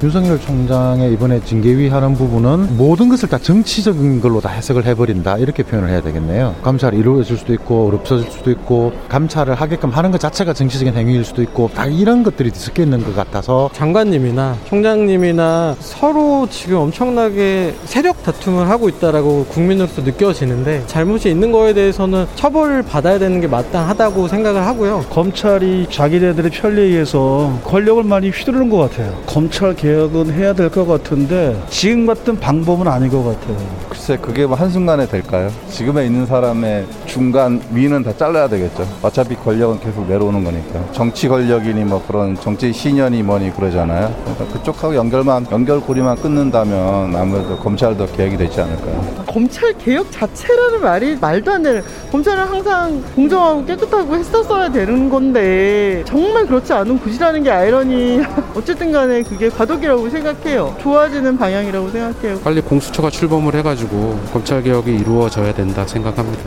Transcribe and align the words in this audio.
윤석열 0.00 0.40
총장의 0.40 1.12
이번에 1.14 1.40
징계위 1.40 1.88
하는 1.88 2.14
부분은 2.14 2.76
모든 2.76 3.08
것을 3.08 3.28
다 3.28 3.36
정치적인 3.36 4.20
걸로 4.20 4.40
다 4.40 4.48
해석을 4.48 4.86
해버린다 4.86 5.38
이렇게 5.38 5.64
표현을 5.64 5.88
해야 5.88 6.00
되겠네요. 6.00 6.54
감찰이 6.62 6.96
이루어질 6.96 7.36
수도 7.36 7.52
있고 7.54 7.90
없어질 7.92 8.30
수도 8.30 8.52
있고 8.52 8.92
감찰을 9.08 9.56
하게끔 9.56 9.90
하는 9.90 10.12
것 10.12 10.20
자체가 10.20 10.52
정치적인 10.52 10.94
행위일 10.94 11.24
수도 11.24 11.42
있고 11.42 11.68
다 11.74 11.86
이런 11.86 12.22
것들이 12.22 12.50
섞여 12.54 12.84
있는 12.84 13.02
것 13.02 13.16
같아서 13.16 13.70
장관님이나 13.72 14.56
총장님이나 14.68 15.74
서로 15.80 16.46
지금 16.48 16.76
엄청나게 16.76 17.74
세력 17.84 18.22
다툼을 18.22 18.68
하고 18.68 18.88
있다라고 18.88 19.46
국민으로서 19.46 20.02
느껴지는데 20.02 20.84
잘못이 20.86 21.28
있는 21.28 21.50
거에 21.50 21.74
대해서는 21.74 22.26
처벌을 22.36 22.84
받아야 22.84 23.18
되는 23.18 23.40
게 23.40 23.48
마땅하다고 23.48 24.28
생각을 24.28 24.64
하고요. 24.64 25.06
검찰이 25.10 25.88
자기네들의 25.90 26.52
편리에 26.52 26.84
의해서 26.84 27.58
권력을 27.64 28.04
많이 28.04 28.30
휘두르는 28.30 28.70
것 28.70 28.76
같아요. 28.76 29.20
검찰 29.26 29.74
개 29.74 29.87
혁은 29.88 30.32
해야 30.32 30.52
될 30.52 30.68
것 30.68 30.86
같은데 30.86 31.58
지금 31.70 32.04
같은 32.06 32.38
방법은 32.38 32.86
아닌 32.88 33.08
것 33.08 33.24
같아요. 33.24 33.56
글쎄 33.88 34.18
그게 34.20 34.44
뭐 34.46 34.54
한순간에 34.56 35.06
될까요? 35.06 35.50
지금에 35.70 36.04
있는 36.06 36.26
사람의 36.26 36.86
중간 37.06 37.60
위는 37.72 38.02
다 38.02 38.12
잘라야 38.16 38.48
되겠죠. 38.48 38.86
어차피 39.02 39.34
권력은 39.36 39.80
계속 39.80 40.06
내려오는 40.06 40.44
거니까. 40.44 40.80
정치 40.92 41.26
권력이니 41.28 41.84
뭐 41.84 42.04
그런 42.06 42.34
정치 42.36 42.72
신연이 42.72 43.22
뭐니 43.22 43.54
그러잖아요. 43.56 44.14
그러니까 44.24 44.58
그쪽하고 44.58 44.94
연결만 44.94 45.46
연결고리만 45.50 46.16
끊는다면 46.16 47.16
아무래도 47.16 47.56
검찰도 47.56 48.06
개혁이 48.12 48.36
되지 48.36 48.60
않을까요? 48.60 49.24
검찰 49.26 49.72
개혁 49.78 50.10
자체라는 50.12 50.82
말이 50.82 51.16
말도 51.16 51.50
안 51.50 51.62
되는 51.62 51.82
검찰은 52.12 52.44
항상 52.44 53.02
공정하고 53.14 53.64
깨끗하고 53.64 54.14
했었어야 54.16 54.70
되는 54.70 55.08
건데 55.08 56.02
정말 56.06 56.46
그렇지 56.46 56.72
않은 56.72 56.98
곳이라는 56.98 57.42
게 57.42 57.50
아이러니 57.50 58.20
어쨌든 58.54 58.92
간에 58.92 59.22
그게 59.22 59.48
과도 59.48 59.77
기라고 59.80 60.08
생각해요 60.10 60.76
좋아지는 60.80 61.36
방향이라고 61.38 61.90
생각해요 61.90 62.40
빨리 62.40 62.60
공수처가 62.60 63.10
출범을 63.10 63.54
해가지고 63.56 64.20
검찰 64.32 64.62
개혁이 64.62 64.94
이루어져야 64.94 65.54
된다 65.54 65.86
생각합니다. 65.86 66.42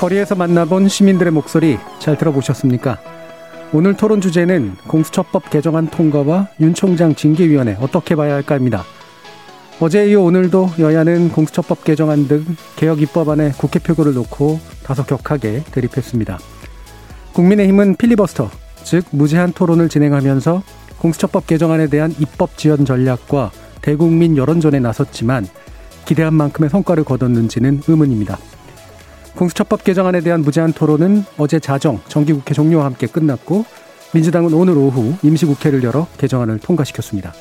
거리에서 0.00 0.34
만나본 0.34 0.88
시민들의 0.88 1.30
목소리 1.30 1.78
잘 1.98 2.16
들어보셨습니까? 2.16 2.98
오늘 3.74 3.96
토론 3.96 4.22
주제는 4.22 4.76
공수처법 4.88 5.50
개정안 5.50 5.88
통과와 5.88 6.48
윤 6.60 6.72
총장 6.72 7.14
징계위원회 7.14 7.76
어떻게 7.80 8.16
봐야 8.16 8.34
할까입니다. 8.34 8.82
어제 9.78 10.10
이어 10.10 10.22
오늘도 10.22 10.70
여야는 10.78 11.32
공수처법 11.32 11.84
개정안 11.84 12.28
등 12.28 12.44
개혁 12.76 13.02
입법안에 13.02 13.52
국회 13.58 13.78
표결을 13.78 14.14
놓고 14.14 14.58
다소 14.82 15.04
격하게 15.04 15.64
대립했습니다. 15.70 16.38
국민의힘은 17.32 17.96
필리버스터, 17.96 18.50
즉 18.82 19.04
무제한 19.10 19.52
토론을 19.52 19.88
진행하면서 19.88 20.62
공수처법 20.98 21.46
개정안에 21.46 21.88
대한 21.88 22.14
입법 22.18 22.56
지원 22.56 22.84
전략과 22.84 23.52
대국민 23.82 24.36
여론전에 24.36 24.80
나섰지만 24.80 25.46
기대한 26.04 26.34
만큼의 26.34 26.70
성과를 26.70 27.04
거뒀는지는 27.04 27.82
의문입니다. 27.86 28.38
공수처법 29.36 29.84
개정안에 29.84 30.20
대한 30.20 30.42
무제한 30.42 30.72
토론은 30.72 31.24
어제 31.38 31.60
자정 31.60 32.00
정기국회 32.08 32.52
종료와 32.52 32.84
함께 32.84 33.06
끝났고 33.06 33.64
민주당은 34.12 34.52
오늘 34.52 34.76
오후 34.76 35.14
임시국회를 35.22 35.84
열어 35.84 36.06
개정안을 36.18 36.58
통과시켰습니다. 36.58 37.32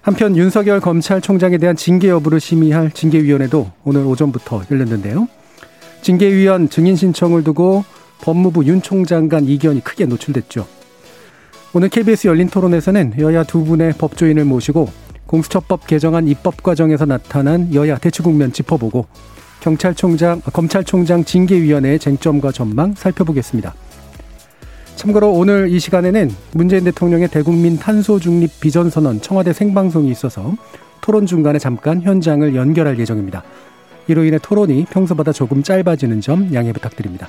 한편 0.00 0.36
윤석열 0.36 0.80
검찰총장에 0.80 1.58
대한 1.58 1.76
징계 1.76 2.08
여부를 2.08 2.40
심의할 2.40 2.90
징계위원회도 2.90 3.70
오늘 3.84 4.04
오전부터 4.04 4.64
열렸는데요. 4.70 5.28
징계위원 6.02 6.68
증인 6.68 6.96
신청을 6.96 7.44
두고 7.44 7.84
법무부 8.24 8.64
윤 8.64 8.80
총장 8.80 9.28
간 9.28 9.44
이견이 9.44 9.84
크게 9.84 10.06
노출됐죠. 10.06 10.66
오늘 11.74 11.90
KBS 11.90 12.26
열린 12.26 12.48
토론에서는 12.48 13.16
여야 13.18 13.44
두 13.44 13.64
분의 13.64 13.92
법조인을 13.98 14.46
모시고 14.46 14.88
공수처법 15.26 15.86
개정안 15.86 16.26
입법 16.26 16.62
과정에서 16.62 17.04
나타난 17.04 17.72
여야 17.74 17.98
대치 17.98 18.22
국면 18.22 18.54
짚어보고 18.54 19.06
경찰총장, 19.60 20.40
검찰총장 20.40 21.24
징계위원회의 21.24 21.98
쟁점과 21.98 22.50
전망 22.50 22.94
살펴보겠습니다. 22.94 23.74
참고로 24.96 25.30
오늘 25.30 25.68
이 25.68 25.78
시간에는 25.78 26.30
문재인 26.52 26.84
대통령의 26.84 27.28
대국민 27.28 27.76
탄소 27.76 28.18
중립 28.18 28.58
비전 28.58 28.88
선언 28.88 29.20
청와대 29.20 29.52
생방송이 29.52 30.10
있어서 30.10 30.54
토론 31.02 31.26
중간에 31.26 31.58
잠깐 31.58 32.00
현장을 32.00 32.54
연결할 32.54 32.98
예정입니다. 32.98 33.42
이로 34.08 34.24
인해 34.24 34.38
토론이 34.40 34.86
평소보다 34.86 35.32
조금 35.32 35.62
짧아지는 35.62 36.22
점 36.22 36.54
양해 36.54 36.72
부탁드립니다. 36.72 37.28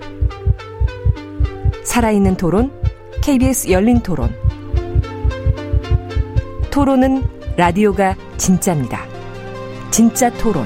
살아있는 1.83 2.37
토론, 2.37 2.71
KBS 3.21 3.71
열린 3.71 3.99
토론. 4.01 4.29
토론은 6.69 7.23
라디오가 7.57 8.15
진짜입니다. 8.37 9.05
진짜 9.89 10.29
토론, 10.37 10.65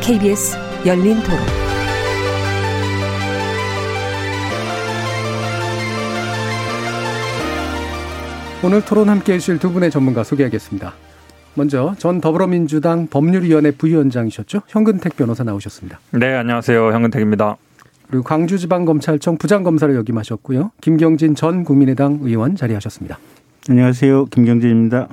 KBS 0.00 0.56
열린 0.86 1.22
토론. 1.22 1.38
오늘 8.62 8.84
토론 8.84 9.08
함께 9.08 9.34
해주실 9.34 9.58
두 9.58 9.72
분의 9.72 9.90
전문가 9.90 10.22
소개하겠습니다. 10.22 10.92
먼저 11.54 11.94
전 11.98 12.20
더불어민주당 12.20 13.06
법률위원회 13.08 13.70
부위원장이셨죠? 13.72 14.62
현근택 14.68 15.16
변호사 15.16 15.44
나오셨습니다. 15.44 15.98
네, 16.12 16.34
안녕하세요. 16.34 16.92
현근택입니다. 16.92 17.56
그리고 18.10 18.24
광주지방검찰청 18.24 19.38
부장검사를 19.38 19.94
역임하셨고요. 19.94 20.72
김경진 20.80 21.36
전 21.36 21.62
국민의당 21.62 22.18
의원 22.22 22.56
자리하셨습니다. 22.56 23.18
안녕하세요. 23.68 24.24
김경진입니다. 24.26 25.08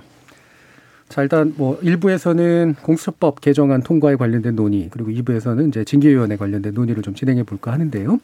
자, 1.07 1.21
일단 1.21 1.53
뭐 1.57 1.77
일부에서는 1.83 2.75
공수처법 2.81 3.39
개정안 3.39 3.83
통과에 3.83 4.15
관련된 4.15 4.55
논의, 4.55 4.89
그리고 4.89 5.11
2부에서는 5.11 5.69
이제 5.69 5.83
징계위원회 5.85 6.37
관련된 6.37 6.73
논의를 6.73 7.03
좀 7.03 7.13
진행해 7.13 7.43
볼까 7.43 7.71
하는데요. 7.71 8.17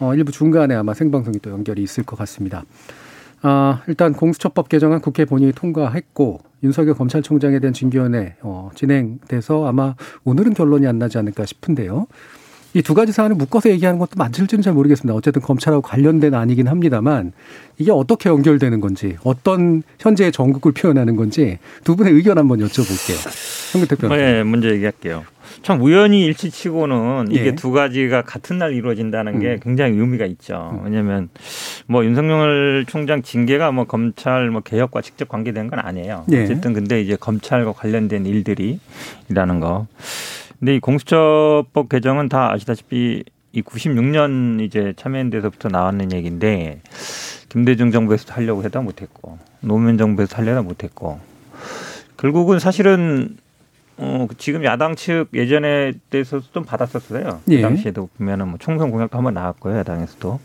어, 0.00 0.14
일부 0.14 0.32
중간에 0.32 0.74
아마 0.74 0.92
생방송이 0.92 1.38
또 1.40 1.50
연결이 1.50 1.82
있을 1.84 2.02
것 2.02 2.18
같습니다. 2.18 2.64
아, 3.42 3.82
일단 3.86 4.12
공수처법 4.12 4.68
개정안 4.68 5.00
국회 5.00 5.24
본회의 5.24 5.52
통과했고 5.52 6.40
윤석열 6.64 6.94
검찰총장에 6.94 7.60
대한 7.60 7.72
징계위원회 7.72 8.36
어, 8.42 8.70
진행돼서 8.74 9.66
아마 9.66 9.94
오늘은 10.24 10.54
결론이 10.54 10.84
안 10.86 10.98
나지 10.98 11.16
않을까 11.16 11.46
싶은데요. 11.46 12.08
이 12.76 12.82
두 12.82 12.92
가지 12.92 13.10
사안을 13.10 13.36
묶어서 13.36 13.70
얘기하는 13.70 13.98
것도 13.98 14.10
맞을지는 14.16 14.60
잘 14.60 14.74
모르겠습니다. 14.74 15.16
어쨌든 15.16 15.40
검찰하고 15.40 15.80
관련된 15.80 16.34
아니긴 16.34 16.68
합니다만 16.68 17.32
이게 17.78 17.90
어떻게 17.90 18.28
연결되는 18.28 18.80
건지 18.80 19.16
어떤 19.24 19.82
현재의 19.98 20.30
전국을 20.30 20.72
표현하는 20.72 21.16
건지 21.16 21.58
두 21.84 21.96
분의 21.96 22.12
의견 22.12 22.36
한번 22.36 22.58
여쭤볼게요. 22.60 23.72
현근택 23.72 23.98
변호사. 23.98 24.20
네, 24.20 24.44
먼저 24.44 24.70
얘기할게요. 24.70 25.24
참 25.62 25.80
우연히 25.80 26.26
일치치고는 26.26 27.28
이게 27.30 27.46
예. 27.46 27.54
두 27.54 27.70
가지가 27.72 28.22
같은 28.22 28.58
날 28.58 28.74
이루어진다는 28.74 29.40
게 29.40 29.54
음. 29.54 29.60
굉장히 29.62 29.96
의미가 29.98 30.26
있죠. 30.26 30.78
왜냐하면 30.84 31.30
뭐 31.86 32.04
윤석열 32.04 32.84
총장 32.86 33.22
징계가 33.22 33.72
뭐 33.72 33.84
검찰 33.84 34.50
뭐 34.50 34.60
개혁과 34.60 35.00
직접 35.00 35.28
관계된 35.30 35.68
건 35.68 35.78
아니에요. 35.78 36.26
예. 36.32 36.44
어쨌든 36.44 36.74
근데 36.74 37.00
이제 37.00 37.16
검찰과 37.16 37.72
관련된 37.72 38.26
일들이라는 38.26 39.60
거. 39.60 39.86
근데 40.58 40.76
이 40.76 40.80
공수처법 40.80 41.88
개정은 41.88 42.28
다 42.28 42.52
아시다시피 42.52 43.24
이 43.52 43.62
96년 43.62 44.60
이제 44.60 44.94
참여연대에서부터 44.96 45.68
나왔는 45.68 46.12
얘기인데 46.12 46.82
김대중 47.48 47.90
정부에서도 47.90 48.32
하려고 48.34 48.64
해도 48.64 48.82
못했고 48.82 49.38
노무현 49.60 49.98
정부에서 49.98 50.36
하려다 50.36 50.62
못했고. 50.62 51.20
결국은 52.16 52.58
사실은 52.58 53.36
어, 53.98 54.26
지금 54.36 54.62
야당 54.64 54.94
측 54.94 55.28
예전에 55.32 55.92
대해서 56.10 56.40
좀 56.52 56.64
받았었어요. 56.64 57.40
예. 57.48 57.56
그 57.56 57.62
당시에도 57.62 58.10
보면은 58.18 58.48
뭐 58.48 58.58
총선 58.58 58.90
공약도 58.90 59.16
한번 59.16 59.32
나왔고요. 59.32 59.78
야당에서도. 59.78 60.38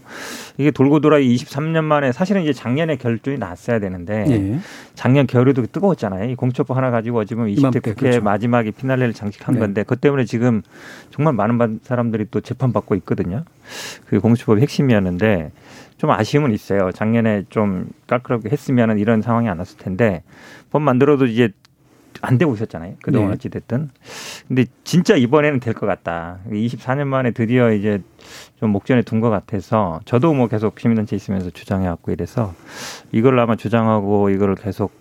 이게 0.57 0.71
돌고 0.71 1.01
돌아 1.01 1.17
23년 1.17 1.83
만에 1.83 2.13
사실은 2.13 2.43
이제 2.43 2.53
작년에 2.53 2.95
결론이 2.95 3.37
났어야 3.39 3.79
되는데 3.79 4.25
예. 4.29 4.59
작년 4.95 5.27
겨울에도 5.27 5.65
뜨거웠잖아요. 5.65 6.29
이 6.29 6.35
공천법 6.35 6.77
하나 6.77 6.91
가지고 6.91 7.25
지금 7.25 7.47
20대 7.47 7.59
이맘때, 7.59 7.79
국회 7.81 7.93
그렇죠. 7.99 8.21
마지막에 8.21 8.71
피날레를 8.71 9.13
장식한 9.13 9.55
네. 9.55 9.59
건데 9.59 9.83
그것 9.83 9.99
때문에 9.99 10.23
지금 10.23 10.61
정말 11.09 11.33
많은 11.33 11.57
반- 11.57 11.79
사람들이 11.83 12.27
또 12.31 12.39
재판받고 12.39 12.95
있거든요. 12.95 13.43
그 14.07 14.21
공수처법의 14.21 14.61
핵심이었는데 14.61 15.51
좀 15.97 16.09
아쉬움은 16.09 16.51
있어요. 16.53 16.91
작년에 16.93 17.43
좀 17.49 17.89
깔끔하게 18.07 18.49
했으면은 18.49 18.97
이런 18.97 19.21
상황이 19.21 19.49
안 19.49 19.59
왔을 19.59 19.77
텐데 19.77 20.23
법 20.71 20.81
만들어도 20.83 21.25
이제 21.25 21.49
안 22.21 22.37
되고 22.37 22.53
있었잖아요. 22.53 22.95
그동안 23.01 23.29
네. 23.29 23.33
어찌됐든. 23.35 23.89
근데 24.47 24.65
진짜 24.83 25.15
이번에는 25.15 25.59
될 25.59 25.73
것 25.73 25.85
같다. 25.87 26.39
24년 26.49 27.05
만에 27.07 27.31
드디어 27.31 27.71
이제 27.73 28.01
좀 28.59 28.69
목전에 28.71 29.01
둔 29.01 29.19
것 29.19 29.29
같아서 29.29 29.99
저도 30.05 30.33
뭐 30.33 30.47
계속 30.47 30.79
시민단체 30.79 31.15
있으면서 31.15 31.49
주장해왔고 31.49 32.11
이래서 32.11 32.53
이걸 33.11 33.39
아마 33.39 33.55
주장하고 33.55 34.29
이거를 34.29 34.55
계속 34.55 34.91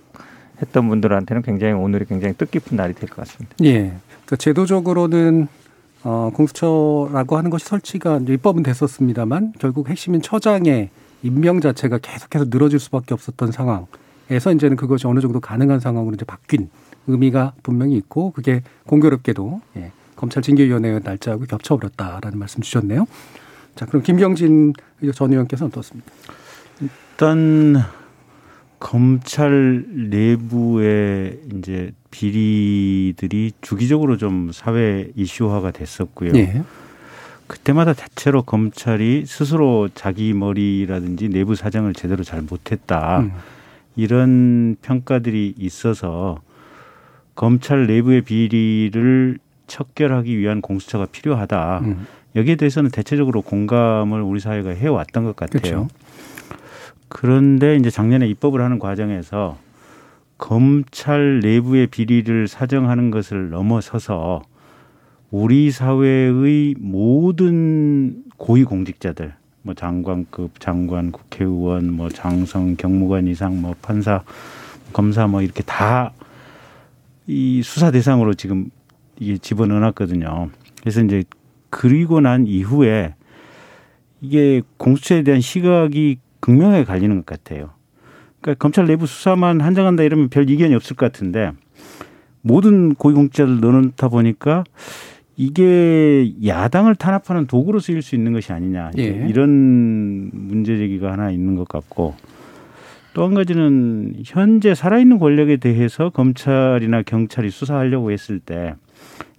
했던 0.62 0.88
분들한테는 0.88 1.42
굉장히 1.42 1.72
오늘이 1.74 2.04
굉장히 2.06 2.34
뜻깊은 2.34 2.76
날이 2.76 2.94
될 2.94 3.08
것 3.08 3.16
같습니다. 3.16 3.54
예. 3.64 3.92
그러니까 4.24 4.36
제도적으로는 4.36 5.48
어, 6.02 6.30
공수처라고 6.34 7.36
하는 7.36 7.50
것이 7.50 7.66
설치가 7.66 8.18
입법은 8.26 8.62
됐었습니다만 8.62 9.52
결국 9.58 9.88
핵심인 9.90 10.22
처장의 10.22 10.88
임명 11.22 11.60
자체가 11.60 11.98
계속해서 11.98 12.46
늘어질 12.48 12.78
수밖에 12.78 13.12
없었던 13.12 13.52
상황에서 13.52 14.52
이제는 14.54 14.76
그것이 14.76 15.06
어느 15.06 15.20
정도 15.20 15.40
가능한 15.40 15.80
상황으로 15.80 16.14
이제 16.14 16.24
바뀐 16.24 16.70
의미가 17.10 17.54
분명히 17.62 17.96
있고 17.96 18.32
그게 18.32 18.62
공교롭게도 18.86 19.60
예, 19.76 19.92
검찰 20.16 20.42
징계위원회 20.42 20.98
날짜하고 21.00 21.44
겹쳐버렸다라는 21.44 22.38
말씀 22.38 22.60
주셨네요. 22.62 23.06
자, 23.74 23.86
그럼 23.86 24.02
김경진 24.02 24.74
전 25.14 25.32
의원께서는 25.32 25.70
어떻습니까? 25.70 26.10
일단 26.80 27.76
검찰 28.78 29.84
내부의 29.88 31.40
이제 31.54 31.92
비리들이 32.10 33.52
주기적으로 33.60 34.16
좀 34.16 34.50
사회 34.52 35.10
이슈화가 35.14 35.70
됐었고요. 35.70 36.32
예. 36.34 36.62
그때마다 37.46 37.92
대체로 37.92 38.42
검찰이 38.42 39.24
스스로 39.26 39.88
자기 39.94 40.32
머리라든지 40.32 41.28
내부 41.28 41.56
사정을 41.56 41.94
제대로 41.94 42.22
잘 42.22 42.42
못했다. 42.42 43.20
음. 43.20 43.32
이런 43.96 44.76
평가들이 44.82 45.54
있어서 45.58 46.40
검찰 47.40 47.86
내부의 47.86 48.20
비리를 48.20 49.38
척결하기 49.66 50.36
위한 50.36 50.60
공수처가 50.60 51.06
필요하다. 51.06 51.80
음. 51.84 52.06
여기에 52.36 52.56
대해서는 52.56 52.90
대체적으로 52.90 53.40
공감을 53.40 54.20
우리 54.20 54.40
사회가 54.40 54.68
해왔던 54.68 55.24
것 55.24 55.36
같아요. 55.36 55.60
그렇죠. 55.62 55.88
그런데 57.08 57.76
이제 57.76 57.88
작년에 57.88 58.28
입법을 58.28 58.60
하는 58.60 58.78
과정에서 58.78 59.56
검찰 60.36 61.40
내부의 61.40 61.86
비리를 61.86 62.46
사정하는 62.46 63.10
것을 63.10 63.48
넘어서서 63.48 64.42
우리 65.30 65.70
사회의 65.70 66.74
모든 66.78 68.22
고위 68.36 68.64
공직자들, 68.64 69.32
뭐 69.62 69.72
장관급 69.72 70.60
장관, 70.60 71.10
국회의원, 71.10 71.90
뭐 71.90 72.10
장성, 72.10 72.76
경무관 72.76 73.26
이상, 73.28 73.62
뭐 73.62 73.74
판사, 73.80 74.24
검사, 74.92 75.26
뭐 75.26 75.40
이렇게 75.40 75.62
다 75.62 76.12
이 77.26 77.62
수사 77.62 77.90
대상으로 77.90 78.34
지금 78.34 78.70
이게 79.18 79.38
집어넣어놨거든요. 79.38 80.50
그래서 80.80 81.02
이제 81.02 81.24
그리고 81.68 82.20
난 82.20 82.46
이후에 82.46 83.14
이게 84.20 84.62
공수처에 84.76 85.22
대한 85.22 85.40
시각이 85.40 86.18
극명하게 86.40 86.84
갈리는 86.84 87.14
것 87.16 87.26
같아요. 87.26 87.70
그러니까 88.40 88.58
검찰 88.58 88.86
내부 88.86 89.06
수사만 89.06 89.60
한정한다 89.60 90.02
이러면 90.02 90.28
별 90.28 90.48
이견이 90.48 90.74
없을 90.74 90.96
것 90.96 91.12
같은데 91.12 91.52
모든 92.42 92.94
고위공직자를 92.94 93.60
넣어놓다 93.60 94.08
보니까 94.08 94.64
이게 95.36 96.32
야당을 96.44 96.96
탄압하는 96.96 97.46
도구로 97.46 97.78
쓰일 97.78 98.02
수 98.02 98.14
있는 98.14 98.32
것이 98.32 98.52
아니냐 98.52 98.90
예. 98.98 99.26
이런 99.28 100.30
문제 100.32 100.76
제기가 100.76 101.12
하나 101.12 101.30
있는 101.30 101.54
것 101.54 101.68
같고 101.68 102.14
또 103.12 103.26
한 103.26 103.34
가지는 103.34 104.14
현재 104.24 104.74
살아있는 104.74 105.18
권력에 105.18 105.56
대해서 105.56 106.10
검찰이나 106.10 107.02
경찰이 107.02 107.50
수사하려고 107.50 108.10
했을 108.12 108.38
때 108.38 108.74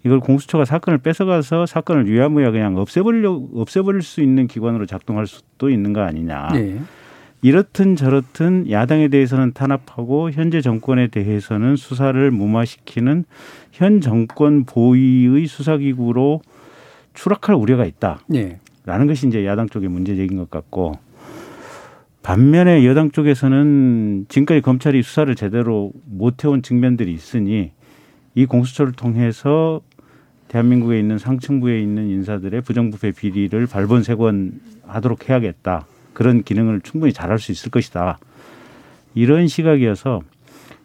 이걸 0.04 0.20
공수처가 0.20 0.66
사건을 0.66 1.00
뺏어가서 1.00 1.66
사건을 1.66 2.08
유야무야 2.08 2.52
그냥 2.52 2.78
없애버리려 2.78 3.50
없애버릴 3.54 4.02
수 4.02 4.22
있는 4.22 4.48
기관으로 4.48 4.86
작동할 4.86 5.28
수도 5.28 5.70
있는 5.70 5.94
거 5.94 6.02
아니냐. 6.02 6.50
예. 6.56 6.80
이렇든 7.44 7.96
저렇든 7.96 8.70
야당에 8.70 9.08
대해서는 9.08 9.54
탄압하고 9.54 10.32
현재 10.32 10.62
정권에 10.62 11.08
대해서는 11.08 11.76
수사를 11.76 12.30
무마시키는 12.30 13.26
현 13.72 14.02
정권 14.02 14.64
보위의 14.66 15.48
수사기구로 15.48 16.42
추락할 17.14 17.56
우려가 17.56 17.86
있다. 17.86 18.20
예. 18.36 18.60
라는 18.86 19.08
것이 19.08 19.28
이제 19.28 19.46
야당 19.46 19.70
쪽의 19.70 19.90
문제적인 19.90 20.38
것 20.38 20.50
같고 20.50 20.94
반면에 22.24 22.86
여당 22.86 23.12
쪽에서는 23.12 24.26
지금까지 24.30 24.62
검찰이 24.62 25.02
수사를 25.02 25.34
제대로 25.36 25.92
못 26.06 26.44
해온 26.44 26.62
측면들이 26.62 27.12
있으니 27.12 27.72
이 28.36 28.46
공수처를 28.46 28.94
통해서 28.94 29.82
대한민국에 30.48 31.00
있는 31.00 31.18
상층부에 31.18 31.80
있는 31.80 32.10
인사들의 32.10 32.62
부정부패 32.62 33.12
비리를 33.14 33.66
발본색원하도록 33.68 35.30
해야겠다. 35.30 35.86
그런 36.14 36.44
기능을 36.44 36.82
충분히 36.82 37.14
잘할 37.14 37.40
수 37.40 37.52
있을 37.52 37.72
것이다. 37.72 38.20
이런 39.16 39.48
시각이어서 39.48 40.22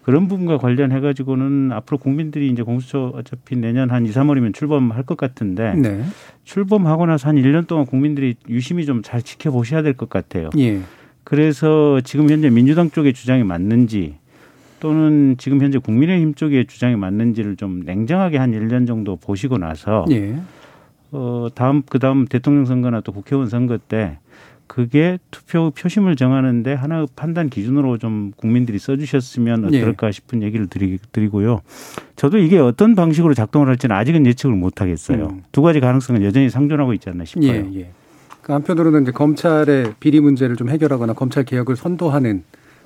그런 0.03 0.29
부분과 0.29 0.59
관련해 0.59 1.01
가지고는 1.01 1.73
앞으로 1.73 1.99
국민들이 1.99 2.49
이제 2.49 2.63
공수처 2.63 3.13
어차피 3.15 3.57
내년 3.57 3.91
한 3.91 4.07
2, 4.07 4.11
3월이면 4.11 4.55
출범할 4.55 5.03
것 5.03 5.17
같은데 5.17 5.75
네. 5.75 6.05
출범하고 6.45 7.07
나서 7.07 7.29
한 7.29 7.37
1년 7.37 7.67
동안 7.67 7.87
국민들이 7.87 8.37
유심히 8.49 8.87
좀 8.87 9.03
잘 9.03 9.21
지켜보셔야 9.21 9.83
될 9.83 9.95
것 9.95 10.09
같아요. 10.09 10.51
예. 10.59 10.81
그래서 11.27 12.01
지금 12.05 12.31
현재 12.31 12.51
민주당 12.51 12.89
쪽의 12.89 13.13
주장이 13.13 13.43
맞는지 13.43 14.15
또는 14.79 15.35
지금 15.39 15.61
현재 15.61 15.79
국민의힘 15.79 16.35
쪽의 16.35 16.67
주장이 16.67 16.95
맞는지를 16.95 17.57
좀 17.57 17.81
냉정하게 17.81 18.39
한 18.39 18.53
1년 18.53 18.87
정도 18.87 19.17
보시고 19.17 19.59
나서 19.59 20.05
예. 20.13 20.39
어 21.11 21.49
다음 21.53 21.83
그다음 21.83 22.27
대통령 22.27 22.65
선거나 22.65 23.01
또 23.01 23.11
국회의원 23.11 23.49
선거 23.49 23.77
때 23.77 24.19
그게 24.69 25.19
투표 25.33 25.73
표심을 25.73 26.15
정하는데 26.15 26.73
하나의 26.73 27.09
판단 27.17 27.49
기준으로 27.49 27.99
좀 27.99 28.31
국민들이 28.37 28.79
써주셨으면 28.79 29.75
예. 29.75 29.83
어떨까 29.83 30.13
싶은 30.13 30.45
얘기를 30.45 30.69
드리, 30.69 30.97
드리 31.11 31.27
고요. 31.27 31.61
저도 32.15 32.39
이게 32.39 32.61
어떤 32.61 32.95
방식으로 32.95 33.35
작동을 33.35 33.67
할지는 33.67 33.97
아직은 33.97 34.27
예측을 34.27 34.55
못 34.55 34.81
하겠어요. 34.81 35.27
음. 35.27 35.43
두 35.51 35.63
가지 35.63 35.81
가능성은 35.81 36.23
여전히 36.23 36.51
상존하고 36.51 36.95
있지 36.95 37.11
않나 37.11 37.25
싶어요. 37.25 37.49
예, 37.49 37.71
예. 37.75 37.91
그 38.47 38.53
한편으로는 38.53 39.03
이제 39.03 39.11
검찰의 39.11 39.95
비리 39.99 40.21
문제를 40.21 40.55
좀 40.55 40.69
해결하거나 40.71 41.15
검찰 41.15 41.43
개혁을 41.43 41.75
선도하는 41.75 42.45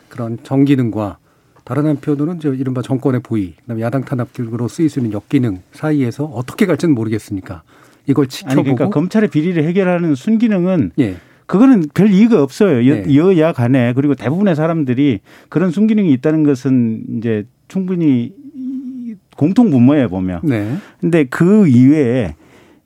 그런 0.08 0.38
정기능과 0.42 1.18
다른 1.64 1.84
한편으로는 1.84 2.38
이제 2.38 2.48
이른바 2.48 2.80
정권의 2.80 3.20
보위, 3.22 3.56
그다음에 3.60 3.82
야당 3.82 4.02
탄압기로 4.02 4.68
쓰일 4.68 4.88
수 4.88 5.00
있는 5.00 5.12
역기능 5.12 5.58
사이에서 5.72 6.24
어떻게 6.24 6.64
갈지는 6.64 6.94
모르겠으니까 6.94 7.62
이걸 8.06 8.26
지켜보고 8.26 8.60
아니 8.60 8.74
그러니까 8.74 8.88
검찰의 8.88 9.28
비리를 9.28 9.62
해결하는 9.62 10.14
순기능은 10.14 10.92
예. 10.98 11.16
그거는 11.44 11.88
별 11.92 12.08
이유가 12.10 12.42
없어요. 12.42 12.88
여, 12.90 13.02
네. 13.02 13.14
여야 13.14 13.52
간에 13.52 13.92
그리고 13.92 14.14
대부분의 14.14 14.56
사람들이 14.56 15.20
그런 15.50 15.70
순기능이 15.70 16.10
있다는 16.14 16.42
것은 16.42 17.18
이제 17.18 17.44
충분히 17.68 18.32
공통 19.36 19.70
분모에 19.70 20.06
보면. 20.06 20.40
네. 20.44 20.74
근데 21.02 21.24
그 21.24 21.68
이외에 21.68 22.34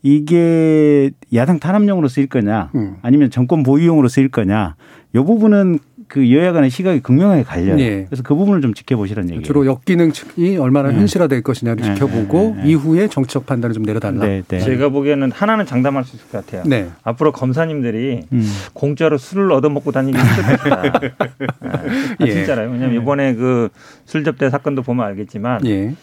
이게 0.04 1.11
야당 1.32 1.58
탄압용으로 1.58 2.08
쓰일 2.08 2.26
거냐 2.26 2.70
음. 2.75 2.96
아니면 3.00 3.30
정권 3.30 3.62
보유용으로 3.62 4.08
쓰일 4.08 4.28
거냐 4.28 4.76
이 5.14 5.18
부분은 5.18 5.78
그 6.08 6.32
여야 6.32 6.52
간의 6.52 6.70
시각이 6.70 7.00
극명하게 7.00 7.42
갈려요. 7.44 7.76
네. 7.76 8.04
그래서 8.06 8.23
그 8.23 8.34
부분을 8.34 8.61
좀 8.61 8.75
지켜보시라는 8.75 9.30
얘기예요. 9.30 9.42
주로 9.44 9.66
역기능 9.66 10.12
측이 10.12 10.56
얼마나 10.58 10.90
네. 10.90 10.96
현실화될 10.96 11.42
것이냐를 11.42 11.82
네, 11.82 11.94
지켜보고 11.94 12.54
네, 12.56 12.62
네. 12.62 12.70
이후에 12.70 13.08
정치적 13.08 13.46
판단을 13.46 13.75
좀 13.75 13.82
내려달라. 13.82 14.25
네, 14.26 14.42
네. 14.46 14.58
제가 14.61 14.90
보기에는 14.90 15.32
하나는 15.32 15.66
장담할 15.66 16.04
수 16.04 16.16
있을 16.16 16.28
것 16.28 16.44
같아요. 16.44 16.62
네. 16.66 16.88
앞으로 17.02 17.32
검사님들이 17.32 18.23
음. 18.32 18.52
공짜로 18.73 19.18
술을 19.18 19.52
얻어먹고 19.52 19.92
다니기 19.92 20.18
힘들 20.18 20.56
것이다. 20.56 20.82
아, 21.61 22.26
예. 22.26 22.30
진짜로요. 22.30 22.70
왜냐하면 22.70 23.02
이번에 23.02 23.34
그 23.34 23.68
술접대 24.04 24.50
사건도 24.50 24.82
보면 24.82 25.04
알겠지만 25.06 25.66
예. 25.66 25.94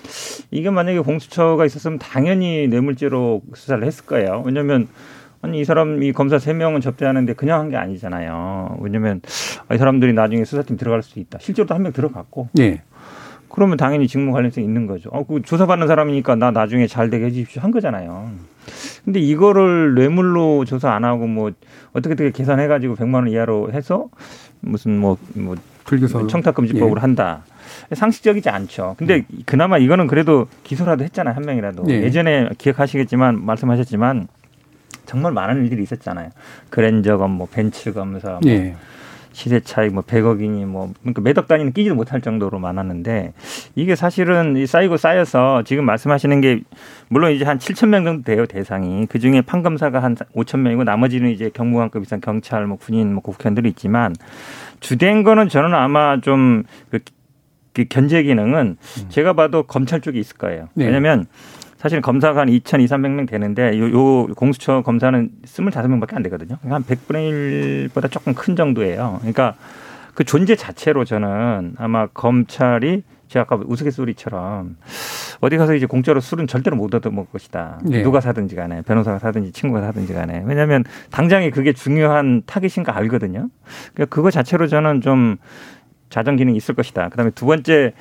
이게 0.52 0.70
만약에 0.70 1.00
공수처가 1.00 1.66
있었으면 1.66 2.00
당연히 2.00 2.68
뇌물죄로 2.68 3.42
수사를 3.54 3.84
했을 3.84 4.06
거예요. 4.06 4.44
왜냐하면 4.46 4.88
아니 5.42 5.60
이 5.60 5.66
사람 5.66 6.02
이 6.04 6.12
검사 6.14 6.38
세 6.40 6.54
명은 6.54 6.82
접대하는데 6.82 7.34
그냥 7.34 7.60
한 7.60 7.70
게 7.72 7.78
아니잖아요. 7.78 8.78
왜냐하면 8.82 9.22
이 9.74 9.78
사람들이 9.78 10.14
나중에 10.14 10.44
수사팀 10.46 10.78
들어갈 10.78 11.02
수도 11.04 11.20
있다. 11.20 11.40
실제로도 11.40 11.74
한 11.74 11.82
명 11.84 11.94
들어갔고 11.94 12.50
예. 12.60 12.82
그러면 13.50 13.76
당연히 13.76 14.08
직무 14.08 14.32
관련성이 14.32 14.66
있는 14.66 14.88
거죠. 14.88 15.10
어, 15.12 15.26
그 15.26 15.42
조사받는 15.42 15.88
사람이니까 15.88 16.36
나 16.36 16.52
나중에 16.52 16.88
잘 16.88 17.10
되게 17.10 17.26
해주십시오 17.26 17.62
한 17.62 17.72
거잖아요. 17.72 18.30
근데 19.04 19.20
이거를 19.20 19.96
뇌물로 19.96 20.64
조사 20.66 20.92
안 20.92 21.04
하고 21.04 21.28
뭐 21.28 21.52
어떻게 21.94 22.14
어떻게 22.14 22.32
계산해가지고 22.32 22.96
100만 22.96 23.16
원 23.16 23.28
이하로 23.30 23.72
해서 23.74 24.10
무슨 24.62 24.98
뭐, 25.00 25.18
뭐 25.34 25.56
불교서 25.86 26.28
청탁금지법으로 26.28 26.98
예. 26.98 27.02
한다. 27.02 27.44
상식적이지 27.92 28.50
않죠. 28.50 28.96
근데 28.98 29.26
그나마 29.46 29.78
이거는 29.80 30.08
그래도 30.08 30.48
기소라도 30.64 31.04
했잖아요. 31.04 31.36
한 31.36 31.44
명이라도. 31.44 31.86
예. 31.90 32.04
예전에 32.04 32.50
기억하시겠지만 32.58 33.44
말씀하셨지만 33.44 34.28
정말 35.06 35.32
많은 35.32 35.64
일들이 35.64 35.84
있었잖아요. 35.84 36.30
그랜저검, 36.70 37.32
뭐 37.32 37.48
벤츠 37.52 37.94
검사, 37.94 38.32
뭐 38.32 38.40
예. 38.46 38.76
시세 39.34 39.60
차익 39.62 39.94
뭐 39.94 40.04
100억이니 40.04 40.66
뭐 40.66 40.92
그러니까 41.02 41.22
매덕 41.22 41.48
단위는 41.48 41.74
끼지도 41.74 41.96
못할 41.96 42.22
정도로 42.22 42.60
많았는데 42.60 43.34
이게 43.76 43.96
사실은 43.96 44.58
이 44.58 44.66
쌓이고 44.68 44.98
쌓여서 44.98 45.64
지금 45.64 45.86
말씀하시는 45.86 46.42
게 46.42 46.62
물론 47.08 47.32
이제 47.32 47.46
한 47.46 47.58
7천 47.58 47.88
명 47.88 48.04
정도 48.04 48.24
돼요 48.24 48.46
대상이 48.46 49.06
그 49.08 49.20
중에 49.20 49.42
판검사가 49.42 50.04
한 50.04 50.16
5천 50.16 50.60
명이고 50.60 50.84
나머지는 50.84 51.32
이제 51.32 51.50
경무관급 51.54 52.04
이상 52.04 52.20
경찰 52.20 52.66
뭐 52.68 52.78
군인 52.78 53.14
뭐 53.14 53.22
국회의원들이 53.24 53.70
있지만 53.70 54.16
주된 54.80 55.24
거는 55.24 55.48
저는 55.50 55.74
아마 55.74 56.20
좀그 56.20 57.00
그 57.74 57.86
견제 57.88 58.24
기능은 58.24 58.78
제가 59.08 59.34
봐도 59.34 59.64
검찰 59.64 60.02
쪽에 60.02 60.20
있을 60.20 60.36
거예요. 60.38 60.68
네. 60.74 60.86
왜냐하면 60.86 61.28
사실 61.82 62.00
검사가 62.00 62.42
한 62.42 62.48
2천 62.48 62.80
2, 62.80 62.86
300명 62.86 63.28
되는데 63.28 63.80
요, 63.80 63.92
요 63.92 64.28
공수처 64.36 64.84
검사는 64.84 65.32
25명밖에 65.44 66.14
안 66.14 66.22
되거든요. 66.22 66.58
그러니까 66.62 66.76
한 66.76 66.84
100분의 66.84 67.90
1보다 67.90 68.12
조금 68.12 68.36
큰 68.36 68.56
정도예요. 68.56 69.18
그러니까 69.22 69.56
그 70.14 70.24
존재 70.24 70.56
자체로 70.56 71.06
저는 71.06 71.74
아마 71.80 72.06
검찰이 72.06 73.02
제가 73.30 73.44
아까 73.44 73.60
우스갯소리처럼 73.66 74.76
어디 75.40 75.58
가서 75.58 75.74
이제 75.74 75.88
공짜로 75.88 76.20
술은 76.20 76.46
절대로 76.46 76.78
못 76.78 76.94
얻어먹을 76.94 77.32
것이다. 77.32 77.80
네. 77.84 78.04
누가 78.04 78.22
사든지 78.22 78.56
간에 78.56 78.84
변호사가 78.84 79.18
사든지 79.18 79.52
친구가 79.52 79.82
사든지 79.82 80.14
간에 80.14 80.44
왜냐하면 80.46 80.84
당장에 81.10 81.50
그게 81.50 81.74
중요한 81.74 82.44
타깃인 82.46 82.84
거 82.86 82.92
알거든요. 82.92 83.50
그러니까 83.96 84.14
그거 84.16 84.30
자체로 84.30 84.68
저는 84.68 85.02
좀 85.02 85.38
자정 86.12 86.36
기능이 86.36 86.58
있을 86.58 86.76
것이다. 86.76 87.10
그다음에 87.10 87.32
두 87.32 87.48
번째 87.48 87.94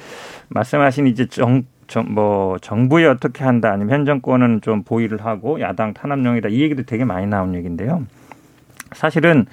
말씀하신 0.48 1.06
이제 1.06 1.24
정, 1.26 1.64
정, 1.90 2.06
뭐 2.08 2.56
정부에 2.58 3.04
어떻게 3.06 3.42
한다 3.44 3.72
아니면 3.72 3.92
현 3.92 4.06
정권은 4.06 4.60
좀 4.62 4.84
보위를 4.84 5.24
하고 5.24 5.60
야당 5.60 5.92
탄압용이다 5.92 6.48
이 6.48 6.60
얘기도 6.62 6.84
되게 6.84 7.04
많이 7.04 7.26
나온 7.26 7.54
얘기인데요. 7.54 8.04
사실은 8.92 9.46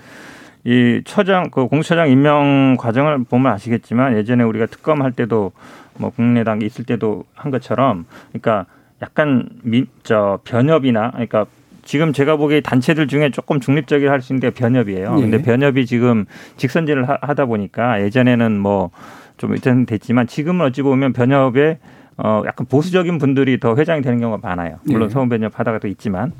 이 0.64 1.02
처장 1.06 1.50
그 1.50 1.68
공수처장 1.68 2.10
임명 2.10 2.76
과정을 2.80 3.24
보면 3.24 3.52
아시겠지만 3.54 4.16
예전에 4.18 4.44
우리가 4.44 4.66
특검 4.68 5.02
할 5.02 5.12
때도 5.12 5.52
뭐 5.98 6.10
국내당 6.12 6.62
있을 6.62 6.86
때도 6.86 7.24
한 7.34 7.52
것처럼 7.52 8.06
그러니까 8.30 8.66
약간 9.02 9.50
미, 9.64 9.86
저 10.04 10.40
변협이나 10.44 11.12
그러니까 11.12 11.46
지금 11.84 12.12
제가 12.14 12.36
보기에 12.36 12.60
단체들 12.62 13.08
중에 13.08 13.30
조금 13.32 13.60
중립적이라 13.60 14.12
할 14.12 14.22
수 14.22 14.34
있는 14.34 14.42
게 14.42 14.50
변협이에요. 14.50 15.16
예. 15.18 15.22
근데 15.22 15.42
변협이 15.42 15.86
지금 15.86 16.26
직선제를 16.58 17.08
하- 17.08 17.18
하다 17.22 17.46
보니까 17.46 18.02
예전에는 18.04 18.60
뭐 18.60 18.92
좀 19.38 19.54
일단 19.54 19.86
됐지만 19.86 20.26
지금은 20.26 20.66
어찌 20.66 20.82
보면 20.82 21.14
변협에 21.14 21.78
어 22.18 22.42
약간 22.48 22.66
보수적인 22.66 23.20
분들이 23.20 23.60
더 23.60 23.76
회장이 23.76 24.02
되는 24.02 24.20
경우가 24.20 24.40
많아요. 24.48 24.80
물론 24.86 25.04
예. 25.06 25.10
서훈 25.10 25.30
변협 25.30 25.60
하다가 25.60 25.78
또 25.80 25.88
있지만 25.88 26.34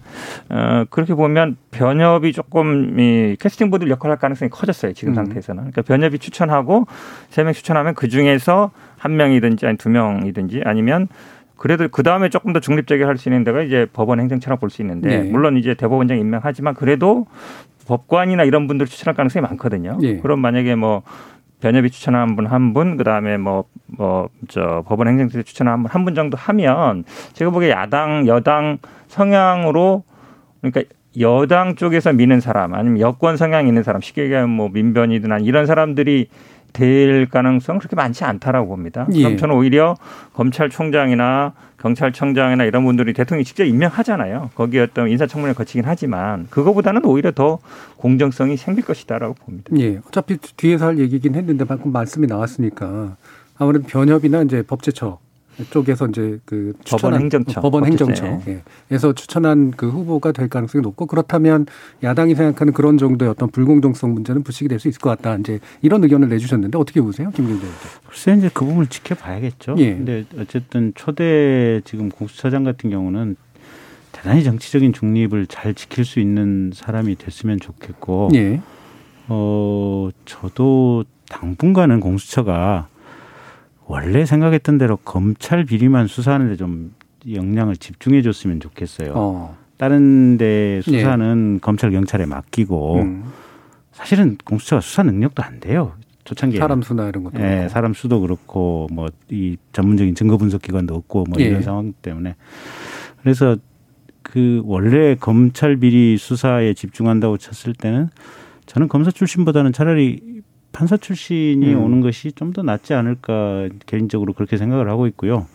어 0.50 0.86
그렇게 0.90 1.14
보면 1.14 1.58
변협이 1.72 2.34
조금 2.34 3.00
이 3.00 3.36
캐스팅 3.40 3.70
보드 3.70 3.88
역할을 3.88 4.14
할 4.14 4.20
가능성이 4.20 4.50
커졌어요. 4.50 4.94
지금 4.94 5.14
음. 5.14 5.16
상태에서는. 5.16 5.60
그러니까 5.62 5.82
변협이 5.84 6.18
추천하고 6.20 6.86
세 7.30 7.44
명 7.44 7.54
추천하면 7.54 7.94
그 7.94 8.08
중에서 8.10 8.72
한 8.98 9.16
명이든지 9.16 9.68
아니 9.68 9.78
두 9.78 9.90
명이든지 9.90 10.64
아니면 10.66 11.08
그래도 11.56 11.88
그 11.90 12.04
다음에 12.04 12.30
조금 12.30 12.54
더 12.54 12.60
중립적이게 12.60 13.06
할수 13.06 13.30
있는 13.30 13.44
데가 13.44 13.62
이제 13.62 13.88
법원 13.94 14.20
행정처라고 14.20 14.60
볼수 14.60 14.82
있는데 14.82 15.22
네. 15.24 15.30
물론 15.30 15.58
이제 15.58 15.74
대법원장 15.76 16.18
임명하지만 16.20 16.74
그래도 16.74 17.26
법관이나 17.88 18.44
이런 18.44 18.68
분들 18.68 18.86
추천할 18.88 19.16
가능성이 19.16 19.42
많거든요. 19.44 19.98
예. 20.02 20.18
그럼 20.18 20.40
만약에 20.40 20.76
뭐 20.76 21.04
변협이 21.62 21.90
추천한 21.90 22.36
분 22.36 22.46
한 22.48 22.74
분, 22.74 22.98
그 22.98 23.04
다음에 23.04 23.38
뭐, 23.38 23.66
뭐, 23.88 24.30
저, 24.48 24.84
법원 24.88 25.08
행정처에 25.08 25.44
추천한 25.44 25.82
분 25.84 25.92
한 25.92 26.06
분 26.06 26.14
정도 26.16 26.38
하면 26.38 27.04
제가 27.34 27.52
보기에 27.52 27.72
야당, 27.72 28.28
여당 28.28 28.78
성향으로 29.08 30.04
그러니까 30.62 30.84
여당 31.20 31.76
쪽에서 31.76 32.14
미는 32.14 32.40
사람 32.42 32.74
아니면 32.76 33.00
여권 33.00 33.38
성향이 33.38 33.68
있는 33.68 33.82
사람 33.84 34.02
쉽게 34.02 34.24
얘기하면 34.24 34.50
뭐 34.52 34.70
민변이든 34.70 35.32
아니 35.32 35.46
이런 35.46 35.66
사람들이 35.66 36.28
될 36.78 37.28
가능성은 37.28 37.80
그렇게 37.80 37.96
많지 37.96 38.24
않다라고 38.24 38.68
봅니다. 38.68 39.08
예. 39.14 39.24
그럼 39.24 39.38
저는 39.38 39.56
오히려 39.56 39.96
검찰총장이나 40.34 41.54
경찰청장이나 41.80 42.66
이런 42.66 42.86
분들이 42.86 43.14
대통령이 43.14 43.44
직접 43.44 43.64
임명하잖아요. 43.64 44.52
거기에 44.54 44.82
어떤 44.82 45.10
인사청문회 45.10 45.54
거치긴 45.54 45.86
하지만 45.86 46.46
그거보다는 46.52 47.04
오히려 47.06 47.32
더 47.32 47.58
공정성이 47.98 48.58
생길 48.58 48.86
것이다라고 48.86 49.34
봅니다. 49.34 49.72
예. 49.80 50.00
어차피 50.08 50.38
뒤에서 50.38 50.86
할 50.86 51.00
얘기긴 51.00 51.34
했는데 51.34 51.66
방금 51.66 51.92
말씀이 51.92 52.28
나왔으니까 52.28 53.16
아무래도 53.58 53.88
변협이나 53.88 54.44
이제 54.44 54.62
법제처 54.62 55.18
쪽에서 55.72 56.08
이제 56.08 56.40
그 56.46 56.74
추천한 56.84 57.22
행정처, 57.22 57.62
법원 57.62 57.84
법제처. 57.84 58.06
행정처 58.06 58.52
예. 58.52 58.62
에서 58.92 59.14
추천한 59.14 59.72
그 59.72 59.90
후보가 59.90 60.32
될 60.32 60.50
가능성이 60.50 60.82
높고 60.84 61.08
그렇다면 61.08 61.66
야당이 62.04 62.36
생각하는 62.36 62.74
그런 62.74 62.98
정도의 62.98 63.32
어떤 63.32 63.50
불공정성 63.50 64.14
문제는 64.14 64.44
부식이 64.44 64.68
될 64.68 64.80
수 64.80 64.88
있을 64.88 65.00
것 65.02 65.10
같다. 65.10 65.36
이제 65.38 65.60
이런 65.82 66.04
의견을 66.04 66.30
내주셨는데 66.30 66.78
어떻게 66.78 67.02
보세요, 67.02 67.32
김경재 67.32 67.66
의원? 67.66 67.78
글쎄 68.08 68.36
이제 68.38 68.50
그 68.54 68.66
부분을 68.66 68.88
지켜봐야겠죠. 68.88 69.76
예. 69.80 69.96
근데 69.96 70.26
어쨌든 70.40 70.94
초대 70.96 71.82
지금 71.86 72.10
공수처장 72.10 72.64
같은 72.64 72.90
경우는 72.92 73.36
대단히 74.12 74.44
정치적인 74.44 74.94
중립을 74.94 75.48
잘 75.48 75.74
지킬 75.74 76.06
수 76.06 76.20
있는 76.20 76.72
사람이 76.74 77.16
됐으면 77.16 77.60
좋겠고, 77.60 78.30
예. 78.36 78.62
어 79.28 80.10
저도 80.26 81.04
당분간은 81.30 82.00
공수처가 82.00 82.88
원래 83.88 84.26
생각했던 84.26 84.78
대로 84.78 84.98
검찰 84.98 85.64
비리만 85.64 86.08
수사하는데 86.08 86.56
좀 86.58 86.94
역량을 87.30 87.78
집중해 87.78 88.22
줬으면 88.22 88.60
좋겠어요. 88.60 89.14
어. 89.16 89.58
다른 89.78 90.38
데 90.38 90.82
수사는 90.82 91.60
검찰 91.62 91.92
경찰에 91.92 92.26
맡기고 92.26 92.96
음. 93.02 93.24
사실은 93.92 94.38
공수처가 94.44 94.82
수사 94.82 95.04
능력도 95.04 95.42
안 95.44 95.60
돼요. 95.60 95.94
초창기에 96.24 96.60
사람 96.60 96.82
수나 96.82 97.08
이런 97.08 97.24
것도 97.24 97.40
예. 97.42 97.70
사람 97.70 97.94
수도 97.94 98.20
그렇고 98.20 98.88
뭐 98.92 99.08
이 99.30 99.58
전문적인 99.74 100.16
증거 100.16 100.38
분석 100.38 100.62
기관도 100.62 100.96
없고 100.96 101.26
뭐 101.30 101.40
예. 101.40 101.46
이런 101.46 101.62
상황 101.62 101.94
때문에 102.02 102.36
그래서 103.22 103.58
그 104.22 104.62
원래 104.66 105.16
검찰 105.16 105.78
비리 105.78 106.18
수사에 106.18 106.74
집중한다고 106.74 107.38
쳤을 107.38 107.74
때는 107.74 108.10
저는 108.66 108.88
검사 108.90 109.12
출신보다는 109.12 109.72
차라리 109.74 110.42
판사 110.78 110.96
출신이 110.98 111.74
음. 111.74 111.84
오는 111.84 112.02
것이 112.02 112.32
좀 112.34 112.54
더 112.54 112.62
낫지 112.64 112.94
않을까 112.94 113.68
개인적으로 113.88 114.34
그렇게 114.34 114.58
생각을 114.58 114.90
하고 114.90 115.08
있고요. 115.08 115.48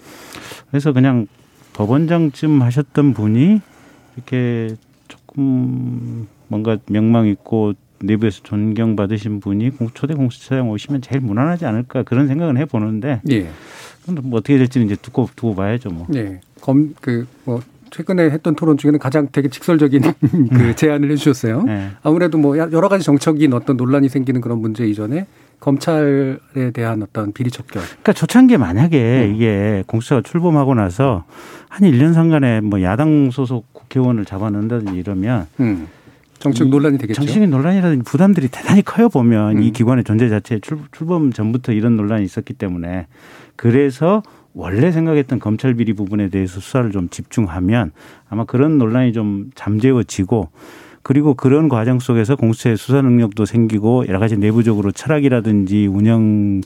그래서 0.71 0.93
그냥 0.93 1.27
법원장쯤 1.75 2.61
하셨던 2.61 3.15
분이 3.15 3.61
이렇게 4.17 4.77
조금 5.09 6.27
뭔가 6.49 6.77
명망 6.87 7.27
있고 7.29 7.73
내부에서 8.01 8.41
존경받으신 8.43 9.41
분이 9.41 9.71
공- 9.71 9.91
초대 9.95 10.15
공수처장 10.15 10.69
오시면 10.71 11.01
제일 11.03 11.21
무난하지 11.23 11.67
않을까 11.67 12.03
그런 12.03 12.27
생각은 12.29 12.57
해보는데 12.59 13.21
예. 13.31 13.49
뭐 14.07 14.39
어떻게 14.41 14.59
될지는 14.59 14.87
이제 14.87 14.97
두고 14.97 15.29
두고 15.37 15.55
봐야죠 15.55 15.91
뭐. 15.91 16.07
예. 16.15 16.41
검, 16.61 16.95
그, 17.01 17.27
뭐, 17.45 17.61
최근에 17.93 18.31
했던 18.31 18.57
토론 18.57 18.79
중에는 18.79 18.99
가장 18.99 19.29
되게 19.31 19.49
직설적인 19.49 20.03
그 20.53 20.75
제안을 20.75 21.11
해주셨어요. 21.13 21.63
네. 21.65 21.91
아무래도 22.03 22.39
뭐 22.39 22.57
여러 22.57 22.89
가지 22.89 23.05
정책인 23.05 23.53
어떤 23.53 23.77
논란이 23.77 24.09
생기는 24.09 24.41
그런 24.41 24.61
문제 24.61 24.87
이전에 24.87 25.27
검찰에 25.61 26.71
대한 26.73 27.03
어떤 27.03 27.33
비리 27.33 27.51
척결. 27.51 27.83
그러니까 27.83 28.13
초창기에 28.15 28.57
만약에 28.57 29.31
이게 29.33 29.85
공수처가 29.87 30.23
출범하고 30.23 30.75
나서 30.75 31.25
한 31.69 31.89
1년 31.89 32.15
상간에 32.15 32.61
뭐 32.61 32.83
야당 32.83 33.31
소속 33.31 33.73
국회의원을 33.73 34.25
잡아넣는다든지 34.25 34.99
이러면 34.99 35.47
음. 35.61 35.87
정책 36.39 36.69
논란이 36.69 36.99
되겠죠. 36.99 37.21
정치적인 37.21 37.51
논란이라든지 37.51 38.03
부담들이 38.05 38.49
대단히 38.49 38.83
커요 38.83 39.09
보면 39.09 39.59
음. 39.59 39.63
이 39.63 39.71
기관의 39.71 40.03
존재 40.03 40.29
자체에 40.29 40.59
출, 40.61 40.79
출범 40.91 41.33
전부터 41.33 41.73
이런 41.73 41.97
논란이 41.97 42.25
있었기 42.25 42.55
때문에 42.55 43.07
그래서 43.55 44.23
원래 44.55 44.93
생각했던 44.93 45.39
검찰 45.39 45.75
비리 45.75 45.93
부분에 45.93 46.29
대해서 46.29 46.61
수사를 46.61 46.91
좀 46.91 47.09
집중하면 47.09 47.93
아마 48.29 48.45
그런 48.45 48.79
논란이 48.79 49.13
좀 49.13 49.51
잠재워지고 49.55 50.51
그리고 51.03 51.35
그런 51.35 51.69
과정 51.69 51.99
속에서 51.99 52.37
공수처의 52.37 52.77
수사 52.77 53.03
능력도 53.03 53.45
생기고 53.45 54.07
여러 54.07 54.19
가지 54.19 54.37
내부적으로 54.37 54.93
철학이라든지 54.93 55.87
운영의 55.87 56.63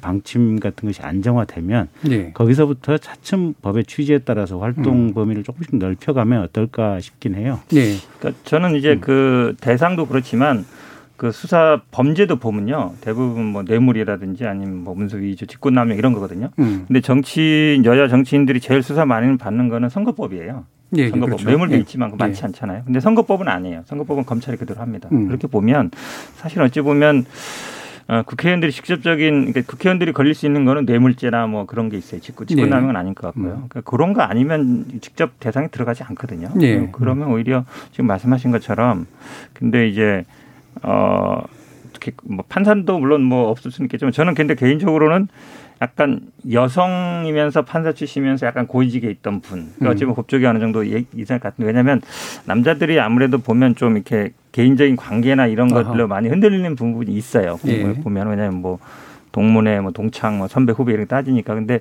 방침 0.00 0.60
같은 0.60 0.88
것이 0.88 1.00
안정화되면 1.00 1.88
예. 2.10 2.32
거기서부터 2.32 2.98
차츰 2.98 3.54
법의 3.62 3.84
취지에 3.84 4.18
따라서 4.18 4.58
활동 4.58 5.14
범위를 5.14 5.42
조금씩 5.42 5.76
넓혀가면 5.76 6.42
어떨까 6.42 7.00
싶긴 7.00 7.34
해요. 7.34 7.60
예. 7.72 7.94
그러니까 8.18 8.42
저는 8.44 8.76
이제 8.76 8.98
그 9.00 9.56
대상도 9.60 10.06
그렇지만 10.06 10.66
그 11.18 11.32
수사 11.32 11.82
범죄도 11.90 12.36
보면요 12.36 12.94
대부분 13.00 13.46
뭐 13.46 13.64
뇌물이라든지 13.64 14.46
아니면 14.46 14.84
뭐 14.84 14.94
문서 14.94 15.16
위조, 15.16 15.46
직권남용 15.46 15.98
이런 15.98 16.14
거거든요. 16.14 16.50
음. 16.60 16.84
근데 16.86 17.00
정치 17.00 17.82
여야 17.84 18.06
정치인들이 18.06 18.60
제일 18.60 18.84
수사 18.84 19.04
많이 19.04 19.36
받는 19.36 19.68
거는 19.68 19.88
선거법이에요. 19.88 20.64
예, 20.96 21.02
예, 21.02 21.08
선거법 21.10 21.30
그렇죠. 21.30 21.50
뇌물도 21.50 21.74
예. 21.74 21.80
있지만 21.80 22.12
그 22.12 22.16
많지 22.16 22.40
예. 22.40 22.46
않잖아요. 22.46 22.82
근데 22.84 23.00
선거법은 23.00 23.48
아니에요. 23.48 23.82
선거법은 23.86 24.26
검찰이 24.26 24.56
그대로 24.56 24.80
합니다. 24.80 25.08
음. 25.10 25.26
그렇게 25.26 25.48
보면 25.48 25.90
사실 26.36 26.62
어찌 26.62 26.80
보면 26.82 27.26
어, 28.06 28.22
국회의원들이 28.24 28.70
직접적인 28.70 29.52
그러니까 29.52 29.62
국회의원들이 29.66 30.12
걸릴 30.12 30.34
수 30.34 30.46
있는 30.46 30.64
거는 30.64 30.86
뇌물죄나 30.86 31.48
뭐 31.48 31.66
그런 31.66 31.88
게 31.88 31.98
있어요. 31.98 32.20
직권 32.20 32.46
직권남용은 32.46 32.94
아닌 32.94 33.16
것 33.16 33.26
같고요. 33.26 33.44
음. 33.44 33.66
그러니까 33.68 33.80
그런 33.80 34.12
거 34.12 34.22
아니면 34.22 34.86
직접 35.00 35.40
대상에 35.40 35.66
들어가지 35.66 36.04
않거든요. 36.04 36.48
예. 36.60 36.88
그러면 36.92 37.32
오히려 37.32 37.64
지금 37.90 38.06
말씀하신 38.06 38.52
것처럼 38.52 39.06
근데 39.52 39.88
이제 39.88 40.24
어 40.82 41.42
어떻게 41.90 42.12
뭐 42.24 42.44
판사도 42.48 42.98
물론 42.98 43.22
뭐 43.22 43.48
없을 43.50 43.70
수는 43.70 43.86
있겠지만 43.86 44.12
저는 44.12 44.34
근데 44.34 44.54
개인적으로는 44.54 45.28
약간 45.80 46.20
여성이면서 46.50 47.62
판사 47.62 47.92
출신이면서 47.92 48.46
약간 48.46 48.66
고위직에 48.66 49.08
있던 49.10 49.40
분. 49.40 49.70
그러니까 49.76 49.86
음. 49.86 49.90
어찌보면 49.92 50.14
법조계 50.16 50.46
어느 50.46 50.58
정도 50.58 50.84
예- 50.92 51.04
이상 51.14 51.38
같은 51.38 51.64
왜냐하면 51.64 52.00
남자들이 52.46 52.98
아무래도 52.98 53.38
보면 53.38 53.76
좀 53.76 53.94
이렇게 53.96 54.32
개인적인 54.52 54.96
관계나 54.96 55.46
이런 55.46 55.72
아하. 55.72 55.84
것들로 55.84 56.08
많이 56.08 56.28
흔들리는 56.28 56.74
부분이 56.74 57.12
있어요. 57.12 57.58
예. 57.66 57.94
보면 57.94 58.28
왜냐하면 58.28 58.60
뭐 58.60 58.78
동문회, 59.30 59.80
뭐 59.80 59.92
동창, 59.92 60.38
뭐 60.38 60.48
선배 60.48 60.72
후배 60.72 60.92
이렇게 60.94 61.06
따지니까 61.06 61.54
근데 61.54 61.80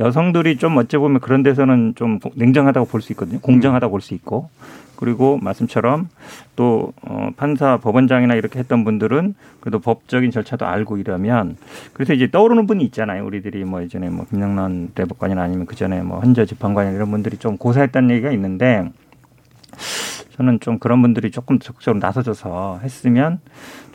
여성들이 0.00 0.56
좀 0.56 0.76
어찌 0.78 0.96
보면 0.96 1.20
그런 1.20 1.42
데서는 1.44 1.92
좀 1.94 2.18
냉정하다고 2.34 2.86
볼 2.88 3.00
수 3.00 3.12
있거든요. 3.12 3.38
공정하다고 3.40 3.90
볼 3.92 4.00
수 4.00 4.14
있고 4.14 4.48
그리고 4.96 5.38
말씀처럼 5.42 6.08
또 6.56 6.92
어, 7.02 7.28
판사, 7.36 7.76
법원장이나 7.78 8.34
이렇게 8.34 8.58
했던 8.58 8.84
분들은 8.84 9.34
그래도 9.60 9.78
법적인 9.78 10.30
절차도 10.30 10.66
알고 10.66 10.96
이러면 10.98 11.56
그래서 11.92 12.12
이제 12.14 12.30
떠오르는 12.30 12.66
분이 12.66 12.84
있잖아요. 12.86 13.24
우리들이 13.26 13.64
뭐 13.64 13.82
예전에 13.82 14.08
뭐 14.08 14.26
김영란 14.26 14.92
대법관이나 14.94 15.42
아니면 15.42 15.66
그 15.66 15.76
전에 15.76 16.02
뭐 16.02 16.18
헌재 16.20 16.46
재판관이나 16.46 16.94
이런 16.94 17.10
분들이 17.10 17.36
좀 17.36 17.56
고사했다는 17.56 18.10
얘기가 18.10 18.32
있는데 18.32 18.90
저는 20.36 20.60
좀 20.60 20.78
그런 20.78 21.00
분들이 21.02 21.30
조금 21.30 21.58
적극적으로 21.58 21.98
나서줘서 22.00 22.80
했으면 22.82 23.40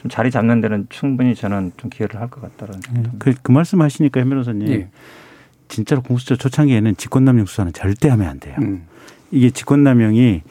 좀 0.02 0.10
자리 0.10 0.32
잡는 0.32 0.62
데는 0.62 0.88
충분히 0.90 1.36
저는 1.36 1.72
좀 1.78 1.90
기여를 1.90 2.20
할 2.20 2.28
것 2.30 2.42
같다는 2.42 2.80
듭니다. 2.82 3.12
그, 3.20 3.34
그 3.42 3.52
말씀 3.52 3.82
하시니까 3.82 4.20
현 4.22 4.30
변호사님. 4.30 4.68
예. 4.70 4.88
진짜로 5.68 6.02
공수처 6.02 6.36
초창기에는 6.36 6.98
직권남용 6.98 7.46
수사는 7.46 7.72
절대 7.72 8.10
하면 8.10 8.28
안 8.28 8.40
돼요. 8.40 8.56
음. 8.62 8.88
이게 9.32 9.50
직권남용이 9.52 10.42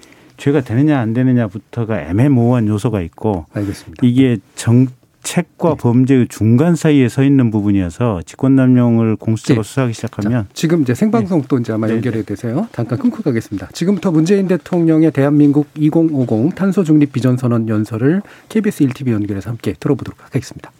죄가 0.41 0.63
되느냐 0.63 0.99
안 0.99 1.13
되느냐부터가 1.13 2.01
애매모호한 2.01 2.67
요소가 2.67 3.03
있고 3.03 3.45
알겠습니다. 3.53 4.05
이게 4.05 4.39
정책과 4.55 5.75
범죄의 5.75 6.29
중간 6.29 6.77
사이에 6.77 7.11
서 7.11 7.23
있는 7.23 7.51
부분이어서 7.51 8.23
직권남용을 8.25 9.17
공수처가 9.17 9.59
예. 9.59 9.63
수사하기 9.63 9.93
시작하면 9.93 10.49
지금 10.55 10.81
이제 10.81 10.95
생방송 10.95 11.43
또 11.47 11.59
이제 11.59 11.75
아마 11.75 11.87
네, 11.87 11.93
연결이 11.95 12.25
되세요. 12.25 12.67
잠깐 12.73 12.99
끊고 12.99 13.23
가겠습니다. 13.23 13.69
지금부터 13.75 14.11
문재인 14.11 14.49
대통령의 14.49 15.11
대한민국 15.11 15.69
2050 15.75 16.55
탄소 16.55 16.85
중립 16.85 17.13
비전 17.13 17.37
선언 17.37 17.69
연설을 17.69 18.23
KBS 18.49 18.85
1TV 18.85 19.13
연결해서 19.13 19.51
함께 19.51 19.75
들어보도록 19.79 20.25
하겠습니다. 20.25 20.73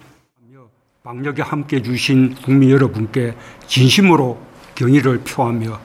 방역에 1.03 1.43
함께 1.43 1.83
주신 1.83 2.35
국민 2.35 2.71
여러분께 2.71 3.35
진심으로 3.67 4.39
경의를 4.75 5.21
표하며 5.21 5.79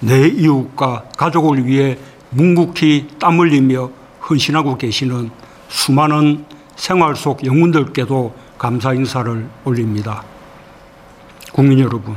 내 0.00 0.28
이웃과 0.28 1.10
가족을 1.16 1.66
위해 1.66 1.98
묵묵히 2.34 3.08
땀 3.18 3.38
흘리며 3.38 3.90
헌신하고 4.28 4.76
계시는 4.76 5.30
수많은 5.68 6.44
생활 6.76 7.14
속 7.16 7.44
영웅들께도 7.44 8.34
감사 8.58 8.92
인사를 8.92 9.48
올립니다. 9.64 10.22
국민 11.52 11.78
여러분, 11.80 12.16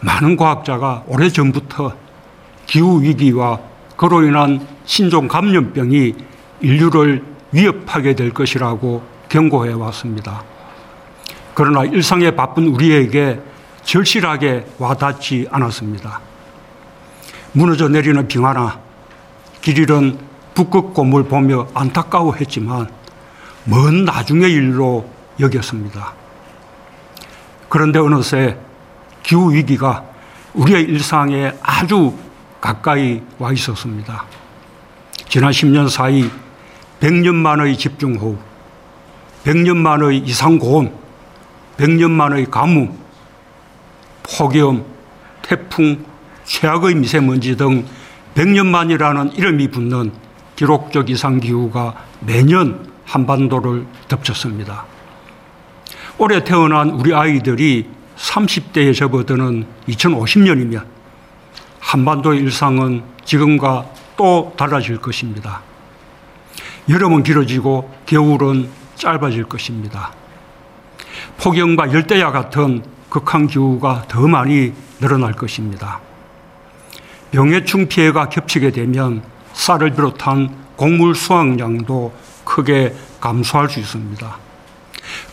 많은 0.00 0.36
과학자가 0.36 1.04
오래전부터 1.06 1.94
기후위기와 2.66 3.60
그로 3.96 4.22
인한 4.22 4.66
신종 4.84 5.28
감염병이 5.28 6.14
인류를 6.60 7.24
위협하게 7.52 8.14
될 8.14 8.30
것이라고 8.30 9.02
경고해 9.28 9.72
왔습니다. 9.72 10.42
그러나 11.54 11.84
일상에 11.84 12.32
바쁜 12.32 12.68
우리에게 12.68 13.40
절실하게 13.84 14.66
와닿지 14.78 15.48
않았습니다. 15.50 16.20
무너져 17.52 17.88
내리는 17.88 18.26
빙하나 18.26 18.80
길 19.64 19.78
잃은 19.78 20.18
북극 20.52 20.92
곰을 20.92 21.24
보며 21.24 21.66
안타까워했지만 21.72 22.86
먼 23.64 24.04
나중의 24.04 24.52
일로 24.52 25.08
여겼습니다. 25.40 26.12
그런데 27.70 27.98
어느새 27.98 28.58
기후 29.22 29.54
위기가 29.54 30.04
우리의 30.52 30.82
일상에 30.82 31.54
아주 31.62 32.14
가까이 32.60 33.22
와 33.38 33.52
있었습니다. 33.52 34.26
지난 35.30 35.50
10년 35.50 35.88
사이 35.88 36.30
100년 37.00 37.34
만의 37.34 37.78
집중호우, 37.78 38.36
100년 39.44 39.78
만의 39.78 40.18
이상고온, 40.18 40.94
100년 41.78 42.10
만의 42.10 42.50
가뭄, 42.50 42.98
폭염, 44.24 44.84
태풍, 45.40 46.04
최악의 46.44 46.96
미세먼지 46.96 47.56
등 47.56 47.86
100년만이라는 48.34 49.38
이름이 49.38 49.68
붙는 49.68 50.12
기록적 50.56 51.10
이상 51.10 51.40
기후가 51.40 51.94
매년 52.20 52.92
한반도를 53.04 53.86
덮쳤습니다. 54.08 54.86
올해 56.18 56.42
태어난 56.44 56.90
우리 56.90 57.14
아이들이 57.14 57.88
30대에 58.16 58.94
접어드는 58.94 59.66
2050년이면 59.88 60.84
한반도의 61.80 62.40
일상은 62.40 63.02
지금과 63.24 63.86
또 64.16 64.54
달라질 64.56 64.98
것입니다. 64.98 65.62
여름은 66.88 67.22
길어지고 67.22 67.92
겨울은 68.06 68.68
짧아질 68.96 69.44
것입니다. 69.44 70.12
폭염과 71.38 71.92
열대야 71.92 72.30
같은 72.30 72.82
극한 73.08 73.46
기후가 73.46 74.04
더 74.08 74.26
많이 74.26 74.72
늘어날 75.00 75.32
것입니다. 75.32 76.00
병해충 77.34 77.88
피해가 77.88 78.28
겹치게 78.28 78.70
되면 78.70 79.20
쌀을 79.54 79.90
비롯한 79.90 80.54
곡물 80.76 81.16
수확량도 81.16 82.14
크게 82.44 82.94
감소할 83.20 83.68
수 83.68 83.80
있습니다. 83.80 84.36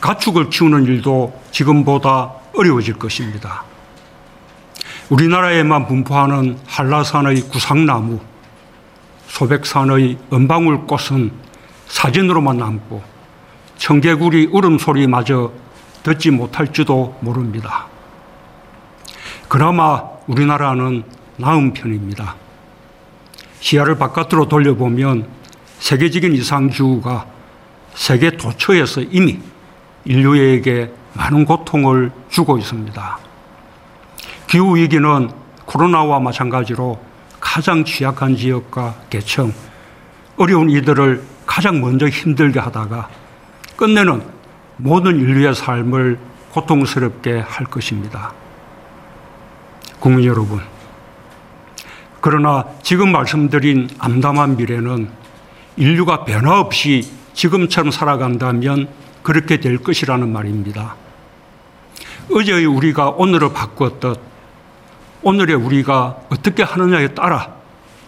가축을 0.02 0.50
키우는 0.50 0.86
일도 0.86 1.40
지금보다 1.52 2.32
어려워질 2.56 2.96
것입니다. 2.96 3.66
우리나라에만 5.10 5.88
분포하는 5.88 6.58
한라산의 6.66 7.42
구상나무, 7.50 8.20
소백산의 9.28 10.18
은방울 10.34 10.88
꽃은 10.88 11.32
사진으로만 11.88 12.58
남고 12.58 13.04
청개구리 13.78 14.48
울음소리마저 14.52 15.52
듣지 16.02 16.32
못할지도 16.32 17.20
모릅니다. 17.22 17.86
그나마 19.48 20.02
우리나라는 20.26 21.21
나은 21.42 21.74
편입니다. 21.74 22.36
시야를 23.60 23.98
바깥으로 23.98 24.48
돌려보면 24.48 25.28
세계적인 25.80 26.34
이상기후가 26.34 27.26
세계 27.96 28.32
도처에서 28.38 29.02
이미 29.02 29.40
인류에게 30.06 30.92
많은 31.14 31.46
고통을 31.46 32.12
주고 32.30 32.58
있습니다. 32.58 33.20
기후위기는 34.48 35.32
코로나와 35.66 36.20
마찬가지로 36.20 37.00
가장 37.40 37.84
취약한 37.84 38.36
지역과 38.36 38.96
계층, 39.10 39.54
어려운 40.38 40.70
이들을 40.70 41.24
가장 41.46 41.82
먼저 41.82 42.08
힘들게 42.08 42.60
하다가 42.60 43.10
끝내는 43.76 44.24
모든 44.78 45.20
인류의 45.20 45.56
삶을 45.56 46.18
고통스럽게 46.52 47.40
할 47.40 47.66
것입니다. 47.66 48.32
국민 50.00 50.26
여러분, 50.26 50.62
그러나 52.22 52.66
지금 52.84 53.12
말씀드린 53.12 53.90
암담한 53.98 54.58
미래는 54.58 55.10
인류가 55.76 56.24
변화 56.24 56.60
없이 56.60 57.12
지금처럼 57.34 57.92
살아간다면 57.92 58.88
그렇게 59.24 59.60
될 59.60 59.80
것이라는 59.80 60.32
말입니다. 60.32 60.96
어제의 62.32 62.66
우리가 62.66 63.10
오늘을 63.10 63.52
바꾸었듯 63.54 64.20
오늘의 65.24 65.56
우리가 65.56 66.18
어떻게 66.30 66.64
하느냐에 66.64 67.10
따라 67.10 67.56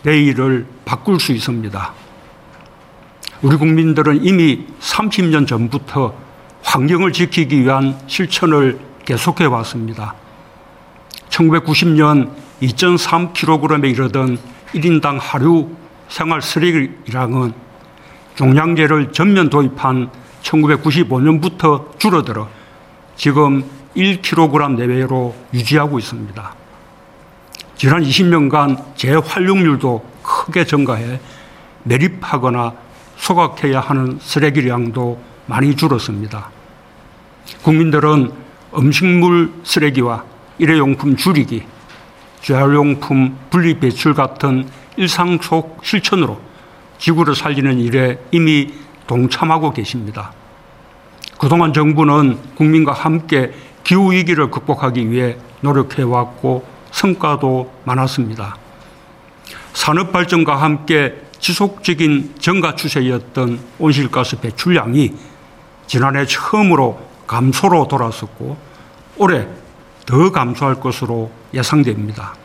내일을 0.03 0.65
바꿀 0.85 1.19
수 1.19 1.31
있습니다. 1.31 1.93
우리 3.41 3.57
국민들은 3.57 4.23
이미 4.23 4.65
30년 4.79 5.47
전부터 5.47 6.15
환경을 6.63 7.13
지키기 7.13 7.61
위한 7.61 7.99
실천을 8.07 8.79
계속해 9.05 9.45
왔습니다. 9.45 10.15
1990년 11.29 12.31
2.3kg에 12.63 13.89
이르던 13.89 14.37
1인당 14.73 15.17
하루 15.19 15.69
생활 16.07 16.41
쓰레기량은 16.41 17.53
종량제를 18.35 19.11
전면 19.11 19.49
도입한 19.49 20.09
1995년부터 20.41 21.99
줄어들어 21.99 22.49
지금 23.15 23.63
1kg 23.95 24.75
내외로 24.75 25.35
유지하고 25.53 25.99
있습니다. 25.99 26.55
지난 27.75 28.01
20년간 28.01 28.95
재활용률도 28.95 30.05
크게 30.23 30.65
증가해 30.65 31.19
매립하거나 31.83 32.73
소각해야 33.17 33.81
하는 33.81 34.17
쓰레기량도 34.21 35.21
많이 35.45 35.75
줄었습니다. 35.75 36.49
국민들은 37.61 38.31
음식물 38.75 39.51
쓰레기와 39.63 40.23
일회용품 40.57 41.17
줄이기, 41.17 41.63
재활용품 42.43 43.37
분리 43.49 43.79
배출 43.79 44.13
같은 44.13 44.69
일상 44.97 45.39
속 45.41 45.79
실천으로 45.81 46.39
지구를 46.99 47.35
살리는 47.35 47.79
일에 47.79 48.19
이미 48.31 48.73
동참하고 49.07 49.71
계십니다. 49.73 50.33
그동안 51.39 51.73
정부는 51.73 52.37
국민과 52.55 52.93
함께 52.93 53.53
기후위기를 53.83 54.51
극복하기 54.51 55.09
위해 55.09 55.37
노력해왔고 55.61 56.65
성과도 56.91 57.73
많았습니다. 57.85 58.57
산업발전과 59.73 60.61
함께 60.61 61.21
지속적인 61.39 62.35
증가 62.39 62.75
추세였던 62.75 63.59
온실가스 63.79 64.39
배출량이 64.39 65.13
지난해 65.87 66.25
처음으로 66.25 66.99
감소로 67.27 67.87
돌아섰고 67.87 68.57
올해 69.17 69.47
더 70.05 70.31
감소할 70.31 70.79
것으로 70.79 71.31
예상됩니다. 71.53 72.35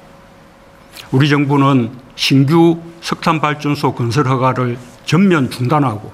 우리 1.10 1.28
정부는 1.28 1.90
신규 2.16 2.80
석탄 3.00 3.40
발전소 3.40 3.94
건설 3.94 4.28
허가를 4.28 4.78
전면 5.04 5.50
중단하고 5.50 6.12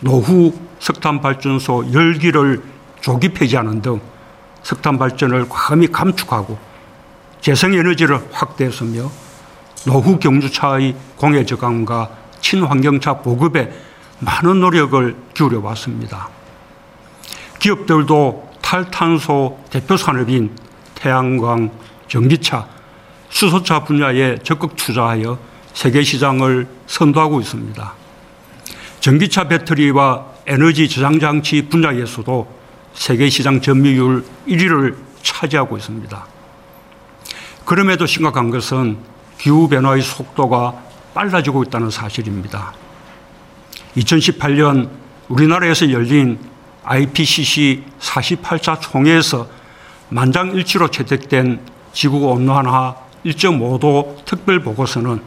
노후 0.00 0.54
석탄 0.78 1.20
발전소 1.20 1.84
10기를 1.92 2.62
조기 3.00 3.30
폐지하는 3.30 3.82
등 3.82 4.00
석탄 4.62 4.98
발전을 4.98 5.48
과감히 5.48 5.86
감축하고 5.88 6.58
재생 7.40 7.74
에너지를 7.74 8.20
확대했으며 8.32 9.10
노후 9.86 10.18
경주차의 10.18 10.96
공해 11.16 11.44
저감과 11.44 12.10
친환경차 12.40 13.18
보급에 13.18 13.72
많은 14.18 14.60
노력을 14.60 15.16
기울여 15.34 15.60
왔습니다. 15.60 16.28
기업들도 17.60 18.45
탈탄소 18.66 19.60
대표 19.70 19.96
산업인 19.96 20.50
태양광, 20.96 21.70
전기차, 22.08 22.66
수소차 23.28 23.84
분야에 23.84 24.38
적극 24.42 24.74
투자하여 24.74 25.38
세계 25.72 26.02
시장을 26.02 26.66
선도하고 26.88 27.40
있습니다. 27.40 27.94
전기차 28.98 29.46
배터리와 29.46 30.26
에너지 30.46 30.88
저장 30.88 31.20
장치 31.20 31.62
분야에서도 31.62 32.48
세계 32.94 33.28
시장 33.28 33.60
점유율 33.60 34.24
1위를 34.48 34.96
차지하고 35.22 35.76
있습니다. 35.76 36.26
그럼에도 37.64 38.04
심각한 38.04 38.50
것은 38.50 38.98
기후 39.38 39.68
변화의 39.68 40.02
속도가 40.02 40.74
빨라지고 41.14 41.62
있다는 41.62 41.90
사실입니다. 41.90 42.72
2018년 43.96 44.88
우리나라에서 45.28 45.92
열린 45.92 46.55
IPCC 46.86 47.84
48차 48.00 48.80
총회에서 48.80 49.48
만장일치로 50.08 50.90
채택된 50.90 51.60
지구 51.92 52.18
온난화 52.28 52.94
1.5도 53.24 54.24
특별 54.24 54.60
보고서는 54.60 55.20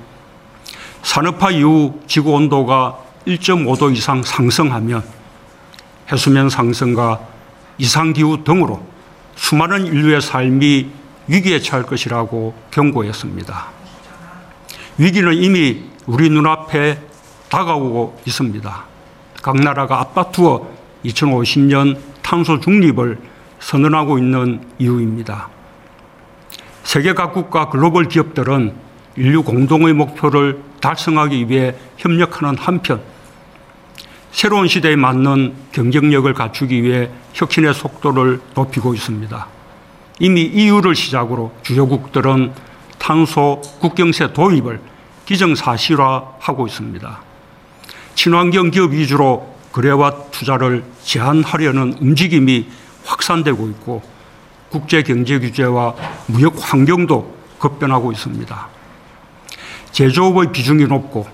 산업화 1.02 1.52
이후 1.52 2.00
지구 2.08 2.32
온도가 2.32 2.98
1.5도 3.28 3.96
이상 3.96 4.24
상승하면 4.24 5.04
해수면 6.12 6.50
상승과 6.50 7.20
이상기후 7.78 8.44
등으로 8.44 8.82
수많은 9.36 9.86
인류의 9.86 10.22
삶이 10.22 10.90
위기에 11.28 11.60
처할 11.60 11.84
것이라고 11.84 12.54
경고했습니다. 12.72 13.68
위기는 14.98 15.34
이미 15.34 15.84
우리 16.08 16.30
눈앞에 16.30 17.00
다가오고 17.50 18.22
있습니다. 18.26 18.86
각 19.42 19.56
나라가 19.58 20.00
앞다투어 20.02 20.79
2050년 21.06 21.98
탄소 22.22 22.60
중립을 22.60 23.18
선언하고 23.60 24.18
있는 24.18 24.62
이유입니다. 24.80 25.50
세계 26.84 27.14
각국과 27.14 27.70
글로벌 27.70 28.08
기업들은 28.08 28.74
인류 29.16 29.44
공동의 29.44 29.94
목표를 29.94 30.62
달성하기 30.82 31.50
위해 31.50 31.76
협력하는 31.98 32.58
한편 32.58 33.02
새로운 34.32 34.68
시대에 34.68 34.96
맞는 34.96 35.54
경쟁력을 35.72 36.32
갖추기 36.34 36.84
위해 36.84 37.10
혁신의 37.34 37.74
속도를 37.74 38.40
높이고 38.56 38.94
있습니다. 38.94 39.48
이미 40.20 40.42
EU를 40.44 40.96
시작으로 40.96 41.54
주요국들은 41.64 42.54
탄소 42.98 43.62
국경세 43.80 44.34
도입을 44.34 44.80
기정사실화하고 45.26 46.68
있습니다. 46.68 47.22
친환경 48.16 48.72
기업 48.72 48.92
위주로 48.92 49.59
거래와 49.72 50.30
투자를 50.32 50.84
제한하려는 51.04 51.98
움직임이 52.02 52.68
확산되고 53.06 53.68
있고 53.70 54.02
국제 54.70 55.02
경제 55.04 55.40
규제와 55.40 55.96
무역 56.28 56.56
환경도 56.60 57.36
급변하고 57.60 58.12
있습니다. 58.12 58.68
제조업의 59.92 60.52
비중이 60.52 60.86
높고 60.86 61.28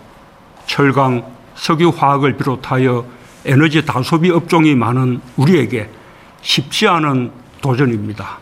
철강, 0.65 1.25
석유, 1.55 1.89
화학을 1.89 2.37
비롯하여 2.37 3.05
에너지 3.45 3.85
다소비 3.85 4.31
업종이 4.31 4.73
많은 4.75 5.21
우리에게 5.35 5.89
쉽지 6.41 6.87
않은 6.87 7.31
도전입니다. 7.61 8.39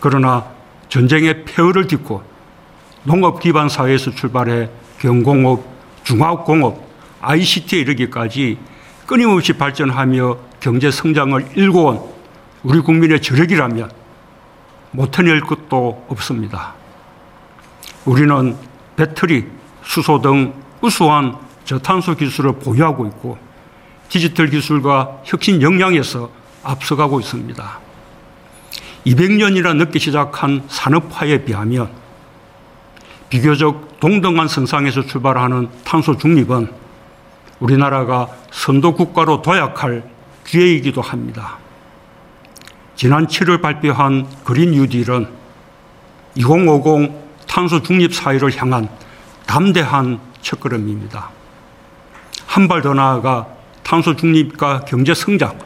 그러나 0.00 0.46
전쟁의 0.88 1.44
폐허를 1.44 1.86
딛고 1.86 2.22
농업 3.04 3.40
기반 3.40 3.68
사회에서 3.68 4.10
출발해 4.10 4.68
경공업, 4.98 5.64
중화공업, 6.04 6.89
ICT에 7.20 7.80
이르기까지 7.80 8.58
끊임없이 9.06 9.52
발전하며 9.52 10.36
경제 10.60 10.90
성장을 10.90 11.48
일궈온 11.54 12.00
우리 12.62 12.80
국민의 12.80 13.20
저력이라면 13.22 13.90
못해낼 14.92 15.40
것도 15.40 16.06
없습니다. 16.08 16.74
우리는 18.04 18.56
배터리, 18.96 19.46
수소 19.82 20.20
등 20.20 20.54
우수한 20.80 21.36
저탄소 21.64 22.14
기술을 22.14 22.52
보유하고 22.58 23.06
있고 23.06 23.38
디지털 24.08 24.48
기술과 24.50 25.22
혁신 25.24 25.62
역량에서 25.62 26.30
앞서가고 26.62 27.20
있습니다. 27.20 27.80
200년이나 29.06 29.76
늦게 29.76 29.98
시작한 29.98 30.62
산업화에 30.68 31.44
비하면 31.44 31.90
비교적 33.28 34.00
동등한 34.00 34.48
선상에서 34.48 35.02
출발하는 35.02 35.68
탄소 35.84 36.16
중립은 36.16 36.79
우리나라가 37.60 38.28
선도 38.50 38.94
국가로 38.94 39.42
도약할 39.42 40.02
기회이기도 40.44 41.00
합니다. 41.00 41.58
지난 42.96 43.26
7월 43.26 43.62
발표한 43.62 44.26
그린 44.44 44.72
뉴딜은 44.72 45.28
2050 46.34 47.46
탄소 47.46 47.82
중립 47.82 48.14
사회를 48.14 48.56
향한 48.60 48.88
담대한 49.46 50.20
첫걸음입니다. 50.42 51.30
한 52.46 52.66
발 52.66 52.82
더 52.82 52.94
나아가 52.94 53.46
탄소 53.82 54.16
중립과 54.16 54.84
경제 54.86 55.14
성장, 55.14 55.58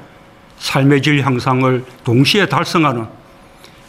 삶의 0.59 1.02
질 1.02 1.22
향상을 1.24 1.85
동시에 2.04 2.46
달성하는 2.46 3.07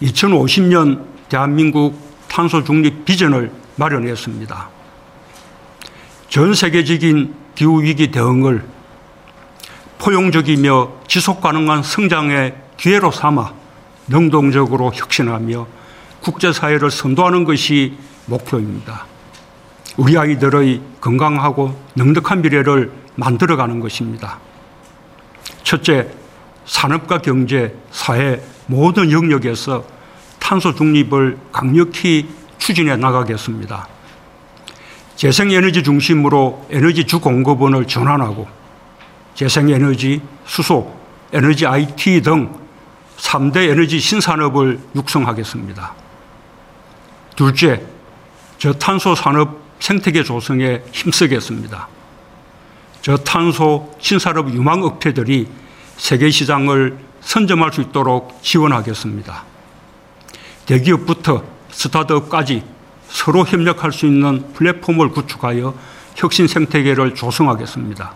2050년 0.02 1.06
대한민국 1.30 1.98
탄소 2.28 2.64
중립 2.64 3.06
비전을 3.06 3.52
마련했습니다. 3.76 4.70
전 6.30 6.54
세계적인 6.54 7.45
기후위기 7.56 8.12
대응을 8.12 8.64
포용적이며 9.98 10.92
지속 11.08 11.42
가능한 11.42 11.84
성장의 11.84 12.56
기회로 12.78 13.12
삼아 13.12 13.54
능동적으로 14.08 14.92
혁신하며 14.94 15.66
국제사회를 16.22 16.92
선도하는 16.92 17.44
것이 17.44 17.98
목표입니다. 18.26 19.06
우리 19.98 20.18
아이들의 20.18 20.82
건강하고 21.00 21.80
넉넉한 21.94 22.42
미래를 22.42 22.92
만들어가는 23.16 23.80
것입니다. 23.80 24.40
첫째, 25.64 26.10
산업과 26.66 27.20
경제, 27.20 27.74
사회 27.92 28.44
모든 28.68 29.12
영역에서 29.12 29.86
탄소 30.40 30.76
중립을 30.76 31.38
강력히 31.52 32.28
추진해 32.58 32.96
나가겠습니다. 32.98 33.88
재생에너지 35.16 35.84
중심으로 35.84 36.68
에너지 36.70 37.06
주 37.06 37.20
공급원을 37.20 37.88
전환하고 37.88 38.48
재생에너지, 39.34 40.22
수소, 40.46 40.94
에너지 41.34 41.66
IT 41.66 42.22
등 42.22 42.54
3대 43.18 43.70
에너지 43.70 44.00
신산업을 44.00 44.80
육성하겠습니다. 44.96 45.94
둘째, 47.36 47.82
저탄소 48.58 49.16
산업 49.16 49.60
생태계 49.80 50.24
조성에 50.24 50.82
힘쓰겠습니다. 50.92 51.88
저탄소 53.02 53.96
신산업 54.00 54.50
유망 54.54 54.84
업체들이 54.84 55.48
세계 55.98 56.30
시장을 56.30 56.98
선점할 57.22 57.74
수 57.74 57.82
있도록 57.82 58.40
지원하겠습니다. 58.42 59.44
대기업부터 60.66 61.44
스타트업까지 61.72 62.64
서로 63.16 63.46
협력할 63.46 63.94
수 63.94 64.06
있는 64.06 64.44
플랫폼을 64.54 65.10
구축하여 65.12 65.74
혁신 66.16 66.50
생태계를 66.50 67.16
조성하겠습니다. 67.16 68.12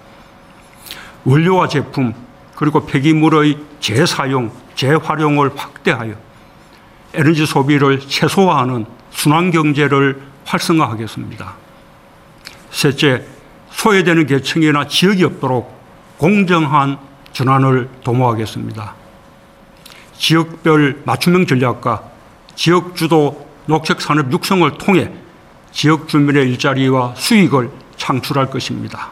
원료와 1.24 1.70
제품 1.70 2.14
그리고 2.54 2.86
폐기물의 2.86 3.60
재사용, 3.80 4.52
재활용을 4.76 5.52
확대하여 5.56 6.16
에너지 7.14 7.46
소비를 7.46 8.02
최소화하는 8.02 8.86
순환 9.12 9.52
경제를 9.52 10.22
활성화하겠습니다. 10.44 11.54
셋째, 12.70 13.26
소외되는 13.72 14.26
계층이나 14.26 14.86
지역이 14.90 15.24
없도록 15.24 15.80
공정한 16.18 17.00
전환을 17.32 17.90
도모하겠습니다. 18.04 18.96
지역별 20.18 21.04
맞춤형 21.06 21.48
전략과 21.48 22.04
지역 22.56 22.98
주도 22.98 23.49
녹색 23.70 24.02
산업 24.02 24.32
육성을 24.32 24.70
통해 24.80 25.12
지역 25.72 26.08
주민의 26.08 26.50
일자리와 26.50 27.14
수익을 27.16 27.70
창출할 27.98 28.50
것입니다. 28.50 29.12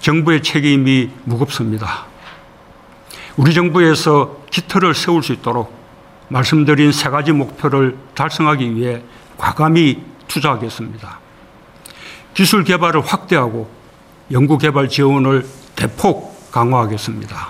정부의 0.00 0.42
책임이 0.42 1.10
무겁습니다. 1.22 2.06
우리 3.36 3.54
정부에서 3.54 4.38
기틀을 4.50 4.94
세울 4.94 5.22
수 5.22 5.32
있도록 5.32 5.72
말씀드린 6.26 6.90
세 6.90 7.08
가지 7.08 7.30
목표를 7.30 7.96
달성하기 8.16 8.74
위해 8.74 9.00
과감히 9.38 10.02
투자하겠습니다. 10.26 11.20
기술 12.34 12.64
개발을 12.64 13.00
확대하고 13.00 13.70
연구 14.32 14.58
개발 14.58 14.88
지원을 14.88 15.46
대폭 15.76 16.50
강화하겠습니다. 16.50 17.48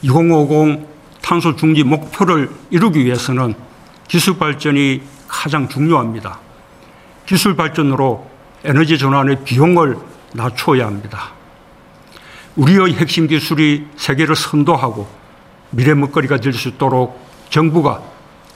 2050 0.00 0.93
탄소 1.24 1.56
중지 1.56 1.84
목표를 1.84 2.50
이루기 2.68 3.02
위해서는 3.02 3.54
기술 4.06 4.36
발전이 4.36 5.00
가장 5.26 5.66
중요합니다. 5.70 6.38
기술 7.24 7.56
발전으로 7.56 8.30
에너지 8.62 8.98
전환의 8.98 9.42
비용을 9.42 9.96
낮춰야 10.34 10.86
합니다. 10.86 11.32
우리의 12.56 12.96
핵심 12.96 13.26
기술이 13.26 13.86
세계를 13.96 14.36
선도하고 14.36 15.08
미래 15.70 15.94
먹거리가 15.94 16.36
될 16.40 16.52
수 16.52 16.68
있도록 16.68 17.18
정부가 17.48 18.02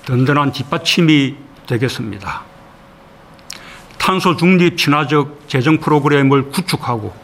든든한 0.05 0.53
뒷받침이 0.53 1.37
되겠습니다. 1.67 2.43
탄소 3.97 4.37
중립 4.37 4.77
친화적 4.77 5.49
재정 5.49 5.79
프로그램을 5.79 6.51
구축하고 6.51 7.15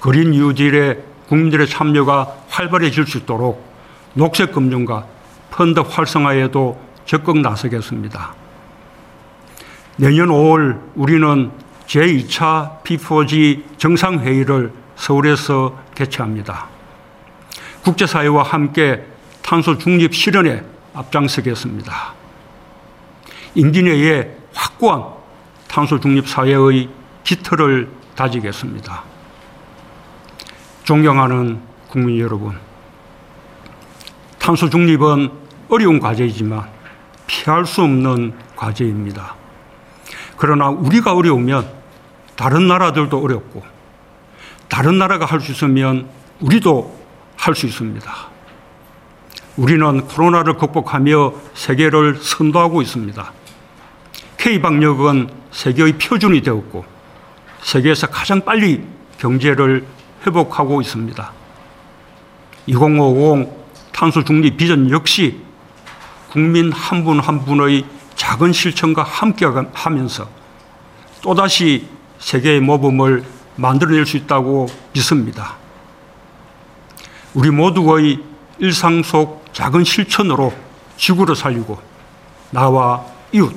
그린 0.00 0.30
뉴딜에 0.30 1.04
국민들의 1.28 1.68
참여가 1.68 2.34
활발해질 2.48 3.06
수 3.06 3.18
있도록 3.18 3.67
녹색 4.14 4.52
금융과 4.52 5.06
펀드 5.50 5.80
활성화에도 5.80 6.80
적극 7.04 7.38
나서겠습니다. 7.38 8.34
내년 9.96 10.28
5월 10.28 10.80
우리는 10.94 11.50
제2차 11.86 12.82
P4G 12.84 13.78
정상회의를 13.78 14.72
서울에서 14.96 15.78
개최합니다. 15.94 16.66
국제사회와 17.82 18.42
함께 18.42 19.04
탄소 19.42 19.78
중립 19.78 20.14
실현에 20.14 20.62
앞장서겠습니다. 20.94 22.14
내에 23.54 24.36
확고한 24.52 25.04
탄소 25.66 25.98
중립 25.98 26.28
사회의 26.28 26.88
기틀을 27.24 27.88
다지겠습니다. 28.14 29.02
존경하는 30.84 31.60
국민 31.88 32.18
여러분, 32.18 32.58
탄소 34.38 34.68
중립은 34.70 35.30
어려운 35.68 36.00
과제이지만 36.00 36.66
피할 37.26 37.66
수 37.66 37.82
없는 37.82 38.32
과제입니다. 38.56 39.34
그러나 40.36 40.68
우리가 40.68 41.14
어려우면 41.14 41.68
다른 42.36 42.68
나라들도 42.68 43.20
어렵고 43.20 43.62
다른 44.68 44.98
나라가 44.98 45.26
할 45.26 45.40
수 45.40 45.52
있으면 45.52 46.08
우리도 46.40 46.96
할 47.36 47.54
수 47.54 47.66
있습니다. 47.66 48.12
우리는 49.56 50.06
코로나를 50.06 50.54
극복하며 50.54 51.32
세계를 51.54 52.16
선도하고 52.16 52.80
있습니다. 52.80 53.32
K방역은 54.38 55.30
세계의 55.50 55.98
표준이 55.98 56.42
되었고 56.42 56.84
세계에서 57.62 58.06
가장 58.06 58.44
빨리 58.44 58.84
경제를 59.18 59.84
회복하고 60.24 60.80
있습니다. 60.80 61.32
2050 62.66 63.57
탄소 63.98 64.22
중립 64.22 64.56
비전 64.56 64.88
역시 64.90 65.40
국민 66.30 66.70
한 66.70 67.02
분한 67.02 67.18
한 67.18 67.44
분의 67.44 67.84
작은 68.14 68.52
실천과 68.52 69.02
함께 69.02 69.44
하면서 69.74 70.28
또다시 71.20 71.88
세계의 72.20 72.60
모범을 72.60 73.24
만들어낼 73.56 74.06
수 74.06 74.16
있다고 74.16 74.68
믿습니다. 74.92 75.56
우리 77.34 77.50
모두의 77.50 78.20
일상 78.60 79.02
속 79.02 79.44
작은 79.52 79.82
실천으로 79.82 80.54
지구를 80.96 81.34
살리고 81.34 81.82
나와 82.50 83.04
이웃, 83.32 83.52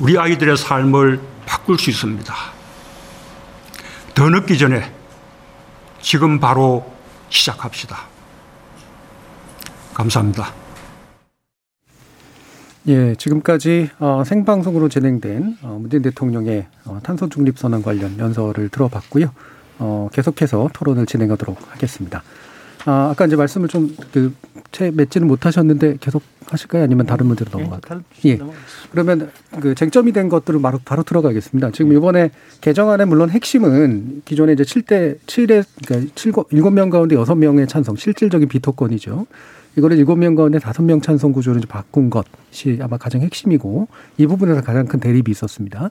우리 0.00 0.18
아이들의 0.18 0.56
삶을 0.56 1.20
바꿀 1.46 1.78
수 1.78 1.90
있습니다. 1.90 2.34
더 4.16 4.30
늦기 4.30 4.58
전에 4.58 4.92
지금 6.00 6.40
바로 6.40 6.92
시작합시다. 7.28 8.09
감사합니다. 10.00 10.54
예, 12.88 13.14
지금까지 13.16 13.90
어, 13.98 14.22
생방송으로 14.24 14.88
진행된 14.88 15.58
어, 15.62 15.78
문재인 15.78 16.02
대통령의 16.02 16.66
어, 16.86 16.98
탄소 17.02 17.28
중립 17.28 17.58
선언 17.58 17.82
관련 17.82 18.18
연설을 18.18 18.70
들어봤고요. 18.70 19.30
어, 19.78 20.08
계속해서 20.12 20.70
토론을 20.72 21.04
진행하도록 21.04 21.56
하겠습니다. 21.72 22.22
아, 22.86 23.10
아까 23.10 23.26
이제 23.26 23.36
말씀을 23.36 23.68
좀그 23.68 24.34
맺지는 24.94 25.26
못하셨는데 25.26 25.98
계속 26.00 26.22
하실까요? 26.46 26.84
아니면 26.84 27.04
다른 27.04 27.26
문제로 27.26 27.50
넘어갈까요? 27.50 28.02
예. 28.24 28.38
그러면 28.90 29.30
그 29.60 29.74
쟁점이 29.74 30.12
된 30.12 30.30
것들을 30.30 30.62
바로, 30.62 30.78
바로 30.82 31.02
들어가겠습니다. 31.02 31.72
지금 31.72 31.92
이번에 31.92 32.30
개정안의 32.62 33.06
물론 33.06 33.28
핵심은 33.28 34.22
기존에 34.24 34.54
이제 34.54 34.62
7대 34.62 35.18
7에 35.26 35.64
그러니까 35.84 36.12
7 36.14 36.32
7명 36.32 36.90
가운데 36.90 37.16
6명의 37.16 37.68
찬성 37.68 37.96
실질적인 37.96 38.48
비토권이죠. 38.48 39.26
이거를 39.76 39.96
일곱 39.98 40.16
명 40.16 40.34
가운데 40.34 40.58
다섯 40.58 40.82
명 40.82 41.00
찬성 41.00 41.32
구조로 41.32 41.60
바꾼 41.68 42.10
것이 42.10 42.78
아마 42.80 42.96
가장 42.96 43.22
핵심이고 43.22 43.88
이 44.18 44.26
부분에서 44.26 44.62
가장 44.62 44.86
큰 44.86 45.00
대립이 45.00 45.30
있었습니다. 45.30 45.90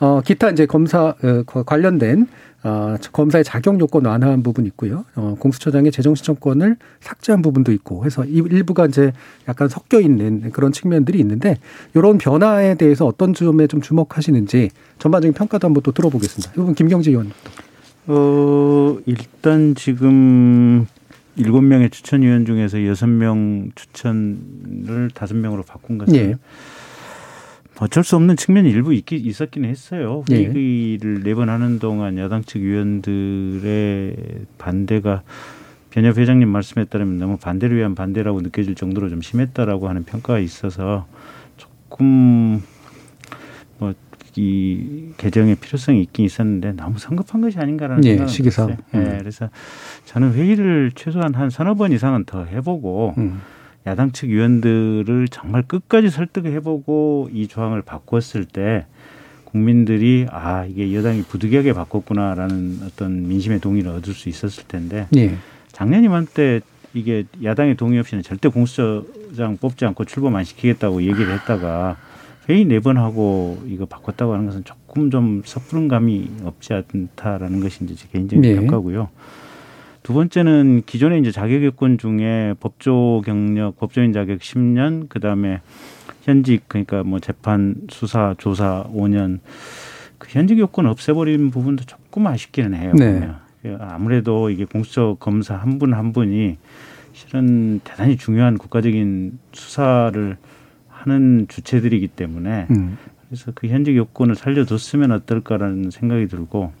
어, 0.00 0.20
기타 0.24 0.50
이제 0.50 0.66
검사 0.66 1.14
어, 1.22 1.62
관련된 1.64 2.26
어, 2.64 2.96
검사의 3.12 3.44
자격 3.44 3.78
요건 3.78 4.06
완화한 4.06 4.42
부분 4.42 4.64
있고요. 4.66 5.04
어, 5.14 5.36
공수처장의 5.38 5.92
재정 5.92 6.14
신청권을 6.14 6.76
삭제한 7.00 7.42
부분도 7.42 7.72
있고 7.72 8.04
해서 8.04 8.24
일부가 8.24 8.86
이제 8.86 9.12
약간 9.48 9.68
섞여 9.68 10.00
있는 10.00 10.50
그런 10.50 10.72
측면들이 10.72 11.18
있는데 11.20 11.58
이런 11.94 12.18
변화에 12.18 12.74
대해서 12.74 13.06
어떤 13.06 13.34
점에 13.34 13.66
좀 13.66 13.82
주목하시는지 13.82 14.70
전반적인 14.98 15.34
평가도 15.34 15.68
한번 15.68 15.82
또 15.82 15.92
들어보겠습니다. 15.92 16.52
이 16.52 16.56
부분 16.56 16.74
김경재 16.74 17.10
의원부터. 17.10 17.50
어, 18.06 18.98
일단 19.06 19.74
지금 19.74 20.86
일곱 21.36 21.62
명의 21.62 21.90
추천위원 21.90 22.44
중에서 22.46 22.84
여섯 22.86 23.06
명 23.08 23.70
추천을 23.74 25.10
다섯 25.14 25.34
명으로 25.36 25.62
바꾼 25.62 25.98
것은 25.98 26.14
예. 26.14 26.34
어쩔 27.80 28.04
수 28.04 28.14
없는 28.16 28.36
측면이 28.36 28.70
일부 28.70 28.94
있기, 28.94 29.16
있었긴 29.16 29.64
했어요. 29.64 30.24
예. 30.30 30.44
회의를 30.44 31.22
네 31.24 31.34
번 31.34 31.48
하는 31.48 31.78
동안 31.80 32.16
야당 32.18 32.44
측 32.44 32.58
위원들의 32.60 34.16
반대가 34.58 35.22
변협 35.90 36.18
회장님 36.18 36.48
말씀에 36.48 36.84
따르면 36.84 37.18
너무 37.18 37.36
반대를 37.36 37.76
위한 37.76 37.94
반대라고 37.94 38.40
느껴질 38.42 38.74
정도로 38.76 39.08
좀 39.10 39.20
심했다라고 39.22 39.88
하는 39.88 40.04
평가가 40.04 40.38
있어서 40.38 41.06
조금 41.56 42.62
이 44.36 45.10
개정의 45.16 45.54
필요성이 45.56 46.02
있긴 46.02 46.24
있었는데 46.24 46.72
너무 46.72 46.98
성급한 46.98 47.40
것이 47.40 47.58
아닌가라는 47.58 48.04
예, 48.04 48.10
생각이 48.10 48.32
시기상. 48.32 48.66
들었어요. 48.66 48.86
예, 48.94 48.98
음. 48.98 49.18
그래서 49.18 49.48
저는 50.06 50.34
회의를 50.34 50.92
최소한 50.94 51.34
한 51.34 51.50
서너 51.50 51.74
번 51.74 51.92
이상은 51.92 52.24
더 52.24 52.44
해보고 52.44 53.14
음. 53.18 53.40
야당 53.86 54.12
측 54.12 54.28
위원들을 54.30 55.28
정말 55.28 55.62
끝까지 55.62 56.10
설득해보고 56.10 57.28
이 57.32 57.46
조항을 57.48 57.82
바꿨을 57.82 58.46
때 58.46 58.86
국민들이 59.44 60.26
아 60.30 60.64
이게 60.64 60.92
여당이 60.94 61.22
부득이하게 61.22 61.74
바꿨구나라는 61.74 62.80
어떤 62.86 63.28
민심의 63.28 63.60
동의를 63.60 63.90
얻을 63.92 64.14
수 64.14 64.28
있었을 64.28 64.64
텐데 64.66 65.06
예. 65.16 65.36
작년 65.68 66.02
이맘때 66.02 66.60
이게 66.92 67.24
야당의 67.42 67.76
동의 67.76 67.98
없이는 68.00 68.22
절대 68.22 68.48
공수처장 68.48 69.58
뽑지 69.60 69.84
않고 69.84 70.04
출범 70.06 70.34
안 70.36 70.44
시키겠다고 70.44 71.02
얘기를 71.02 71.32
했다가 71.32 71.96
회의 72.48 72.64
네 72.64 72.78
번 72.80 72.98
하고 72.98 73.62
이거 73.66 73.86
바꿨다고 73.86 74.32
하는 74.34 74.46
것은 74.46 74.64
조금 74.64 75.10
좀 75.10 75.42
섣부른 75.44 75.88
감이 75.88 76.30
없지 76.44 76.74
않다라는 76.74 77.60
것이 77.60 77.84
이제 77.84 77.94
제 77.94 78.08
개인적인 78.12 78.42
네. 78.42 78.54
평가고요. 78.56 79.08
두 80.02 80.12
번째는 80.12 80.82
기존의 80.84 81.20
이제 81.20 81.30
자격 81.30 81.64
요건 81.64 81.96
중에 81.96 82.54
법조 82.60 83.22
경력, 83.24 83.78
법조인 83.78 84.12
자격 84.12 84.40
10년, 84.40 85.08
그 85.08 85.18
다음에 85.20 85.62
현직 86.22 86.64
그러니까 86.68 87.02
뭐 87.02 87.18
재판, 87.20 87.76
수사, 87.88 88.34
조사 88.36 88.84
5년 88.94 89.40
그 90.18 90.28
현직 90.30 90.58
요건 90.58 90.86
없애버린 90.86 91.50
부분도 91.50 91.84
조금 91.84 92.26
아쉽기는 92.26 92.74
해요. 92.74 92.92
네. 92.98 93.30
그 93.62 93.78
아무래도 93.80 94.50
이게 94.50 94.66
공수처 94.66 95.16
검사 95.18 95.56
한분한 95.56 96.12
분이 96.12 96.58
실은 97.14 97.80
대단히 97.84 98.18
중요한 98.18 98.58
국가적인 98.58 99.38
수사를 99.52 100.36
하는 101.04 101.46
주체들이기 101.48 102.08
때문에 102.08 102.66
음. 102.70 102.98
그래서 103.28 103.52
그 103.54 103.66
현직 103.66 103.96
요건을 103.96 104.34
살려뒀으면 104.34 105.12
어떨까라는 105.12 105.90
생각이 105.90 106.28
들고 106.28 106.72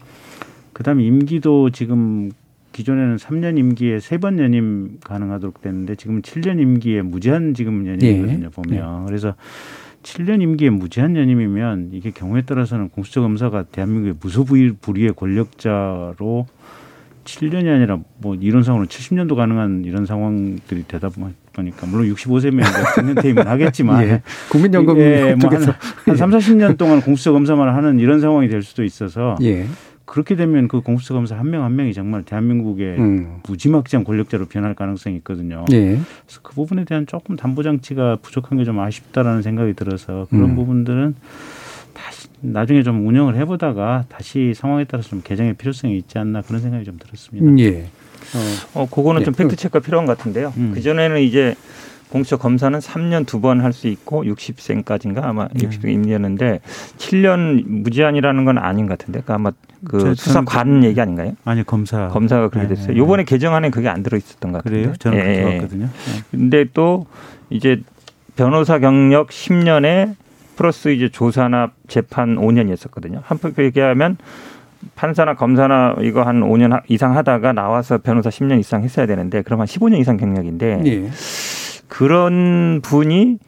그다음에 0.72 1.04
임기도 1.04 1.70
지금 1.70 2.30
기존에는 2.72 3.16
3년 3.16 3.56
임기에 3.58 4.00
세번 4.00 4.38
연임 4.40 4.98
가능하도록 5.04 5.62
됐는데 5.62 5.94
지금 5.94 6.22
7년 6.22 6.60
임기에 6.60 7.02
무제한 7.02 7.54
지금 7.54 7.86
연임이거든요 7.86 8.46
예. 8.46 8.50
보면 8.50 9.06
그래서 9.06 9.34
7년 10.02 10.42
임기에 10.42 10.70
무제한 10.70 11.16
연임이면 11.16 11.90
이게 11.92 12.10
경우에 12.10 12.42
따라서는 12.42 12.90
공수처 12.90 13.20
검사가 13.22 13.64
대한민국의 13.64 14.14
무소불위의 14.20 15.14
권력자로 15.16 16.46
7년이 17.24 17.68
아니라 17.74 17.98
뭐 18.18 18.34
이론상으로 18.34 18.86
70년도 18.86 19.34
가능한 19.34 19.84
이런 19.84 20.06
상황들이 20.06 20.84
되다 20.86 21.08
보니까 21.52 21.86
물론 21.86 22.12
65세면 22.14 22.62
정년 22.94 23.14
퇴임은 23.16 23.46
하겠지만 23.46 24.02
예. 24.08 24.22
국민연금 24.50 24.98
예, 24.98 25.34
뭐한. 25.34 25.62
한 26.06 26.16
3, 26.16 26.30
40년 26.30 26.76
동안 26.76 27.00
공수처 27.00 27.32
검사만 27.32 27.74
하는 27.74 27.98
이런 27.98 28.20
상황이 28.20 28.48
될 28.48 28.62
수도 28.62 28.84
있어서 28.84 29.36
예. 29.42 29.66
그렇게 30.06 30.36
되면 30.36 30.68
그 30.68 30.82
공수처 30.82 31.14
검사 31.14 31.34
한 31.38 31.48
명한 31.50 31.74
명이 31.76 31.94
정말 31.94 32.22
대한민국의 32.24 32.98
음. 32.98 33.36
무지막지한 33.48 34.04
권력자로 34.04 34.46
변할 34.46 34.74
가능성이 34.74 35.16
있거든요. 35.16 35.64
예. 35.72 35.98
그래서 36.26 36.40
그 36.42 36.54
부분에 36.54 36.84
대한 36.84 37.06
조금 37.06 37.36
담보 37.36 37.62
장치가 37.62 38.16
부족한 38.20 38.58
게 38.58 38.64
좀 38.64 38.78
아쉽다라는 38.80 39.40
생각이 39.42 39.72
들어서 39.72 40.26
그런 40.28 40.50
음. 40.50 40.54
부분들은 40.56 41.14
나중에 42.40 42.82
좀 42.82 43.06
운영을 43.06 43.36
해보다가 43.36 44.04
다시 44.08 44.52
상황에 44.54 44.84
따라서 44.84 45.08
좀 45.10 45.22
개정의 45.24 45.54
필요성이 45.54 45.96
있지 45.98 46.18
않나 46.18 46.42
그런 46.42 46.60
생각이 46.60 46.84
좀 46.84 46.98
들었습니다. 46.98 47.46
음, 47.46 47.58
예. 47.58 47.86
어, 48.74 48.86
그거는 48.90 49.20
예. 49.20 49.24
좀 49.24 49.34
팩트 49.34 49.56
체크가 49.56 49.80
필요한 49.84 50.06
것 50.06 50.16
같은데요. 50.18 50.52
음. 50.56 50.72
그 50.74 50.80
전에는 50.82 51.20
이제 51.20 51.54
공수처 52.10 52.36
검사는 52.36 52.78
3년 52.78 53.26
두 53.26 53.40
번 53.40 53.60
할 53.60 53.72
수 53.72 53.88
있고 53.88 54.24
60세까지인가 54.24 55.24
아마 55.24 55.48
네. 55.52 55.66
60세 55.68 55.88
임기였는데 55.88 56.60
7년 56.96 57.64
무제한이라는 57.66 58.44
건 58.44 58.58
아닌 58.58 58.86
것 58.86 58.98
같은데, 58.98 59.22
그 59.24 59.32
아마 59.32 59.50
그 59.84 59.98
저- 60.00 60.14
수사관 60.14 60.46
저는 60.66 60.84
얘기 60.84 61.00
아닌가요? 61.00 61.32
아니 61.44 61.64
검사 61.64 62.08
검사가 62.08 62.48
그렇게 62.50 62.68
네, 62.68 62.74
됐어요. 62.74 62.92
네, 62.92 62.96
요번에 62.98 63.24
개정안에 63.24 63.70
그게 63.70 63.88
안 63.88 64.02
들어 64.02 64.16
있었던 64.16 64.52
것 64.52 64.58
같은데. 64.62 64.82
그래요? 64.82 64.94
저는 64.98 65.18
예, 65.18 65.58
그렇게 65.58 65.74
예. 65.76 65.78
네. 65.78 65.86
근데 66.30 66.64
또 66.72 67.06
이제 67.50 67.80
변호사 68.36 68.78
경력 68.78 69.28
10년에 69.28 70.14
플러스 70.56 70.88
이제 70.88 71.08
조사나 71.08 71.72
재판 71.88 72.36
5년이었었거든요. 72.36 73.20
한편 73.24 73.54
얘기하면 73.58 74.16
판사나 74.94 75.34
검사나 75.34 75.96
이거 76.00 76.22
한 76.22 76.40
5년 76.40 76.70
하- 76.72 76.82
이상 76.88 77.16
하다가 77.16 77.52
나와서 77.52 77.98
변호사 77.98 78.28
10년 78.30 78.60
이상 78.60 78.82
했어야 78.82 79.06
되는데 79.06 79.42
그럼 79.42 79.60
한 79.60 79.66
15년 79.66 79.98
이상 79.98 80.16
경력인데 80.16 80.82
예. 80.84 81.10
그런 81.88 82.80
분이 82.82 83.38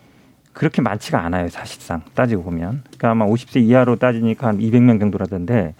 그렇게 0.53 0.81
많지가 0.81 1.21
않아요, 1.23 1.49
사실상 1.49 2.01
따지고 2.15 2.45
보면. 2.45 2.83
그러니까 2.85 3.11
아마 3.11 3.27
50세 3.27 3.61
이하로 3.61 3.97
따지니까 3.97 4.47
한 4.47 4.59
200명 4.59 4.99
정도라던데 5.01 5.75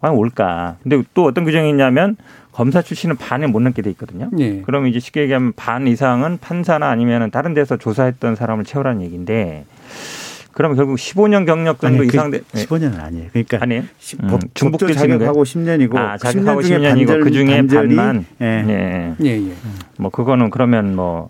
과연 0.00 0.16
올까? 0.16 0.76
근데 0.82 1.02
또 1.12 1.24
어떤 1.26 1.44
규정이 1.44 1.68
있냐면 1.68 2.16
검사 2.50 2.80
출신은 2.80 3.16
반에 3.16 3.46
못 3.46 3.60
넘게 3.60 3.82
돼 3.82 3.90
있거든요. 3.90 4.30
예. 4.38 4.62
그러면 4.62 4.88
이제 4.88 4.98
쉽게 5.00 5.22
얘기하면 5.22 5.52
반 5.56 5.86
이상은 5.86 6.38
판사나 6.40 6.88
아니면 6.88 7.30
다른 7.30 7.52
데서 7.52 7.76
조사했던 7.76 8.36
사람을 8.36 8.64
채우라는 8.64 9.02
얘기인데 9.02 9.66
그러면 10.54 10.76
결국 10.76 10.96
15년 10.96 11.46
경력 11.46 11.80
정도 11.80 11.98
아니, 12.02 12.06
그 12.08 12.16
이상 12.16 12.30
돼. 12.30 12.40
15년은 12.52 13.00
아니에요. 13.00 13.26
그러니까 13.32 13.58
아니에요? 13.60 13.82
시- 13.98 14.16
음, 14.22 14.28
법, 14.28 14.40
거예요? 15.08 15.18
자격하고 15.18 15.42
10년이고 15.44 15.96
아, 15.96 16.16
자격하고 16.16 16.60
10년 16.60 16.64
중에 16.64 16.78
10년이고 16.78 17.06
반절, 17.06 17.20
그 17.20 17.30
중에 17.32 17.56
반절이 17.56 17.96
반만. 17.96 18.26
예. 18.40 18.46
예. 18.68 19.14
예, 19.24 19.48
예. 19.48 19.52
뭐 19.98 20.10
그거는 20.10 20.50
그러면 20.50 20.94
뭐 20.94 21.28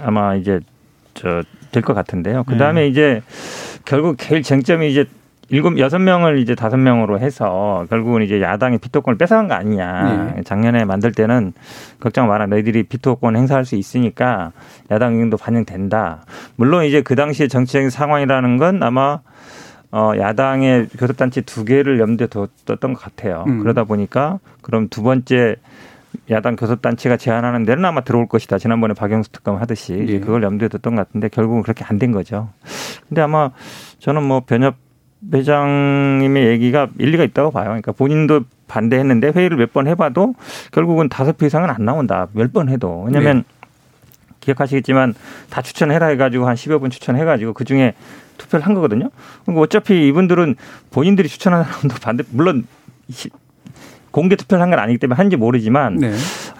아마 0.00 0.34
이제 0.34 0.60
저 1.14 1.42
될 1.72 1.80
것 1.82 1.94
같은데요. 1.94 2.44
그 2.44 2.58
다음에 2.58 2.82
네. 2.82 2.88
이제 2.88 3.22
결국 3.86 4.18
제일 4.18 4.42
쟁점이 4.42 4.90
이제 4.90 5.06
일곱 5.52 5.78
여섯 5.78 5.98
명을 5.98 6.38
이제 6.38 6.54
다섯 6.54 6.78
명으로 6.78 7.20
해서 7.20 7.84
결국은 7.90 8.22
이제 8.22 8.40
야당이 8.40 8.78
비토권을 8.78 9.18
뺏어간 9.18 9.48
거 9.48 9.54
아니냐. 9.54 10.32
네. 10.34 10.42
작년에 10.44 10.86
만들 10.86 11.12
때는 11.12 11.52
걱정 12.00 12.26
마라. 12.26 12.46
너희들이 12.46 12.84
비토권 12.84 13.36
행사할 13.36 13.66
수 13.66 13.76
있으니까 13.76 14.52
야당 14.90 15.12
의견도 15.12 15.36
반영된다. 15.36 16.24
물론 16.56 16.84
이제 16.86 17.02
그 17.02 17.16
당시에 17.16 17.48
정치적인 17.48 17.90
상황이라는 17.90 18.56
건 18.56 18.82
아마 18.82 19.20
어, 19.90 20.12
야당의 20.18 20.88
교섭단체 20.98 21.42
두 21.42 21.66
개를 21.66 22.00
염두에 22.00 22.28
뒀던 22.28 22.94
것 22.94 22.98
같아요. 22.98 23.44
음. 23.46 23.60
그러다 23.60 23.84
보니까 23.84 24.38
그럼 24.62 24.88
두 24.88 25.02
번째 25.02 25.56
야당 26.30 26.56
교섭단체가 26.56 27.18
제안하는 27.18 27.66
데는 27.66 27.84
아마 27.84 28.00
들어올 28.00 28.26
것이다. 28.26 28.56
지난번에 28.56 28.94
박영수 28.94 29.30
특검 29.32 29.56
하듯이 29.56 30.02
예. 30.08 30.18
그걸 30.18 30.44
염두에 30.44 30.68
뒀던 30.68 30.94
것 30.96 31.06
같은데 31.06 31.28
결국은 31.28 31.62
그렇게 31.62 31.84
안 31.84 31.98
된 31.98 32.10
거죠. 32.10 32.48
근데 33.06 33.20
아마 33.20 33.50
저는 33.98 34.22
뭐 34.22 34.40
변협 34.40 34.76
회장님의 35.32 36.46
얘기가 36.48 36.88
일리가 36.98 37.24
있다고 37.24 37.50
봐요. 37.50 37.64
그러니까 37.66 37.92
본인도 37.92 38.42
반대했는데 38.68 39.32
회의를 39.34 39.56
몇 39.58 39.72
번 39.72 39.86
해봐도 39.86 40.34
결국은 40.72 41.08
다섯 41.08 41.36
표 41.36 41.46
이상은 41.46 41.70
안 41.70 41.84
나온다. 41.84 42.28
몇 42.32 42.52
번 42.52 42.68
해도. 42.68 43.02
왜냐하면 43.06 43.44
기억하시겠지만 44.40 45.14
다 45.50 45.62
추천해라 45.62 46.06
해가지고 46.08 46.48
한 46.48 46.54
10여 46.56 46.80
분 46.80 46.90
추천해가지고 46.90 47.52
그 47.52 47.64
중에 47.64 47.94
투표를 48.38 48.66
한 48.66 48.74
거거든요. 48.74 49.10
그리고 49.44 49.60
어차피 49.60 50.08
이분들은 50.08 50.56
본인들이 50.90 51.28
추천한 51.28 51.62
사람도 51.64 51.94
반대, 52.02 52.24
물론 52.30 52.66
시- 53.10 53.30
공개 54.12 54.36
투표를 54.36 54.62
한 54.62 54.70
건 54.70 54.78
아니기 54.78 54.98
때문에 54.98 55.16
한지 55.16 55.36
모르지만 55.36 55.96
네. 55.96 56.12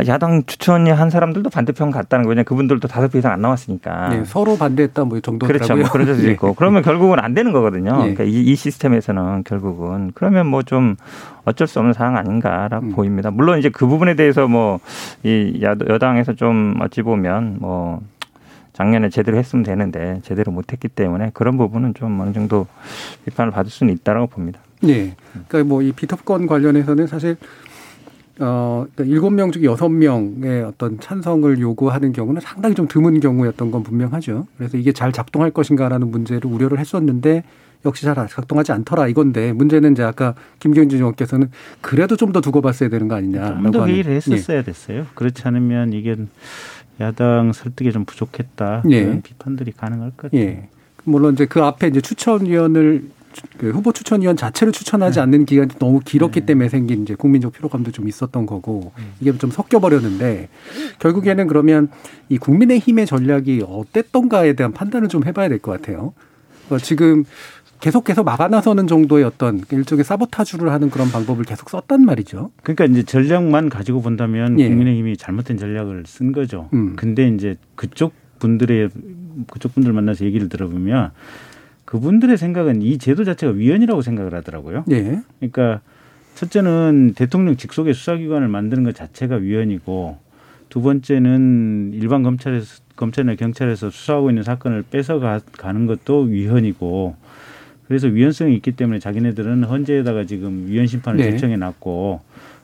야당 0.09 0.43
추천이 0.45 0.91
한 0.91 1.09
사람들도 1.11 1.49
반대편 1.51 1.91
같다는 1.91 2.25
거냐. 2.27 2.43
그분들도 2.43 2.89
다섯 2.89 3.09
표 3.13 3.19
이상 3.19 3.33
안 3.33 3.41
나왔으니까. 3.43 4.09
네, 4.09 4.25
서로 4.25 4.57
반대했다 4.59 5.05
뭐 5.05 5.19
이 5.19 5.23
정도더라고요. 5.23 5.67
그렇죠. 5.67 5.77
뭐 5.81 5.91
그럴 5.93 6.07
수도 6.15 6.27
예. 6.29 6.33
있고. 6.33 6.55
그러면 6.55 6.83
결국은 6.83 7.21
안 7.21 7.35
되는 7.35 7.53
거거든요. 7.53 7.91
예. 7.91 8.15
그러니까 8.15 8.25
이, 8.25 8.41
이 8.43 8.57
시스템에서는 8.57 9.45
결국은 9.45 10.11
그러면 10.15 10.47
뭐 10.49 10.63
좀 10.63 10.97
어쩔 11.45 11.67
수 11.67 11.79
없는 11.81 11.93
상황 11.93 12.17
아닌가라고 12.17 12.87
음. 12.87 12.93
보입니다. 12.93 13.31
물론 13.31 13.59
이제 13.59 13.69
그 13.69 13.87
부분에 13.87 14.15
대해서 14.15 14.49
뭐 14.49 14.81
이 15.23 15.61
여당에서 15.63 16.33
좀 16.35 16.77
어찌 16.81 17.03
보면 17.03 17.57
뭐 17.61 18.01
작년에 18.73 19.11
제대로 19.11 19.37
했으면 19.37 19.63
되는데 19.65 20.21
제대로 20.25 20.51
못했기 20.51 20.89
때문에 20.89 21.31
그런 21.35 21.57
부분은 21.59 21.95
좀 21.95 22.19
어느 22.21 22.33
정도 22.33 22.67
비판을 23.27 23.53
받을 23.53 23.71
수는 23.71 23.93
있다라고 23.95 24.29
봅니다. 24.29 24.61
예. 24.89 25.15
그러니까 25.49 25.65
뭐 25.65 25.83
이 25.83 25.93
비토권 25.93 26.47
관련해서는 26.47 27.07
사실 27.07 27.37
어 28.41 28.87
일곱 29.01 29.31
명 29.31 29.53
중에 29.53 29.65
여섯 29.65 29.89
명의 29.89 30.63
어떤 30.63 30.99
찬성을 30.99 31.59
요구하는 31.61 32.13
경우는 32.13 32.41
상당히 32.41 32.75
좀 32.75 32.89
드문 32.89 33.21
경우였던 33.21 33.71
건 33.71 33.83
분명하죠. 33.83 34.47
그래서 34.57 34.77
이게 34.79 34.93
잘 34.93 35.13
작동할 35.13 35.51
것인가라는 35.51 36.11
문제를 36.11 36.51
우려를 36.51 36.79
했었는데 36.79 37.45
역시 37.85 38.05
잘 38.05 38.15
작동하지 38.29 38.73
않더라 38.73 39.09
이건데 39.09 39.53
문제는 39.53 39.93
이제 39.93 40.03
아까 40.03 40.35
김경진 40.61 40.99
의원께서는 40.99 41.51
그래도 41.81 42.17
좀 42.17 42.33
더 42.33 42.41
두고 42.41 42.63
봤어야 42.63 42.89
되는 42.89 43.07
거 43.09 43.17
아니냐라고 43.17 43.63
좀더 43.65 43.83
하는. 43.83 43.93
회의를 43.95 44.13
예. 44.13 44.17
했었어야 44.17 44.63
됐어요. 44.63 45.07
그렇지 45.15 45.43
않으면 45.47 45.93
이게 45.93 46.17
야당 47.01 47.53
설득에 47.53 47.91
좀 47.91 48.05
부족했다. 48.05 48.85
예. 48.91 49.05
그런 49.05 49.23
비판들이 49.23 49.73
가능할 49.73 50.13
것 50.13 50.31
같아요. 50.31 50.41
예. 50.41 50.69
물론 51.05 51.35
이제 51.35 51.47
그 51.47 51.61
앞에 51.63 51.89
이제 51.89 52.01
추천위원을 52.01 53.11
그 53.59 53.71
후보 53.71 53.93
추천위원 53.93 54.37
자체를 54.37 54.73
추천하지 54.73 55.17
네. 55.17 55.21
않는 55.23 55.45
기간이 55.45 55.71
너무 55.79 56.01
길었기 56.01 56.43
때문에 56.43 56.69
생긴 56.69 57.03
이제 57.03 57.15
국민적 57.15 57.53
피로감도 57.53 57.91
좀 57.93 58.09
있었던 58.09 58.47
거고 58.47 58.93
음. 58.99 59.13
이게 59.21 59.37
좀 59.39 59.51
섞여 59.51 59.79
버렸는데 59.81 60.49
결국에는 60.99 61.47
그러면 61.47 61.89
이 62.29 62.39
국민의힘의 62.39 63.07
전략이 63.07 63.65
어땠던가에 63.69 64.55
대한 64.55 64.73
판단을 64.73 65.09
좀 65.09 65.25
해봐야 65.25 65.49
될 65.49 65.59
것 65.59 65.73
같아요. 65.73 66.13
어, 66.71 66.79
지금 66.79 67.25
계속해서 67.81 68.23
막아나서는 68.23 68.87
정도의 68.87 69.25
어떤 69.25 69.63
일종의 69.71 70.05
사보타주를 70.05 70.71
하는 70.71 70.89
그런 70.89 71.11
방법을 71.11 71.45
계속 71.45 71.69
썼단 71.69 72.05
말이죠. 72.05 72.51
그러니까 72.63 72.85
이제 72.85 73.03
전략만 73.03 73.69
가지고 73.69 74.03
본다면 74.03 74.59
예. 74.61 74.69
국민의힘이 74.69 75.17
잘못된 75.17 75.57
전략을 75.57 76.05
쓴 76.07 76.31
거죠. 76.33 76.69
음. 76.75 76.95
근데 76.97 77.27
이제 77.29 77.57
그쪽 77.75 78.13
분들의 78.39 78.89
그쪽 79.51 79.75
분들 79.75 79.93
만나서 79.93 80.25
얘기를 80.25 80.49
들어보면 80.49 81.11
그분들의 81.93 82.39
생각은 82.39 82.81
이 82.81 82.97
제도 82.97 83.23
자체가 83.23 83.53
위헌이라고 83.53 84.01
생각을 84.01 84.33
하더라고요. 84.33 84.87
예. 84.91 85.21
그러니까 85.39 85.83
첫째는 86.37 87.13
대통령 87.15 87.55
직속의 87.59 87.93
수사기관을 87.93 88.49
만드는 88.49 88.83
것 88.83 88.95
자체가 88.95 89.37
위헌이고 89.37 90.17
두 90.71 90.81
번째는 90.81 91.91
일반 91.93 92.23
검찰에서 92.23 92.81
검찰이나 92.97 93.35
경찰에서 93.35 93.91
수사하고 93.91 94.31
있는 94.31 94.43
사건을 94.43 94.85
뺏어 94.91 95.19
가, 95.19 95.43
는 95.75 95.87
것도 95.87 96.21
위헌이고 96.21 97.15
그래서 97.89 98.09
위헌성이 98.09 98.55
있기 98.57 98.73
때문에 98.73 98.99
자기네들은 98.99 99.65
헌재에다가 99.65 100.25
지금 100.25 100.69
위헌 100.69 100.87
심판을 100.87 101.19
네. 101.19 101.33
제청해 101.33 101.57
놨고 101.57 102.23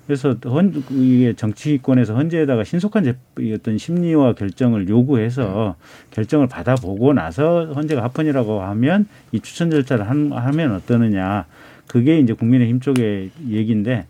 그래서 0.08 0.34
헌 0.46 0.72
이게 0.90 1.34
정치권에서 1.34 2.14
헌재에다가 2.14 2.64
신속한 2.64 3.04
제, 3.04 3.14
어떤 3.54 3.76
심리와 3.76 4.32
결정을 4.32 4.88
요구해서 4.88 5.76
결정을 6.12 6.46
받아보고 6.48 7.12
나서 7.12 7.66
헌재가 7.74 8.02
합헌이라고 8.04 8.62
하면 8.62 9.06
이 9.32 9.40
추천 9.40 9.70
절차를 9.70 10.08
한, 10.08 10.32
하면 10.32 10.72
어떠느냐 10.72 11.44
그게 11.86 12.18
이제 12.20 12.32
국민의힘 12.32 12.80
쪽의 12.80 13.30
얘기인데 13.50 14.06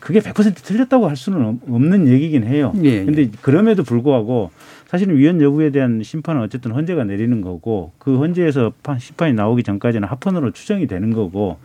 그게 0.00 0.20
100% 0.20 0.54
틀렸다고 0.62 1.08
할 1.08 1.16
수는 1.16 1.42
없- 1.44 1.56
없는 1.70 2.06
얘기긴 2.08 2.44
해요. 2.44 2.72
예, 2.84 3.00
예. 3.00 3.04
근데 3.06 3.30
그럼에도 3.40 3.82
불구하고 3.82 4.50
사실은 4.86 5.16
위헌 5.16 5.40
여부에 5.40 5.70
대한 5.70 6.02
심판은 6.02 6.42
어쨌든 6.42 6.72
헌재가 6.72 7.04
내리는 7.04 7.40
거고 7.40 7.92
그 7.98 8.18
헌재에서 8.18 8.72
판- 8.82 8.98
심판이 8.98 9.32
나오기 9.32 9.62
전까지는 9.62 10.06
합헌으로 10.08 10.50
추정이 10.52 10.86
되는 10.86 11.12
거고 11.14 11.56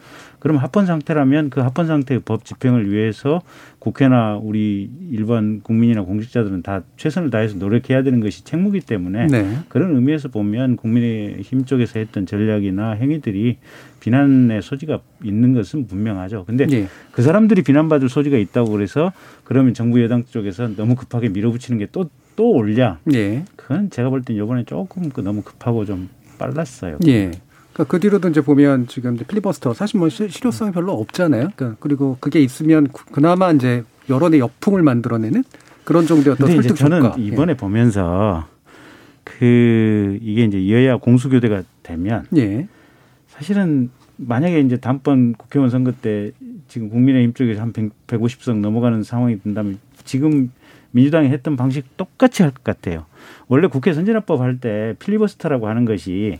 그럼 0.43 0.57
합헌 0.57 0.85
상태라면 0.85 1.49
그 1.51 1.61
합헌 1.61 1.87
상태의 1.87 2.19
법 2.25 2.43
집행을 2.43 2.91
위해서 2.91 3.41
국회나 3.79 4.35
우리 4.43 4.89
일반 5.09 5.61
국민이나 5.61 6.01
공직자들은 6.01 6.63
다 6.63 6.81
최선을 6.97 7.29
다해서 7.29 7.55
노력해야 7.55 8.03
되는 8.03 8.19
것이 8.19 8.43
책무기 8.43 8.81
때문에 8.81 9.27
네. 9.27 9.57
그런 9.69 9.95
의미에서 9.95 10.27
보면 10.27 10.75
국민의힘 10.75 11.63
쪽에서 11.63 11.97
했던 11.97 12.25
전략이나 12.25 12.91
행위들이 12.91 13.59
비난의 14.01 14.61
소지가 14.61 14.99
있는 15.23 15.53
것은 15.53 15.87
분명하죠. 15.87 16.43
근데 16.43 16.67
예. 16.73 16.87
그 17.13 17.21
사람들이 17.21 17.61
비난받을 17.61 18.09
소지가 18.09 18.35
있다고 18.37 18.71
그래서 18.71 19.13
그러면 19.45 19.73
정부 19.73 20.03
여당 20.03 20.25
쪽에서 20.25 20.75
너무 20.75 20.95
급하게 20.95 21.29
밀어붙이는 21.29 21.79
게 21.79 21.85
또또 21.85 22.51
올냐? 22.51 22.99
예. 23.13 23.45
그건 23.55 23.89
제가 23.89 24.09
볼 24.09 24.23
땐 24.23 24.35
이번에 24.35 24.65
조금 24.65 25.07
그 25.09 25.21
너무 25.21 25.41
급하고 25.41 25.85
좀 25.85 26.09
빨랐어요. 26.37 26.97
예. 27.07 27.31
그러니까 27.73 27.91
그 27.91 27.99
뒤로도 27.99 28.29
이제 28.29 28.41
보면 28.41 28.87
지금 28.87 29.15
이제 29.15 29.25
필리버스터 29.25 29.73
사실 29.73 29.99
뭐 29.99 30.09
실- 30.09 30.29
실효성이 30.29 30.71
별로 30.71 30.93
없잖아요. 30.93 31.49
그러니까 31.55 31.77
그리고 31.79 32.17
그게 32.19 32.39
있으면 32.39 32.87
구- 32.87 33.05
그나마 33.11 33.51
이제 33.51 33.83
여론의 34.09 34.39
역풍을 34.39 34.83
만들어내는 34.83 35.43
그런 35.83 36.05
정도의 36.05 36.33
어떤 36.35 36.51
설득 36.51 36.75
저는 36.75 37.03
효과. 37.03 37.15
예. 37.19 37.23
이번에 37.23 37.55
보면서 37.57 38.47
그 39.23 40.17
이게 40.21 40.43
이제 40.45 40.69
여야 40.69 40.97
공수교대가 40.97 41.63
되면 41.81 42.25
예. 42.37 42.67
사실은 43.27 43.89
만약에 44.17 44.59
이제 44.61 44.77
다음번 44.77 45.33
국회의원 45.33 45.69
선거 45.69 45.91
때 45.91 46.31
지금 46.67 46.89
국민의힘 46.89 47.33
쪽에서 47.33 47.61
한 47.61 47.73
100, 47.73 47.91
150석 48.07 48.59
넘어가는 48.59 49.01
상황이 49.03 49.39
된다면 49.41 49.79
지금 50.03 50.51
민주당이 50.91 51.29
했던 51.29 51.55
방식 51.57 51.97
똑같이 51.97 52.43
할 52.43 52.51
것 52.51 52.63
같아요. 52.63 53.05
원래 53.47 53.67
국회 53.67 53.93
선진화법 53.93 54.41
할 54.41 54.59
때 54.59 54.93
필리버스터라고 54.99 55.67
하는 55.67 55.85
것이 55.85 56.37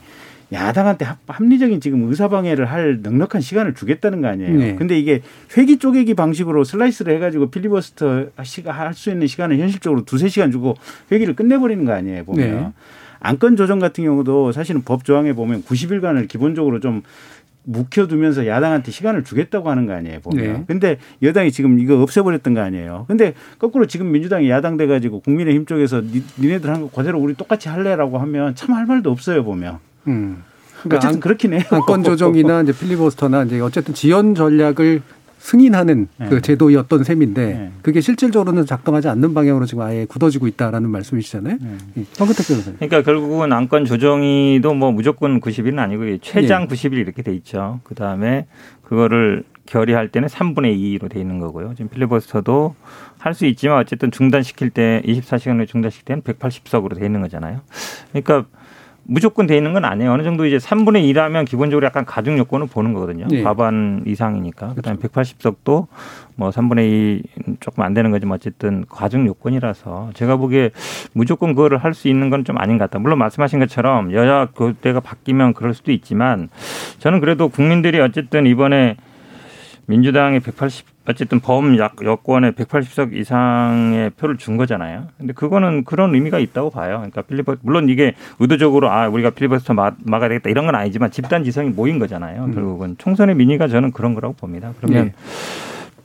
야당한테 0.54 1.06
합- 1.06 1.18
합리적인 1.28 1.82
지금 1.82 2.08
의사방해를 2.10 2.66
할 2.72 3.00
넉넉한 3.02 3.42
시간을 3.42 3.74
주겠다는 3.74 4.22
거 4.22 4.28
아니에요. 4.28 4.58
네. 4.58 4.76
근데 4.76 4.98
이게 5.00 5.22
회기 5.58 5.78
쪼개기 5.80 6.14
방식으로 6.14 6.64
슬라이스를 6.64 7.14
해가지고 7.16 7.50
필리버스터 7.50 8.28
할 8.36 8.94
수 8.94 9.10
있는 9.10 9.28
시간을 9.28 9.58
현실적으로 9.60 10.06
두세 10.06 10.28
시간 10.30 10.52
주고 10.52 10.76
회기를 11.12 11.36
끝내버리는 11.36 11.84
거 11.86 11.92
아니에요. 11.94 12.24
보면. 12.26 12.52
네. 12.52 12.68
안건 13.20 13.56
조정 13.56 13.80
같은 13.80 14.04
경우도 14.04 14.52
사실은 14.52 14.82
법 14.84 15.06
조항에 15.06 15.34
보면 15.34 15.64
90일간을 15.64 16.28
기본적으로 16.28 16.80
좀 16.82 17.02
묵혀두면서 17.66 18.46
야당한테 18.48 18.92
시간을 18.92 19.24
주겠다고 19.24 19.70
하는 19.70 19.86
거 19.86 19.94
아니에요, 19.94 20.20
보면. 20.20 20.46
네. 20.54 20.64
근데 20.68 20.98
여당이 21.22 21.52
지금 21.54 21.80
이거 21.80 22.02
없애버렸던 22.02 22.54
거 22.54 22.60
아니에요. 22.62 23.06
근데 23.08 23.34
거꾸로 23.58 23.86
지금 23.86 24.12
민주당이 24.12 24.50
야당 24.50 24.76
돼가지고 24.76 25.22
국민의힘 25.22 25.66
쪽에서 25.66 26.02
니, 26.02 26.22
니네들 26.38 26.70
한 26.70 26.82
거 26.82 26.90
그대로 26.92 27.20
우리 27.22 27.34
똑같이 27.36 27.70
할래라고 27.70 28.18
하면 28.20 28.56
참 28.56 28.74
할 28.76 28.86
말도 28.86 29.10
없어요, 29.10 29.44
보면. 29.46 29.80
음. 30.08 30.44
어쨌든 30.86 31.20
그렇긴 31.20 31.54
해요. 31.54 31.62
안건 31.70 32.04
조정이나 32.04 32.62
이제 32.62 32.74
필리버스터나 32.74 33.44
이제 33.44 33.60
어쨌든 33.62 33.94
지연 33.94 34.36
전략을 34.36 35.02
승인하는 35.40 36.08
네. 36.18 36.30
그 36.30 36.42
제도였던 36.42 37.04
셈인데 37.04 37.46
네. 37.46 37.72
그게 37.82 38.00
실질적으로는 38.00 38.66
작동하지 38.66 39.10
않는 39.10 39.34
방향으로 39.34 39.66
지금 39.66 39.84
아예 39.84 40.06
굳어지고 40.06 40.48
있다라는 40.48 40.90
말씀이시잖아요. 40.90 41.58
네. 41.60 41.78
예. 41.98 42.06
황근택 42.18 42.48
변호사님. 42.48 42.78
그러니까 42.80 43.02
결국은 43.02 43.52
안건 43.52 43.84
조정이도 43.84 44.74
뭐 44.74 44.92
무조건 44.94 45.42
90일은 45.42 45.80
아니고 45.80 46.10
예. 46.12 46.18
최장 46.22 46.68
90일 46.70 46.94
이렇게 46.94 47.22
돼 47.24 47.34
있죠. 47.36 47.82
그 47.84 47.94
다음에 47.94 48.48
그거를 48.84 49.44
결의할 49.66 50.10
때는 50.10 50.30
3분의 50.30 50.78
2로 51.00 51.10
돼 51.10 51.20
있는 51.20 51.40
거고요. 51.40 51.74
지금 51.76 51.90
필리버스터도 51.90 52.76
할 53.20 53.34
수 53.34 53.46
있지만 53.46 53.78
어쨌든 53.80 54.12
중단시킬 54.12 54.70
때 54.70 55.02
24시간을 55.06 55.66
중단시킬 55.68 56.06
때는 56.06 56.22
180석으로 56.24 56.98
돼 57.00 57.06
있는 57.06 57.22
거잖아요. 57.22 57.62
그러니까 58.12 58.46
무조건 59.06 59.48
돼 59.48 59.58
있는 59.58 59.74
건 59.74 59.84
아니에요. 59.86 60.12
어느 60.14 60.24
정도 60.24 60.46
이제 60.46 60.58
3분의 60.58 61.04
2라면 61.14 61.46
기본적으로 61.46 61.86
약간 61.86 62.06
가중 62.06 62.38
요건을 62.38 62.68
보는 62.68 62.94
거거든요. 62.94 63.28
예. 63.32 63.42
과반 63.44 64.02
이상이니까. 64.08 64.76
그다음에 64.76 64.98
180석도 65.00 65.88
뭐 66.36 66.50
3분의 66.50 66.80
2 66.88 67.24
조금 67.60 67.84
안 67.84 67.94
되는 67.94 68.12
거지만 68.12 68.36
어쨌든 68.36 68.86
과중 68.90 69.28
요건이라서 69.28 70.12
제가 70.14 70.38
보기에 70.38 70.72
무조건 71.14 71.54
그거를 71.54 71.78
할 71.80 71.94
수 71.94 72.08
있는 72.08 72.30
건 72.30 72.44
좀 72.46 72.58
아닌 72.58 72.78
것 72.78 72.90
같다. 72.90 73.00
물론 73.00 73.20
말씀하신 73.20 73.60
것처럼 73.60 74.12
여야 74.14 74.48
교대가 74.48 75.00
바뀌면 75.00 75.54
그럴 75.54 75.74
수도 75.74 75.92
있지만 75.92 76.50
저는 77.00 77.20
그래도 77.20 77.50
국민들이 77.50 78.00
어쨌든 78.00 78.46
이번에 78.46 78.96
민주당이 79.86 80.40
180 80.40 80.86
어쨌든 81.08 81.42
범 81.42 81.78
약- 81.80 81.96
여권에 82.02 82.52
180석 82.52 83.14
이상의 83.14 84.12
표를 84.12 84.38
준 84.38 84.56
거잖아요. 84.56 85.08
근데 85.18 85.34
그거는 85.34 85.84
그런 85.84 86.16
의미가 86.16 86.40
있다고 86.40 86.70
봐요. 86.70 86.96
그러니까 86.98 87.22
필리버 87.24 87.58
물론 87.62 87.90
이게 87.90 88.14
의도적으로 88.40 88.90
아 88.90 89.08
우리가 89.10 89.32
필리버스터 89.32 89.74
막, 89.74 89.98
막아야 90.04 90.30
되겠다 90.30 90.50
이런 90.50 90.66
건 90.66 90.76
아니지만 90.76 91.12
집단 91.12 91.44
지성이 91.44 91.70
모인 91.70 92.00
거잖아요. 92.00 92.50
결국은 92.54 92.96
총선의 92.98 93.36
민의가 93.36 93.68
저는 93.68 93.92
그런 93.92 94.14
거라고 94.14 94.34
봅니다. 94.36 94.72
그러면 94.80 95.08
예. 95.08 95.14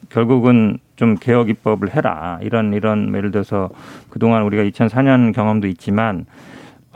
결국은 0.09 0.79
좀 0.97 1.15
개혁 1.15 1.49
입법을 1.49 1.95
해라. 1.95 2.41
이런 2.43 2.73
이런 2.73 3.15
예를 3.15 3.31
들어서 3.31 3.71
그동안 4.11 4.43
우리가 4.43 4.65
2004년 4.65 5.33
경험도 5.33 5.69
있지만 5.69 6.27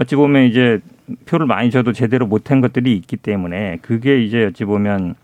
어찌 0.00 0.16
보면 0.16 0.44
이제 0.44 0.80
표를 1.26 1.46
많이 1.46 1.70
줘도 1.70 1.92
제대로 1.92 2.26
못한 2.26 2.60
것들이 2.60 2.96
있기 2.96 3.16
때문에 3.16 3.78
그게 3.82 4.22
이제 4.24 4.46
어찌 4.46 4.64
보면 4.64 5.14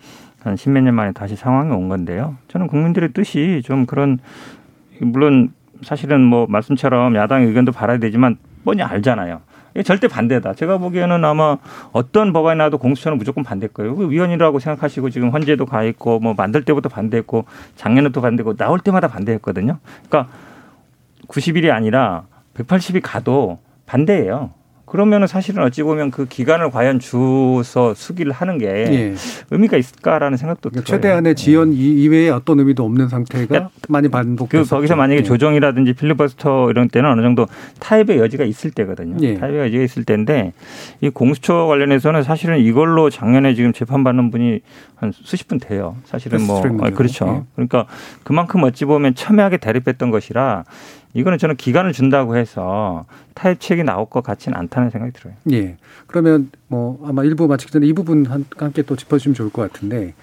한 0.41 0.57
십몇 0.57 0.83
년 0.85 0.95
만에 0.95 1.13
다시 1.13 1.37
상황이 1.37 1.73
온 1.73 1.89
건데요. 1.89 2.37
저는 2.49 2.69
국민들의 2.69 3.13
뜻이 3.13 3.63
좀 3.65 3.87
그런 3.87 4.19
물론 5.01 5.53
사실은 5.83 6.23
뭐 6.23 6.47
말씀처럼 6.49 7.15
야당의 7.15 7.49
의견도 7.49 7.73
받아야 7.73 7.99
되지만 7.99 8.37
뻔히 8.65 8.83
알잖아요. 8.83 9.41
이게 9.75 9.83
절대 9.83 10.09
반대다. 10.09 10.55
제가 10.55 10.79
보기에는 10.79 11.25
아마 11.25 11.59
어떤 11.93 12.33
법안이 12.33 12.59
나도 12.59 12.79
공수처는 12.79 13.19
무조건 13.19 13.45
반대일 13.45 13.73
거예요. 13.73 13.95
그 13.95 14.11
위헌이라고 14.11 14.59
생각하시고 14.59 15.11
지금 15.11 15.31
헌재도 15.31 15.67
가 15.67 15.85
있고 15.85 16.19
뭐 16.21 16.35
만들 16.35 16.65
때부터 16.65 16.89
반대했고 16.89 17.45
작년에도 17.77 18.21
반대했고 18.21 18.57
나올 18.57 18.81
때마다 18.81 19.09
반대했거든요. 19.09 19.79
그러니까 20.09 20.33
90일이 21.29 21.71
아니라 21.71 22.25
180이 22.55 23.01
가도 23.03 23.59
반대예요. 23.87 24.51
그러면은 24.91 25.27
사실은 25.27 25.63
어찌 25.63 25.83
보면 25.83 26.11
그 26.11 26.25
기간을 26.27 26.71
과연 26.71 26.99
주서 26.99 27.93
수기를 27.95 28.33
하는 28.33 28.59
게 28.59 28.67
예. 28.67 29.15
의미가 29.51 29.77
있을까라는 29.77 30.37
생각도 30.39 30.71
들어요. 30.71 30.85
최대한의 30.85 31.35
지연 31.35 31.73
이- 31.73 32.03
이외에 32.03 32.31
어떤 32.31 32.59
의미도 32.59 32.85
없는 32.85 33.09
상태가 33.09 33.71
많이 33.89 34.09
반복돼서 34.09 34.65
그 34.65 34.71
거기서 34.71 34.97
만약에 34.97 35.23
조정이라든지 35.23 35.93
필리버스터 35.93 36.71
이런 36.71 36.89
때는 36.89 37.11
어느 37.11 37.21
정도 37.23 37.47
타협의 37.81 38.19
여지가 38.19 38.45
있을 38.45 38.71
때거든요. 38.71 39.17
예. 39.21 39.35
타협의 39.35 39.61
여지가 39.67 39.85
있을 39.85 40.05
때인데 40.05 40.53
이 41.01 41.11
공수처 41.11 41.67
관련해서는 41.67 42.23
사실은 42.23 42.59
이걸로 42.59 43.11
작년에 43.11 43.55
지금 43.55 43.73
재판받는 43.73 44.31
분이 44.31 44.61
한 44.97 45.13
수십 45.13 45.47
분 45.49 45.59
돼요. 45.59 45.97
사실은 46.05 46.43
뭐 46.43 46.63
패스트트랙 46.63 46.85
아, 46.93 46.97
그렇죠. 46.97 47.43
예. 47.43 47.47
그러니까 47.55 47.87
그만큼 48.25 48.63
어찌 48.65 48.85
보면 48.85 49.15
첨예하게 49.15 49.59
대립했던 49.59 50.11
것이라 50.11 50.65
이거는 51.15 51.39
저는 51.39 51.57
기간을 51.57 51.93
준다고 51.93 52.37
해서 52.37 53.07
타협책이 53.35 53.83
나올 53.85 54.07
것 54.09 54.23
같지는 54.23 54.59
않다는 54.59 54.91
생각이 54.91 55.13
들어요. 55.13 55.35
예. 55.53 55.77
그러면 56.07 56.51
뭐 56.69 57.03
아마 57.07 57.25
일부 57.25 57.47
마치기 57.49 57.73
전에 57.73 57.87
이 57.87 57.93
부분 57.93 58.27
한- 58.27 58.45
함께 58.57 58.83
또 58.83 58.95
짚어주시면 58.97 59.35
좋을 59.35 59.51
것 59.51 59.71
같은데 59.73 60.15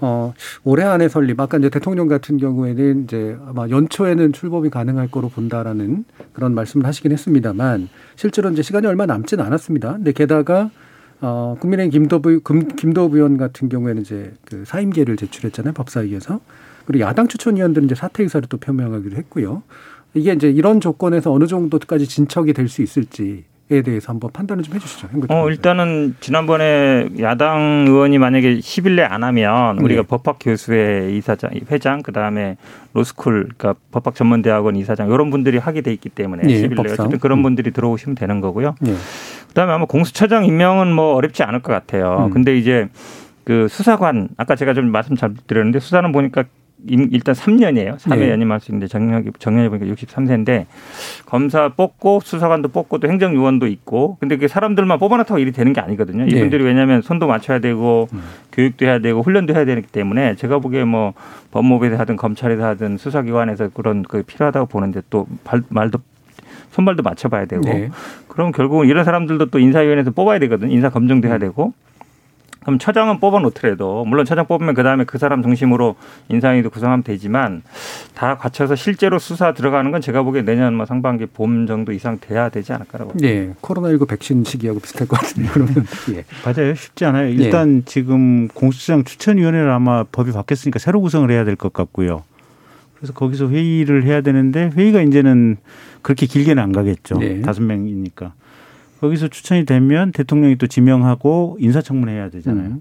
어 0.00 0.34
올해 0.64 0.84
안에 0.84 1.08
설립 1.08 1.38
아까 1.40 1.56
이제 1.56 1.70
대통령 1.70 2.08
같은 2.08 2.36
경우에는 2.36 3.04
이제 3.04 3.36
아마 3.46 3.68
연초에는 3.68 4.32
출범이 4.32 4.68
가능할 4.70 5.08
거로 5.10 5.28
본다라는 5.28 6.04
그런 6.32 6.54
말씀을 6.54 6.84
하시긴 6.86 7.12
했습니다만 7.12 7.88
실제로 8.16 8.50
이제 8.50 8.62
시간이 8.62 8.86
얼마 8.86 9.06
남지는 9.06 9.44
않았습니다. 9.44 9.94
근데 9.94 10.12
게다가 10.12 10.70
어 11.20 11.56
국민의힘 11.60 11.92
김도부 11.92 12.40
금, 12.40 12.68
김도부 12.68 13.16
의원 13.16 13.38
같은 13.38 13.68
경우에는 13.68 14.02
이제 14.02 14.34
그 14.44 14.64
사임계를 14.66 15.16
제출했잖아요 15.16 15.72
법사위에서 15.74 16.40
그리고 16.86 17.04
야당 17.04 17.28
추천 17.28 17.56
위원들은 17.56 17.86
이제 17.86 17.94
사퇴 17.94 18.24
의사를 18.24 18.46
또 18.48 18.58
표명하기로 18.58 19.16
했고요. 19.16 19.62
이게 20.14 20.32
이제 20.32 20.48
이런 20.50 20.80
조건에서 20.80 21.32
어느 21.32 21.46
정도까지 21.46 22.06
진척이 22.06 22.52
될 22.52 22.68
수 22.68 22.82
있을지 22.82 23.44
에 23.70 23.80
대해서 23.80 24.12
한번 24.12 24.30
판단을 24.30 24.62
좀 24.62 24.74
해주시죠. 24.74 25.08
어, 25.30 25.48
일단은 25.48 26.16
지난번에 26.20 27.08
야당 27.20 27.86
의원이 27.88 28.18
만약에 28.18 28.58
10일 28.58 28.96
내 28.96 29.02
안 29.02 29.24
하면 29.24 29.78
우리가 29.78 30.02
네. 30.02 30.06
법학 30.06 30.36
교수회 30.38 31.10
이사장, 31.16 31.50
회장, 31.70 32.02
그 32.02 32.12
다음에 32.12 32.58
로스쿨, 32.92 33.48
그러니까 33.56 33.74
법학 33.90 34.16
전문대학원 34.16 34.76
이사장 34.76 35.10
이런 35.10 35.30
분들이 35.30 35.56
하게 35.56 35.80
돼 35.80 35.94
있기 35.94 36.10
때문에 36.10 36.42
네, 36.42 36.60
10일 36.60 36.68
내 36.70 36.74
법상. 36.74 36.92
어쨌든 37.06 37.18
그런 37.20 37.38
음. 37.38 37.42
분들이 37.42 37.70
들어오시면 37.70 38.16
되는 38.16 38.42
거고요. 38.42 38.74
네. 38.82 38.92
그 39.48 39.54
다음에 39.54 39.72
아마 39.72 39.86
공수처장 39.86 40.44
임명은 40.44 40.92
뭐 40.92 41.14
어렵지 41.14 41.42
않을 41.42 41.60
것 41.62 41.72
같아요. 41.72 42.26
음. 42.26 42.30
근데 42.34 42.58
이제 42.58 42.88
그 43.44 43.68
수사관 43.68 44.28
아까 44.36 44.56
제가 44.56 44.74
좀 44.74 44.90
말씀 44.92 45.16
잘 45.16 45.32
드렸는데 45.46 45.78
수사는 45.80 46.12
보니까 46.12 46.42
임- 46.42 46.46
일단 46.86 47.34
3년이에요. 47.34 47.96
3회 47.98 48.18
네. 48.18 48.30
연임할 48.30 48.60
수 48.60 48.70
있는데 48.70 48.86
정년이 48.86 49.30
정년이 49.38 49.68
보니까 49.70 49.86
63세인데 49.94 50.66
검사 51.26 51.68
뽑고 51.70 52.20
수사관도 52.22 52.68
뽑고 52.68 52.98
또 52.98 53.08
행정요원도 53.08 53.66
있고 53.68 54.16
근데 54.20 54.36
그게 54.36 54.48
사람들만 54.48 54.98
뽑아놨다고 54.98 55.38
일이 55.38 55.52
되는 55.52 55.72
게 55.72 55.80
아니거든요. 55.80 56.24
네. 56.24 56.30
이분들이 56.36 56.62
왜냐하면 56.64 57.00
손도 57.02 57.26
맞춰야 57.26 57.58
되고 57.58 58.08
음. 58.12 58.22
교육도 58.52 58.84
해야 58.86 58.98
되고 58.98 59.22
훈련도 59.22 59.54
해야 59.54 59.64
되기 59.64 59.82
때문에 59.82 60.36
제가 60.36 60.58
보기에 60.58 60.84
뭐 60.84 61.14
법무부에서 61.52 61.96
하든 61.96 62.16
검찰에서 62.16 62.64
하든 62.66 62.98
수사기관에서 62.98 63.70
그런 63.70 64.02
그 64.02 64.22
필요하다고 64.22 64.66
보는데 64.66 65.00
또 65.10 65.26
발- 65.44 65.62
말도 65.68 65.98
손발도 66.72 67.02
맞춰봐야 67.02 67.46
되고 67.46 67.62
네. 67.62 67.88
그럼 68.28 68.50
결국은 68.52 68.88
이런 68.88 69.04
사람들도 69.04 69.46
또 69.46 69.58
인사위원회에서 69.58 70.10
뽑아야 70.10 70.38
되거든. 70.40 70.70
인사 70.70 70.90
검증도 70.90 71.28
해야 71.28 71.38
되고. 71.38 71.72
그럼 72.64 72.78
처장은 72.78 73.20
뽑아 73.20 73.40
놓더라도 73.40 74.04
물론 74.04 74.24
처장 74.24 74.46
뽑으면 74.46 74.74
그 74.74 74.82
다음에 74.82 75.04
그 75.04 75.18
사람 75.18 75.42
중심으로 75.42 75.96
인사위도 76.30 76.70
구성하면 76.70 77.02
되지만 77.04 77.62
다 78.14 78.36
갖춰서 78.36 78.74
실제로 78.74 79.18
수사 79.18 79.52
들어가는 79.54 79.90
건 79.90 80.00
제가 80.00 80.22
보기에 80.22 80.42
내년 80.42 80.74
뭐 80.74 80.86
상반기 80.86 81.26
봄 81.26 81.66
정도 81.66 81.92
이상 81.92 82.18
돼야 82.20 82.48
되지 82.48 82.72
않을까라고. 82.72 83.12
네, 83.18 83.52
코로나19 83.60 84.08
백신 84.08 84.44
시기하고 84.44 84.80
비슷할 84.80 85.06
것 85.06 85.20
같은데 85.20 85.48
그러면 85.52 85.74
예. 86.14 86.24
맞아요. 86.44 86.74
쉽지 86.74 87.04
않아요. 87.04 87.28
일단 87.28 87.82
지금 87.84 88.48
공수처장 88.48 89.04
추천위원회를 89.04 89.70
아마 89.70 90.04
법이 90.04 90.32
바뀌었으니까 90.32 90.78
새로 90.78 91.00
구성을 91.00 91.30
해야 91.30 91.44
될 91.44 91.54
것 91.56 91.72
같고요. 91.72 92.24
그래서 92.96 93.12
거기서 93.12 93.48
회의를 93.50 94.04
해야 94.04 94.22
되는데 94.22 94.70
회의가 94.74 95.02
이제는 95.02 95.58
그렇게 96.02 96.26
길게는 96.26 96.62
안 96.62 96.72
가겠죠. 96.72 97.18
네. 97.18 97.42
다섯 97.42 97.62
명이니까. 97.62 98.32
거기서 99.00 99.28
추천이 99.28 99.64
되면 99.64 100.12
대통령이 100.12 100.56
또 100.56 100.66
지명하고 100.66 101.56
인사청문회 101.60 102.12
해야 102.12 102.30
되잖아요. 102.30 102.66
음. 102.68 102.80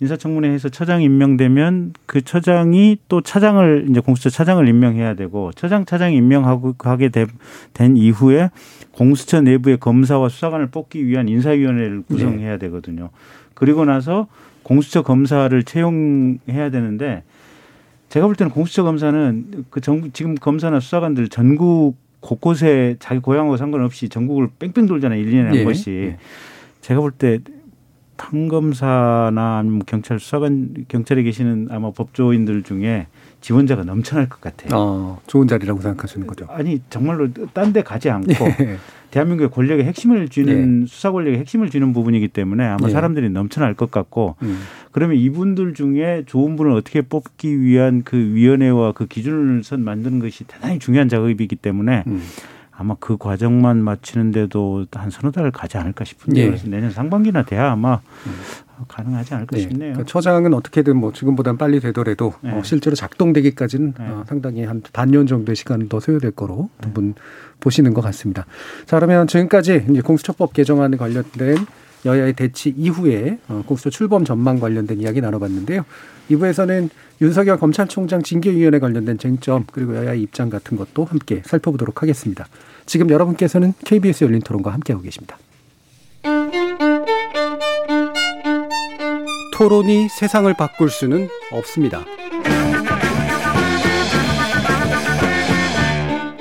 인사청문회에서 0.00 0.68
처장 0.68 1.00
임명되면 1.02 1.94
그 2.04 2.20
처장이 2.20 2.98
또 3.08 3.22
차장을 3.22 3.86
이제 3.88 4.00
공수처 4.00 4.28
차장을 4.28 4.66
임명해야 4.68 5.14
되고 5.14 5.52
처장 5.52 5.86
차장 5.86 6.12
임명하고 6.12 6.74
하게 6.80 7.08
되- 7.08 7.26
된 7.72 7.96
이후에 7.96 8.50
공수처 8.92 9.40
내부의 9.40 9.78
검사와 9.78 10.28
수사관을 10.28 10.66
뽑기 10.66 11.06
위한 11.06 11.28
인사위원회를 11.28 12.02
구성해야 12.02 12.58
되거든요. 12.58 13.08
그리고 13.54 13.86
나서 13.86 14.26
공수처 14.64 15.02
검사를 15.02 15.62
채용해야 15.62 16.70
되는데 16.70 17.22
제가 18.10 18.26
볼 18.26 18.36
때는 18.36 18.52
공수처 18.52 18.82
검사는 18.82 19.64
그 19.70 19.80
전, 19.80 20.10
지금 20.12 20.34
검사나 20.34 20.78
수사관들 20.80 21.28
전국 21.28 21.96
곳곳에 22.26 22.96
자기 22.98 23.20
고향하고 23.20 23.56
상관없이 23.56 24.08
전국을 24.08 24.48
뺑뺑 24.58 24.86
돌잖아요. 24.86 25.20
일년에 25.20 25.48
한 25.48 25.54
예. 25.56 25.64
번씩. 25.64 25.88
예. 25.92 26.16
제가 26.80 27.00
볼 27.00 27.12
때 27.12 27.38
판검사나 28.18 29.58
아니면 29.58 29.82
경찰 29.86 30.18
수사관 30.18 30.74
경찰에 30.88 31.22
계시는 31.22 31.68
아마 31.70 31.90
법조인들 31.90 32.62
중에 32.62 33.06
지원자가 33.42 33.84
넘쳐날 33.84 34.28
것 34.28 34.40
같아요. 34.40 34.70
어, 34.74 35.20
좋은 35.26 35.46
자리라고 35.46 35.80
생각하시는 35.82 36.26
거죠. 36.26 36.46
아니 36.48 36.80
정말로 36.90 37.28
딴 37.52 37.72
데 37.72 37.82
가지 37.82 38.08
않고 38.08 38.32
예. 38.60 38.78
대한민국의 39.10 39.50
권력의 39.50 39.84
핵심을 39.84 40.28
쥐는 40.28 40.86
수사 40.86 41.12
권력의 41.12 41.38
핵심을 41.40 41.70
쥐는 41.70 41.92
부분이기 41.92 42.28
때문에 42.28 42.64
아마 42.64 42.88
예. 42.88 42.92
사람들이 42.92 43.30
넘쳐날 43.30 43.74
것 43.74 43.90
같고 43.90 44.36
음. 44.42 44.60
그러면 44.92 45.16
이분들 45.16 45.74
중에 45.74 46.24
좋은 46.26 46.56
분을 46.56 46.72
어떻게 46.72 47.02
뽑기 47.02 47.60
위한 47.60 48.02
그 48.02 48.16
위원회와 48.16 48.92
그 48.92 49.06
기준을 49.06 49.62
선 49.64 49.82
만드는 49.82 50.18
것이 50.18 50.44
대단히 50.44 50.78
중요한 50.78 51.08
작업이기 51.08 51.56
때문에 51.56 52.04
음. 52.06 52.22
아마 52.78 52.94
그 53.00 53.16
과정만 53.16 53.82
마치는데도 53.82 54.86
한 54.92 55.10
서너 55.10 55.30
달 55.30 55.50
가지 55.50 55.78
않을까 55.78 56.04
싶은데 56.04 56.40
예. 56.40 56.44
음. 56.46 56.50
그래서 56.50 56.68
내년 56.68 56.90
상반기나 56.90 57.44
돼야 57.44 57.70
아마 57.72 58.00
가능하지 58.88 59.32
않을까 59.34 59.56
네. 59.56 59.62
싶네요. 59.62 59.92
그러니까 59.92 60.04
처장은 60.04 60.52
어떻게든 60.52 60.96
뭐 60.96 61.12
지금보다는 61.12 61.56
빨리 61.56 61.80
되더라도 61.80 62.34
네. 62.42 62.52
어, 62.52 62.62
실제로 62.62 62.94
작동되기까지는 62.94 63.94
어, 63.98 64.24
상당히 64.26 64.64
한 64.64 64.82
반년 64.92 65.26
정도의 65.26 65.56
시간 65.56 65.88
더 65.88 66.00
소요될 66.00 66.32
거로 66.32 66.68
두 66.82 66.90
분 66.92 67.14
보시는 67.60 67.94
것 67.94 68.02
같습니다. 68.02 68.44
자 68.84 68.96
그러면 68.98 69.26
지금까지 69.26 69.86
이제 69.90 70.00
공수처법 70.02 70.52
개정안에 70.52 70.98
관련된 70.98 71.56
여야의 72.04 72.34
대치 72.34 72.68
이후에 72.76 73.38
어, 73.48 73.62
공수처 73.66 73.88
출범 73.90 74.24
전망 74.24 74.60
관련된 74.60 75.00
이야기 75.00 75.22
나눠봤는데요. 75.22 75.84
2부에서는 76.30 76.90
윤석열 77.20 77.58
검찰총장 77.58 78.22
징계위원회 78.22 78.78
관련된 78.78 79.18
쟁점 79.18 79.64
그리고 79.72 79.96
여야의 79.96 80.22
입장 80.22 80.50
같은 80.50 80.76
것도 80.76 81.04
함께 81.04 81.42
살펴보도록 81.44 82.02
하겠습니다. 82.02 82.46
지금 82.84 83.10
여러분께서는 83.10 83.72
KBS 83.84 84.24
열린 84.24 84.40
토론과 84.42 84.72
함께하고 84.72 85.02
계십니다. 85.02 85.38
토론이 89.54 90.08
세상을 90.10 90.52
바꿀 90.54 90.90
수는 90.90 91.28
없습니다. 91.50 92.04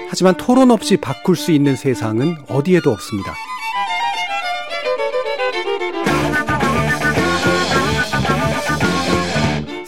하지만 0.10 0.36
토론 0.38 0.72
없이 0.72 0.98
바꿀 0.98 1.36
수 1.36 1.52
있는 1.52 1.76
세상은 1.76 2.36
어디에도 2.50 2.92
없습니다. 2.92 3.34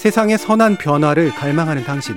세상의 0.07 0.37
선한 0.37 0.77
변화를 0.77 1.31
갈망하는 1.31 1.83
당신. 1.83 2.15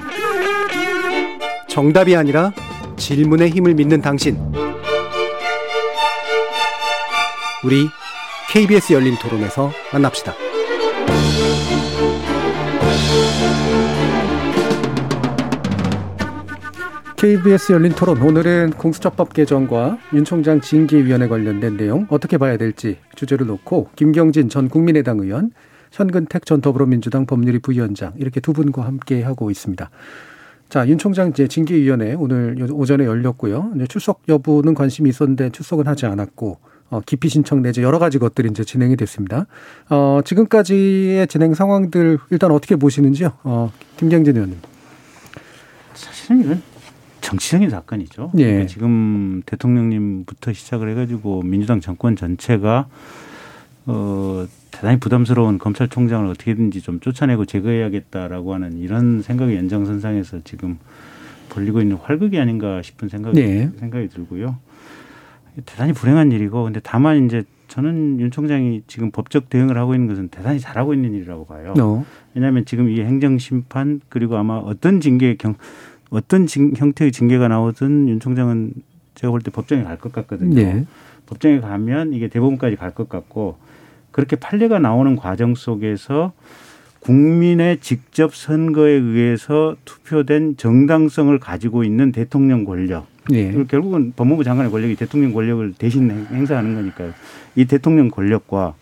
정답이 1.67 2.15
아니라 2.15 2.53
질문의 2.97 3.51
힘을 3.51 3.75
믿는 3.75 4.01
당신. 4.01 4.39
우리 7.65 7.89
KBS 8.49 8.93
열린 8.93 9.17
토론에서 9.17 9.73
만납시다. 9.93 10.35
KBS 17.17 17.73
열린 17.73 17.91
토론 17.91 18.23
오늘은 18.23 18.75
공수처법 18.79 19.33
개정과 19.33 19.99
윤 20.13 20.25
총장 20.25 20.61
징계위원회 20.61 21.27
관련된 21.27 21.77
내용 21.77 22.07
어떻게 22.09 22.39
봐야 22.39 22.57
될지 22.57 22.99
주제를 23.17 23.49
놓고 23.49 23.89
김경진 23.97 24.49
전 24.49 24.69
국민의당 24.69 25.19
의원, 25.19 25.51
현근택 25.91 26.47
전 26.47 26.61
더불어민주당 26.61 27.27
법률위 27.27 27.59
부위원장 27.61 28.13
이렇게 28.17 28.41
두 28.41 28.53
분과 28.53 28.85
함께 28.85 29.23
하고 29.23 29.51
있습니다. 29.51 29.91
자, 30.69 30.87
윤 30.89 30.99
총장 30.99 31.31
이제 31.31 31.49
징계위원회 31.49 32.15
오늘 32.15 32.57
오전에 32.71 33.05
열렸고요. 33.05 33.73
이제 33.75 33.87
출석 33.89 34.23
여부는 34.29 34.75
관심이 34.75 35.11
있었는데 35.11 35.51
출석은 35.51 35.87
하지 35.87 36.07
않았고 36.07 36.59
어, 36.91 37.01
기피 37.07 37.29
신청 37.29 37.63
내지 37.63 37.83
여러 37.83 37.99
가지 37.99 38.19
것들이 38.19 38.49
이제 38.51 38.65
진행이 38.65 38.97
됐습니다. 38.97 39.47
어, 39.89 40.21
지금까지의 40.25 41.27
진행 41.29 41.55
상황들 41.55 42.19
일단 42.31 42.51
어떻게 42.51 42.77
보시는지요? 42.77 43.33
어, 43.45 43.73
김경진 43.97 44.37
의원님. 44.37 44.59
사실은 45.95 46.41
이건 46.41 46.63
정치적인 47.21 47.71
사건이죠. 47.71 48.33
예. 48.39 48.45
그러니까 48.45 48.67
지금 48.67 49.43
대통령님부터 49.47 50.53
시작을 50.53 50.91
해가지고 50.91 51.43
민주당 51.43 51.81
정권 51.81 52.17
전체가 52.17 52.89
어, 53.87 54.47
대단히 54.71 54.99
부담스러운 55.01 55.59
검찰총장을 55.59 56.27
어떻게든지 56.29 56.81
좀 56.83 57.01
쫓아내고 57.01 57.45
제거해야겠다라고 57.45 58.55
하는 58.55 58.79
이런 58.79 59.23
생각의 59.23 59.57
연장선상에서 59.57 60.41
지금 60.45 60.79
벌리고 61.49 61.81
있는 61.81 61.97
활극이 61.97 62.39
아닌가 62.39 62.81
싶은 62.83 63.09
생각이 63.09 63.41
네. 63.41 63.71
생각이 63.79 64.09
들고요. 64.09 64.57
대단히 65.67 65.93
불행한 65.93 66.31
일이고 66.33 66.63
근데 66.65 66.81
다만 66.83 67.27
이제 67.27 67.43
저는 67.69 68.21
윤 68.21 68.31
총장이 68.31 68.83
지금 68.87 69.11
법적 69.11 69.49
대응을 69.51 69.77
하고 69.77 69.95
있는 69.95 70.09
것은 70.09 70.29
대단히 70.29 70.61
잘하고 70.61 70.95
있는 70.95 71.13
일이라고 71.15 71.47
봐요. 71.47 71.75
어. 71.81 72.05
왜냐하면 72.35 72.65
지금 72.65 72.89
이 72.89 73.01
행정 73.01 73.39
심판 73.39 74.01
그리고 74.09 74.37
아마 74.37 74.55
어떤 74.57 75.01
징계 75.01 75.35
경 75.37 75.55
어떤 76.11 76.47
징, 76.47 76.73
형태의 76.77 77.13
징계가 77.13 77.49
나오든 77.49 78.09
윤 78.09 78.21
총장은 78.21 78.73
제가 79.15 79.31
볼 79.33 79.41
때 79.43 79.51
법정에 79.51 79.83
갈 79.83 79.97
것 79.99 80.13
같거든요. 80.13 80.55
네. 80.55 80.87
법정에 81.27 81.61
가면 81.61 82.13
이게 82.13 82.29
대법원까지 82.29 82.77
갈 82.77 82.93
것 82.93 83.09
같고 83.09 83.57
그렇게 84.13 84.37
판례가 84.37 84.79
나오는 84.79 85.17
과정 85.17 85.55
속에서 85.55 86.33
국민의 87.01 87.79
직접 87.81 88.35
선거에 88.35 88.93
의해서 88.93 89.77
투표된 89.85 90.57
정당성을 90.57 91.39
가지고 91.39 91.85
있는 91.85 92.13
대통령 92.13 92.65
권력. 92.65 93.07
예. 93.33 93.53
결국은 93.69 94.13
법무부 94.17 94.45
장관의 94.45 94.71
권력이 94.71 94.97
대통령 94.97 95.33
권력을 95.33 95.73
대신 95.79 96.11
행- 96.11 96.27
행사하는 96.31 96.75
거니까요. 96.75 97.13
이 97.57 97.65
대통령 97.65 98.09
권력과 98.11 98.75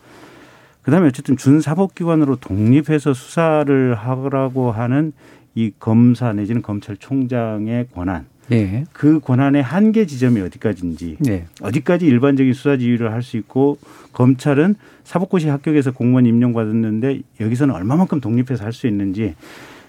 그다음에 0.83 1.09
어쨌든 1.09 1.37
준사법기관으로 1.37 2.37
독립해서 2.37 3.13
수사를 3.13 3.95
하라고 3.95 4.73
하는 4.73 5.13
이 5.55 5.73
검사 5.79 6.33
내지는 6.33 6.63
검찰총장의 6.63 7.89
권한 7.95 8.27
예. 8.53 8.85
그 8.93 9.21
권한의 9.21 9.63
한계 9.63 10.07
지점이 10.07 10.41
어디까지인지 10.41 11.19
예. 11.29 11.45
어디까지 11.61 12.07
일반적인 12.07 12.53
수사 12.53 12.77
지휘를 12.77 13.13
할 13.13 13.23
수 13.23 13.37
있고 13.37 13.79
검찰은 14.13 14.75
사법고시 15.05 15.49
합격해서 15.49 15.93
공무원 15.93 16.27
임명받았는데 16.27 17.21
여기서는 17.41 17.75
얼마만큼 17.75 18.21
독립해서 18.21 18.65
할 18.65 18.73
수 18.73 18.87
있는지 18.87 19.35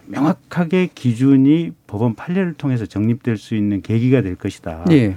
명확하게 0.08 0.90
기준이 0.96 1.72
법원 1.88 2.16
판례를 2.16 2.54
통해서 2.54 2.86
정립될 2.86 3.38
수 3.38 3.56
있는 3.56 3.82
계기가 3.82 4.22
될 4.22 4.36
것이다. 4.36 4.86
예. 4.92 5.16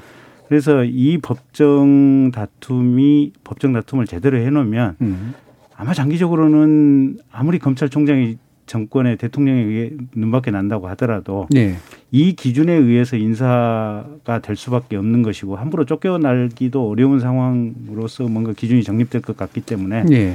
그래서 0.49 0.85
이 0.85 1.17
법정 1.19 2.31
다툼이 2.31 3.33
법정 3.43 3.73
다툼을 3.73 4.07
제대로 4.07 4.37
해놓으면 4.39 4.97
음. 5.01 5.35
아마 5.75 5.95
장기적으로는 5.95 7.19
아무리 7.33 7.59
검찰총장이 7.59 8.37
정권의 8.73 9.19
대통령에 9.19 9.61
의해 9.61 9.91
눈밖에 10.15 10.51
난다고 10.51 10.89
하더라도 10.89 11.47
예. 11.55 11.77
이 12.11 12.33
기준에 12.33 12.73
의해서 12.73 13.19
인사가 13.19 14.39
될 14.43 14.57
수밖에 14.57 14.97
없는 14.97 15.23
것이고 15.23 15.57
함부로 15.57 15.85
쫓겨나기도 15.85 16.89
어려운 16.89 17.21
상황으로서 17.21 18.25
뭔가 18.29 18.55
기준이 18.55 18.83
정립될 18.83 19.21
것 19.21 19.37
같기 19.37 19.61
때문에 19.61 20.05
예. 20.13 20.35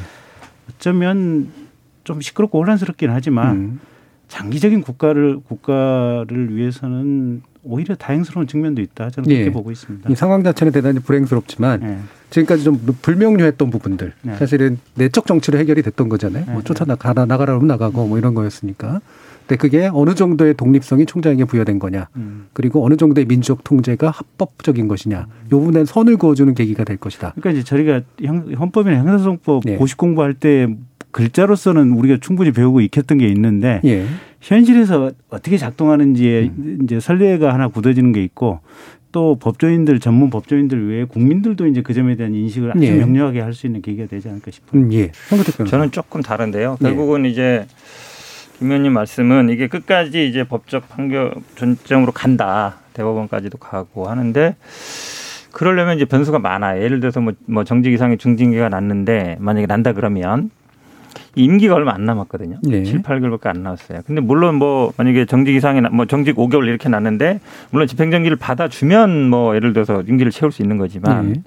어쩌면 0.69 1.49
좀 2.03 2.21
시끄럽고 2.21 2.59
혼란스럽긴 2.59 3.09
하지만 3.09 3.55
음. 3.55 3.79
장기적인 4.27 4.81
국가를 4.81 5.39
국가를 5.39 6.55
위해서는 6.55 7.41
오히려 7.63 7.95
다행스러운 7.95 8.47
측면도 8.47 8.81
있다 8.81 9.09
저는 9.09 9.27
그렇게 9.27 9.45
예. 9.45 9.51
보고 9.51 9.71
있습니다. 9.71 10.09
이 10.09 10.15
상황 10.15 10.43
자체는 10.43 10.71
대단히 10.73 10.99
불행스럽지만 10.99 11.79
네. 11.79 11.99
지금까지 12.29 12.63
좀 12.63 12.77
불명료했던 13.01 13.69
부분들 13.69 14.13
네. 14.21 14.35
사실은 14.35 14.79
내적 14.95 15.25
정치로 15.27 15.57
해결이 15.59 15.81
됐던 15.81 16.09
거잖아요. 16.09 16.45
뭐 16.45 16.55
네. 16.55 16.63
쫓아나가라 16.63 17.25
나가라 17.25 17.57
면 17.57 17.67
나가고 17.67 18.07
뭐 18.07 18.17
이런 18.17 18.33
거였으니까. 18.33 19.01
근데 19.47 19.55
그게 19.61 19.89
어느 19.93 20.13
정도의 20.13 20.55
독립성이 20.55 21.05
총장에게 21.05 21.45
부여된 21.45 21.79
거냐, 21.79 22.09
음. 22.17 22.47
그리고 22.51 22.85
어느 22.85 22.97
정도의 22.97 23.25
민족 23.27 23.63
통제가 23.63 24.09
합법적인 24.09 24.89
것이냐, 24.89 25.19
요 25.19 25.27
부분에 25.59 25.85
선을 25.85 26.17
그어주는 26.17 26.53
계기가 26.53 26.83
될 26.83 26.97
것이다. 26.97 27.31
그러니까 27.37 27.51
이제 27.51 27.63
저희가 27.63 28.01
형- 28.23 28.51
헌법이나 28.59 28.97
형사소송법 28.97 29.63
예. 29.67 29.77
고시 29.77 29.95
공부할 29.95 30.33
때 30.33 30.67
글자로서는 31.11 31.91
우리가 31.91 32.17
충분히 32.21 32.51
배우고 32.51 32.81
익혔던 32.81 33.17
게 33.19 33.27
있는데 33.29 33.81
예. 33.85 34.05
현실에서 34.41 35.11
어떻게 35.29 35.57
작동하는지에 35.57 36.51
이제 36.83 36.99
선례가 36.99 37.53
하나 37.53 37.67
굳어지는 37.67 38.11
게 38.11 38.23
있고 38.23 38.59
또 39.11 39.35
법조인들 39.39 39.99
전문 39.99 40.29
법조인들 40.29 40.89
외에 40.89 41.03
국민들도 41.05 41.65
이제 41.67 41.81
그 41.81 41.93
점에 41.93 42.15
대한 42.15 42.35
인식을 42.35 42.71
아주 42.71 42.83
예. 42.83 42.91
명료하게 42.93 43.39
할 43.41 43.53
수 43.53 43.65
있는 43.65 43.81
계기가 43.81 44.07
되지 44.07 44.29
않을까 44.29 44.51
싶어요. 44.51 44.81
음, 44.81 44.93
예. 44.93 45.11
저는 45.67 45.91
조금 45.91 46.21
다른데요. 46.21 46.77
네. 46.79 46.89
결국은 46.89 47.25
이제 47.25 47.65
김 48.59 48.67
의원님 48.67 48.93
말씀은 48.93 49.49
이게 49.49 49.67
끝까지 49.67 50.27
이제 50.27 50.43
법적 50.43 50.89
판결 50.89 51.33
전점으로 51.55 52.11
간다. 52.11 52.77
대법원까지도 52.93 53.57
가고 53.59 54.07
하는데 54.09 54.55
그러려면 55.51 55.95
이제 55.95 56.05
변수가 56.05 56.39
많아요. 56.39 56.83
예를 56.83 56.99
들어서 56.99 57.21
뭐, 57.21 57.33
뭐 57.45 57.63
정직 57.63 57.93
이상의 57.93 58.17
중징계가 58.17 58.69
났는데 58.69 59.37
만약에 59.39 59.65
난다 59.65 59.93
그러면 59.93 60.49
이 60.49 60.56
임기가 61.35 61.75
얼마 61.75 61.93
안 61.93 62.05
남았거든요. 62.05 62.57
네. 62.63 62.83
7, 62.83 63.01
8개월밖에 63.01 63.47
안 63.47 63.63
남았어요. 63.63 63.99
근데 64.05 64.21
물론 64.21 64.55
뭐 64.55 64.91
만약에 64.97 65.25
정직 65.25 65.55
이상이 65.55 65.81
나- 65.81 65.89
뭐 65.89 66.05
정직 66.05 66.35
5개월 66.35 66.67
이렇게 66.67 66.89
났는데 66.89 67.39
물론 67.71 67.87
집행정지를 67.87 68.37
받아주면 68.37 69.29
뭐 69.29 69.55
예를 69.55 69.73
들어서 69.73 70.01
임기를 70.07 70.31
채울 70.31 70.51
수 70.51 70.61
있는 70.61 70.77
거지만 70.77 71.29
예. 71.35 71.41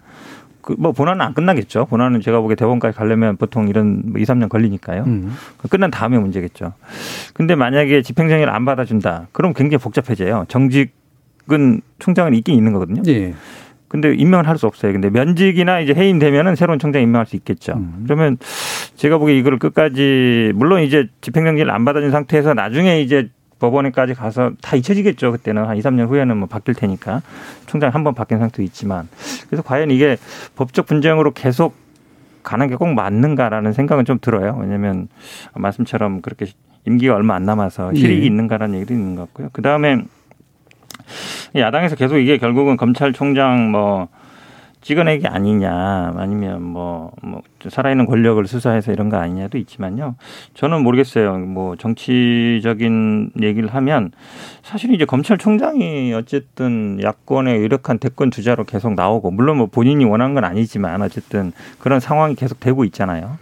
그뭐 0.62 0.93
본안은 0.93 1.21
안 1.23 1.33
끝나겠죠. 1.35 1.87
본안은 1.87 2.21
제가 2.21 2.41
보기에 2.41 2.55
대법원까지 2.55 2.97
가려면 2.97 3.37
보통 3.37 3.68
이런 3.68 4.03
뭐 4.05 4.21
2, 4.21 4.25
3년 4.25 4.49
걸리니까요. 4.51 5.05
음. 5.07 5.33
그 5.57 5.68
끝난 5.68 5.91
다음에 5.91 6.18
문제겠죠. 6.18 6.75
근데 7.33 7.55
만약에 7.55 8.03
집행정의를 8.03 8.53
안 8.53 8.64
받아준다. 8.66 9.29
그럼 9.33 9.55
굉장히 9.55 9.83
복잡해져요. 9.83 10.45
정직은 10.49 11.81
총장은 11.99 12.35
있긴 12.35 12.55
있는 12.57 12.73
거거든요. 12.75 13.03
예. 13.09 13.35
근데 13.91 14.14
임명을 14.14 14.47
할 14.47 14.57
수 14.57 14.66
없어요. 14.68 14.93
근데 14.93 15.11
면직이나 15.11 15.80
이제 15.80 15.93
해임되면은 15.93 16.55
새로운 16.55 16.78
총장 16.78 17.03
임명할 17.03 17.26
수 17.26 17.34
있겠죠. 17.36 17.72
음. 17.72 18.05
그러면 18.05 18.38
제가 18.95 19.18
보기에 19.18 19.36
이거를 19.38 19.59
끝까지 19.59 20.53
물론 20.55 20.82
이제 20.82 21.09
집행정지를 21.20 21.70
안 21.72 21.84
받아준 21.84 22.11
상태에서 22.12 22.55
나중에 22.55 23.01
이제 23.03 23.30
법원에까지 23.59 24.14
가서 24.14 24.53
다 24.62 24.76
잊혀지겠죠. 24.76 25.32
그때는 25.32 25.64
한 25.66 25.76
2, 25.76 25.80
3년 25.80 26.09
후에는 26.09 26.36
뭐 26.36 26.47
바뀔 26.49 26.74
테니까 26.74 27.20
총장 27.66 27.93
한 27.93 28.05
번 28.05 28.14
바뀐 28.14 28.38
상태도 28.38 28.62
있지만 28.62 29.09
그래서 29.49 29.62
과연 29.62 29.91
이게 29.91 30.16
법적 30.57 30.86
분쟁으로 30.86 31.32
계속 31.32 31.74
가는 32.43 32.68
게 32.68 32.76
꼭 32.76 32.95
맞는가라는 32.95 33.72
생각은 33.72 34.05
좀 34.05 34.18
들어요. 34.20 34.57
왜냐하면 34.61 35.09
말씀처럼 35.55 36.22
그렇게 36.22 36.47
임기가 36.86 37.14
얼마 37.14 37.34
안 37.34 37.45
남아서 37.45 37.93
실익이 37.93 38.22
예. 38.22 38.26
있는가라는 38.26 38.76
얘기도 38.76 38.95
있는 38.95 39.14
것 39.16 39.22
같고요. 39.26 39.49
그 39.53 39.61
다음에 39.62 40.03
야당에서 41.55 41.97
계속 41.97 42.19
이게 42.19 42.39
결국은 42.39 42.77
검찰총장 42.77 43.71
뭐 43.71 44.09
찍어내기 44.83 45.27
아니냐 45.27 46.15
아니면 46.17 46.63
뭐, 46.63 47.13
뭐 47.23 47.43
살아있는 47.69 48.07
권력을 48.07 48.45
수사해서 48.47 48.93
이런 48.93 49.11
거 49.11 49.19
아니냐도 49.19 49.59
있지만요. 49.59 50.15
저는 50.55 50.83
모르겠어요. 50.83 51.37
뭐 51.39 51.77
정치적인 51.77 53.33
얘기를 53.43 53.69
하면 53.75 54.11
사실 54.63 54.95
이제 54.95 55.05
검찰총장이 55.05 56.15
어쨌든 56.15 56.99
야권의 57.03 57.59
유력한 57.59 57.99
대권 57.99 58.31
주자로 58.31 58.65
계속 58.65 58.95
나오고 58.95 59.31
물론 59.31 59.59
뭐 59.59 59.67
본인이 59.67 60.05
원한 60.05 60.35
건 60.35 60.45
아니지만 60.45 61.03
어쨌든 61.03 61.53
그런 61.79 62.01
상황이 62.01 62.35
계속 62.35 62.59
되고 62.59 62.85
있잖아요. 62.85 63.37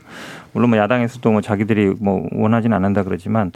물론 0.58 0.70
뭐 0.70 0.78
야당에서도 0.80 1.30
뭐 1.30 1.40
자기들이 1.40 1.94
뭐 2.00 2.26
원하진 2.32 2.72
않는다 2.72 3.04
그러지만 3.04 3.52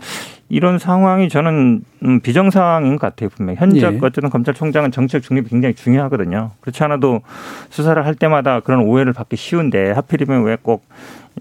이런 0.49 0.79
상황이 0.79 1.29
저는 1.29 1.83
음, 2.05 2.21
비정상인 2.21 2.93
것 2.97 3.01
같아요 3.09 3.29
분명. 3.31 3.57
히 3.57 3.59
현재 3.59 3.81
예. 3.81 3.99
어쨌든 4.01 4.31
검찰총장은 4.31 4.93
정책 4.93 5.23
중립이 5.23 5.49
굉장히 5.49 5.75
중요하거든요. 5.75 6.53
그렇지 6.61 6.85
않아도 6.85 7.23
수사를 7.71 8.07
할 8.07 8.15
때마다 8.15 8.61
그런 8.61 8.83
오해를 8.85 9.13
받기 9.13 9.35
쉬운데 9.35 9.91
하필이면 9.91 10.45
왜꼭 10.45 10.85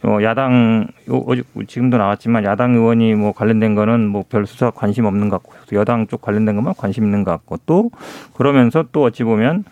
어, 0.04 0.18
야당 0.24 0.88
요- 1.12 1.24
어제 1.28 1.44
지금도 1.68 1.98
나왔지만 1.98 2.44
야당 2.44 2.74
의원이 2.74 3.14
뭐 3.14 3.34
관련된 3.34 3.76
거는 3.76 4.08
뭐 4.08 4.24
별 4.28 4.48
수사 4.48 4.72
관심 4.72 5.06
없는 5.06 5.30
것 5.30 5.44
같고 5.44 5.76
여당 5.76 6.08
쪽 6.08 6.22
관련된 6.22 6.56
것만 6.56 6.74
관심 6.76 7.04
있는 7.04 7.24
것 7.24 7.32
같고 7.32 7.58
또 7.68 7.92
그러면서 8.34 8.84
또 8.92 9.04
어찌 9.04 9.24
보면 9.24 9.66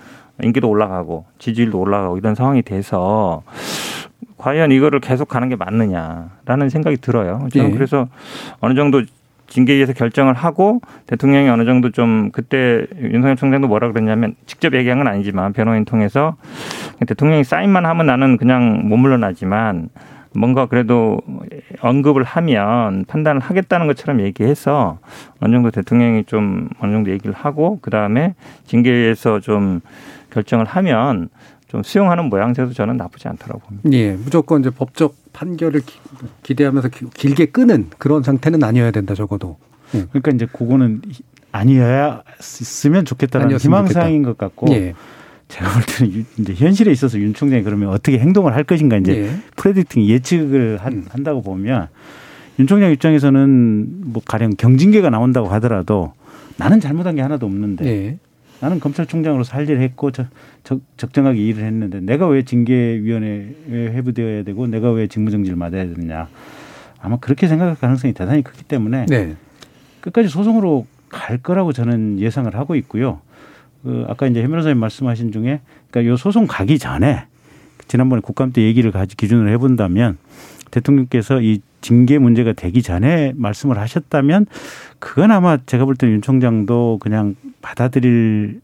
인기도 0.43 0.69
올라가고 0.69 1.25
지지율도 1.39 1.79
올라가고 1.79 2.17
이런 2.17 2.35
상황이 2.35 2.61
돼서 2.61 3.41
과연 4.39 4.71
이거를 4.71 5.01
계속 5.01 5.27
가는 5.27 5.49
게 5.49 5.55
맞느냐라는 5.55 6.69
생각이 6.69 6.97
들어요. 6.97 7.47
저는 7.51 7.69
예. 7.69 7.73
그래서 7.73 8.07
어느 8.61 8.73
정도 8.73 9.03
징계위에서 9.47 9.93
결정을 9.93 10.33
하고 10.33 10.79
대통령이 11.07 11.49
어느 11.49 11.65
정도 11.65 11.91
좀 11.91 12.29
그때 12.31 12.85
윤석열 12.99 13.35
총장도 13.35 13.67
뭐라 13.67 13.91
그랬냐면 13.91 14.35
직접 14.45 14.73
얘기한 14.73 14.99
건 14.99 15.07
아니지만 15.07 15.53
변호인 15.53 15.85
통해서 15.85 16.37
대통령이 17.05 17.43
사인만 17.43 17.85
하면 17.85 18.05
나는 18.05 18.37
그냥 18.37 18.87
못 18.87 18.97
물러나지만 18.97 19.89
뭔가 20.35 20.67
그래도 20.67 21.19
언급을 21.81 22.23
하면 22.23 23.03
판단을 23.07 23.41
하겠다는 23.41 23.87
것처럼 23.87 24.21
얘기해서 24.21 24.99
어느 25.41 25.53
정도 25.53 25.71
대통령이 25.71 26.23
좀 26.25 26.69
어느 26.79 26.91
정도 26.93 27.11
얘기를 27.11 27.33
하고 27.33 27.79
그 27.81 27.89
다음에 27.89 28.35
징계위에서 28.65 29.39
좀 29.39 29.81
결정을 30.29 30.65
하면 30.65 31.29
좀 31.69 31.83
수용하는 31.83 32.25
모양새도 32.25 32.73
저는 32.73 32.97
나쁘지 32.97 33.27
않다고 33.27 33.59
봅니다. 33.59 33.89
예, 33.93 34.13
무조건 34.13 34.61
이제 34.61 34.71
법적 34.71 35.15
판결을 35.33 35.81
기, 35.85 35.99
기대하면서 36.43 36.89
기- 36.89 37.05
길게 37.13 37.45
끄는 37.47 37.89
그런 37.99 38.23
상태는 38.23 38.63
아니어야 38.63 38.89
된다 38.91 39.13
적어도. 39.13 39.57
예. 39.93 40.05
그러니까 40.09 40.31
이제 40.31 40.47
그거는 40.51 41.01
아니었으면 41.51 43.05
좋겠다는 43.05 43.45
아니었으면 43.47 43.79
희망사항인 43.81 44.23
좋겠다. 44.23 44.47
것 44.47 44.55
같고 44.55 44.73
예. 44.73 44.93
제가 45.47 45.71
볼 45.71 45.83
때는 45.83 46.13
유- 46.15 46.23
이제 46.41 46.53
현실에 46.55 46.91
있어서 46.91 47.19
윤 47.19 47.33
총장이 47.35 47.61
그러면 47.63 47.89
어떻게 47.89 48.17
행동을 48.17 48.55
할 48.55 48.63
것인가 48.63 48.97
이제 48.97 49.25
예. 49.27 49.31
프레딕팅 49.55 50.05
예측을 50.07 50.77
한, 50.81 50.93
음. 50.93 51.05
한다고 51.09 51.43
보면 51.43 51.87
윤 52.57 52.65
총장 52.67 52.91
입장에서는 52.91 54.11
뭐 54.11 54.23
가령 54.25 54.51
경징계가 54.57 55.11
나온다고 55.11 55.47
하더라도 55.49 56.13
나는 56.57 56.79
잘못한 56.79 57.15
게 57.15 57.21
하나도 57.21 57.45
없는데 57.45 57.85
예. 57.85 58.17
나는 58.61 58.79
검찰총장으로서 58.79 59.55
할 59.55 59.69
일을 59.69 59.81
했고 59.81 60.11
저, 60.11 60.25
적, 60.63 60.81
적정하게 60.97 61.39
일을 61.39 61.63
했는데 61.63 61.99
내가 62.01 62.27
왜 62.27 62.43
징계위원회에 62.43 63.53
회부되어야 63.69 64.43
되고 64.43 64.67
내가 64.67 64.91
왜 64.91 65.07
직무정지를 65.07 65.55
맞아야 65.57 65.85
되느냐 65.85 66.27
아마 67.01 67.17
그렇게 67.17 67.47
생각할 67.47 67.75
가능성이 67.75 68.13
대단히 68.13 68.41
크기 68.41 68.63
때문에 68.63 69.05
네. 69.07 69.35
끝까지 70.01 70.27
소송으로 70.27 70.85
갈 71.07 71.37
거라고 71.37 71.73
저는 71.73 72.19
예상을 72.19 72.53
하고 72.55 72.75
있고요. 72.75 73.21
그 73.83 74.05
아까 74.09 74.27
이제 74.27 74.43
해 74.43 74.47
변호사님 74.47 74.77
말씀하신 74.77 75.31
중에 75.31 75.61
그러니까 75.89 76.11
요 76.11 76.17
소송 76.17 76.47
가기 76.47 76.79
전에 76.79 77.25
지난번에 77.87 78.21
국감 78.21 78.51
때 78.51 78.61
얘기를 78.61 78.91
가지 78.91 79.15
기준으로 79.15 79.49
해본다면 79.51 80.17
대통령께서 80.69 81.41
이 81.41 81.61
징계 81.81 82.19
문제가 82.19 82.53
되기 82.53 82.81
전에 82.81 83.33
말씀을 83.35 83.79
하셨다면 83.79 84.45
그건 84.99 85.31
아마 85.31 85.57
제가 85.65 85.85
볼 85.85 85.95
때는 85.95 86.15
윤 86.15 86.21
총장도 86.21 86.99
그냥 87.01 87.35
받아들일 87.61 88.61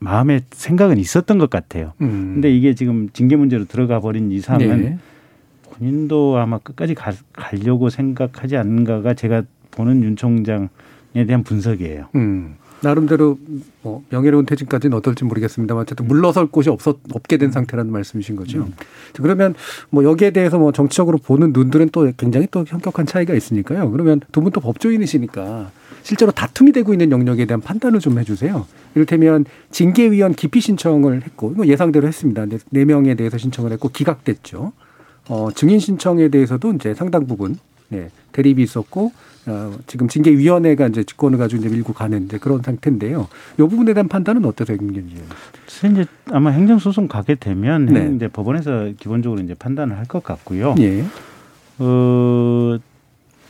마음의 0.00 0.42
생각은 0.50 0.98
있었던 0.98 1.38
것 1.38 1.50
같아요. 1.50 1.92
음. 2.00 2.34
근데 2.34 2.50
이게 2.54 2.74
지금 2.74 3.08
징계 3.12 3.36
문제로 3.36 3.64
들어가 3.64 4.00
버린 4.00 4.30
이상은 4.30 4.82
네. 4.82 4.98
본인도 5.62 6.38
아마 6.38 6.58
끝까지 6.58 6.94
가, 6.94 7.12
가려고 7.32 7.90
생각하지 7.90 8.56
않는가가 8.56 9.14
제가 9.14 9.42
보는 9.70 10.02
윤 10.02 10.16
총장에 10.16 10.68
대한 11.26 11.42
분석이에요. 11.42 12.08
음. 12.14 12.56
나름대로 12.80 13.38
뭐 13.82 14.04
명예로운 14.10 14.46
퇴진까지는 14.46 14.96
어떨지 14.96 15.24
모르겠습니다만 15.24 15.82
어쨌든 15.82 16.06
물러설 16.06 16.46
곳이 16.46 16.70
없었 16.70 16.98
없게 17.12 17.36
된 17.36 17.50
상태라는 17.50 17.90
말씀이신 17.92 18.36
거죠. 18.36 18.60
음. 18.60 18.72
그러면 19.14 19.54
뭐 19.90 20.04
여기에 20.04 20.30
대해서 20.30 20.58
뭐 20.58 20.72
정치적으로 20.72 21.18
보는 21.18 21.52
눈들은 21.52 21.88
또 21.90 22.10
굉장히 22.16 22.46
또 22.50 22.64
현격한 22.66 23.06
차이가 23.06 23.34
있으니까요. 23.34 23.90
그러면 23.90 24.20
두 24.32 24.40
분 24.40 24.52
또 24.52 24.60
법조인이시니까 24.60 25.70
실제로 26.02 26.30
다툼이 26.32 26.72
되고 26.72 26.92
있는 26.94 27.10
영역에 27.10 27.44
대한 27.44 27.60
판단을 27.60 28.00
좀 28.00 28.18
해주세요. 28.18 28.66
이를테면 28.94 29.44
징계위원 29.70 30.32
기피 30.34 30.60
신청을 30.60 31.22
했고 31.22 31.50
뭐 31.50 31.66
예상대로 31.66 32.06
했습니다. 32.08 32.46
네 32.70 32.84
명에 32.84 33.14
대해서 33.14 33.36
신청을 33.36 33.72
했고 33.72 33.88
기각됐죠. 33.90 34.72
어, 35.28 35.48
증인 35.54 35.78
신청에 35.78 36.28
대해서도 36.28 36.72
이제 36.72 36.94
상당 36.94 37.26
부분 37.26 37.58
네, 37.88 38.10
대립이 38.32 38.62
있었고 38.62 39.12
어, 39.46 39.72
지금 39.86 40.08
징계위원회가 40.08 40.88
이제 40.88 41.04
직권을 41.04 41.38
가지고 41.38 41.60
이제 41.62 41.74
밀고 41.74 41.94
가는 41.94 42.24
이제 42.24 42.36
그런 42.38 42.60
상태인데요. 42.62 43.28
이 43.54 43.62
부분에 43.62 43.94
대한 43.94 44.06
판단은 44.08 44.44
어떠세요, 44.44 44.76
의원? 44.80 45.04
이제 45.92 46.04
아마 46.30 46.50
행정소송 46.50 47.08
가게 47.08 47.34
되면 47.34 47.86
네. 47.86 48.12
이제 48.14 48.28
법원에서 48.28 48.92
기본적으로 48.98 49.40
이제 49.40 49.54
판단을 49.54 49.96
할 49.96 50.04
것 50.06 50.22
같고요. 50.22 50.74
예. 50.80 51.02
어, 51.78 52.78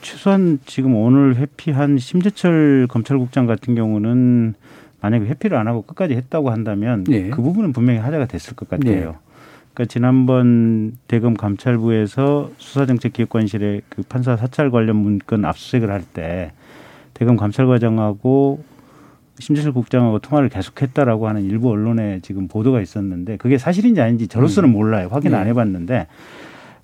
최소한 0.03 0.61
지금 0.67 0.95
오늘 0.95 1.37
회피한 1.37 1.99
심재철 1.99 2.87
검찰국장 2.89 3.47
같은 3.47 3.75
경우는 3.75 4.55
만약에 5.01 5.27
회피를 5.27 5.57
안 5.57 5.67
하고 5.69 5.83
끝까지 5.83 6.15
했다고 6.15 6.51
한다면 6.51 7.05
예. 7.11 7.31
그 7.31 7.43
부분은 7.43 7.73
분명히 7.73 7.99
하자가 7.99 8.27
됐을 8.27 8.55
것 8.55 8.69
같아요. 8.69 8.93
예. 9.17 9.28
그러니까 9.79 9.93
지난번 9.93 10.97
대검 11.07 11.35
감찰부에서 11.35 12.51
수사정책기획관실에 12.59 13.83
그 13.89 14.03
판사 14.03 14.37
사찰 14.37 14.73
관련 14.73 14.97
문건 14.97 15.45
압수수색을 15.45 15.89
할 15.89 16.03
때 16.13 16.51
대검 17.15 17.37
감찰과장하고 17.37 18.65
심재철 19.39 19.73
국장하고 19.73 20.19
통화를 20.19 20.49
계속했다라고 20.49 21.29
하는 21.29 21.45
일부 21.45 21.71
언론에 21.71 22.19
지금 22.23 22.49
보도가 22.49 22.81
있었는데 22.81 23.37
그게 23.37 23.57
사실인지 23.57 24.01
아닌지 24.01 24.27
저로서는 24.27 24.71
음. 24.71 24.73
몰라요. 24.73 25.09
확인 25.13 25.33
안 25.35 25.45
네. 25.45 25.51
해봤는데 25.51 26.09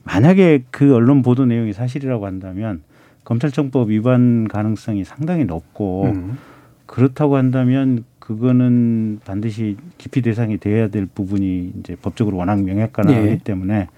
만약에 0.05 0.63
그 0.71 0.95
언론 0.95 1.23
보도 1.23 1.47
내용이 1.47 1.73
사실이라고 1.73 2.27
한다면 2.27 2.83
검찰청법 3.25 3.91
위반 3.91 4.47
가능성이 4.47 5.03
상당히 5.03 5.45
높고 5.45 6.13
음. 6.15 6.39
그렇다고 6.87 7.37
한다면 7.37 8.05
그거는 8.25 9.21
반드시 9.23 9.77
기피 9.99 10.23
대상이 10.23 10.57
돼야 10.57 10.89
될 10.89 11.05
부분이 11.05 11.75
이제 11.79 11.95
법적으로 12.01 12.39
워낙 12.39 12.63
명확하기 12.63 13.13
네. 13.13 13.39
때문에 13.45 13.89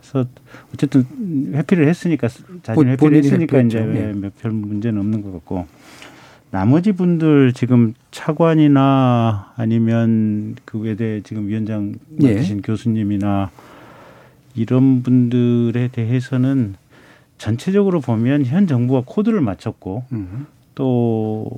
그래서 0.00 0.28
어쨌든 0.74 1.06
회피를 1.54 1.86
했으니까 1.86 2.28
자진 2.64 2.88
회피를 2.88 3.18
했으니까 3.18 3.60
이제 3.60 3.80
네. 3.80 4.12
몇별 4.14 4.50
문제는 4.50 4.98
없는 5.00 5.22
것 5.22 5.32
같고 5.32 5.66
나머지 6.50 6.90
분들 6.90 7.52
지금 7.52 7.94
차관이나 8.10 9.52
아니면 9.54 10.56
그 10.64 10.80
외대 10.80 11.20
지금 11.22 11.46
위원장 11.46 11.94
네. 12.08 12.34
맡으신 12.34 12.56
네. 12.56 12.62
교수님이나 12.62 13.50
이런 14.56 15.04
분들에 15.04 15.88
대해서는 15.92 16.74
전체적으로 17.36 18.00
보면 18.00 18.44
현 18.44 18.66
정부가 18.66 19.04
코드를 19.06 19.40
맞췄고 19.40 20.02
음. 20.10 20.46
또 20.78 21.50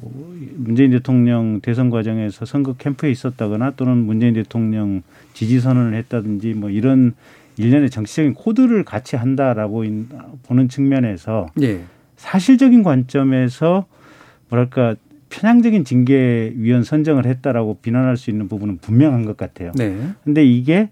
문재인 0.57 0.93
대통령 0.93 1.61
대선 1.61 1.91
과정에서 1.91 2.47
선거 2.47 2.73
캠프에 2.73 3.11
있었다거나 3.11 3.73
또는 3.73 3.99
문재인 3.99 4.33
대통령 4.33 5.03
지지 5.35 5.61
선언을 5.61 5.93
했다든지 5.93 6.55
뭐 6.55 6.71
이런 6.71 7.12
일련의 7.59 7.91
정치적인 7.91 8.33
코드를 8.33 8.83
같이 8.83 9.16
한다라고 9.16 9.85
보는 10.45 10.71
측면에서 10.71 11.49
예. 11.61 11.83
사실적인 12.16 12.83
관점에서 12.83 13.85
뭐랄까 14.49 14.95
편향적인 15.29 15.85
징계위원 15.85 16.83
선정을 16.83 17.27
했다라고 17.27 17.77
비난할 17.83 18.16
수 18.16 18.31
있는 18.31 18.49
부분은 18.49 18.79
분명한 18.79 19.27
것 19.27 19.37
같아요. 19.37 19.73
네. 19.75 19.99
근데 20.25 20.47
이게 20.47 20.89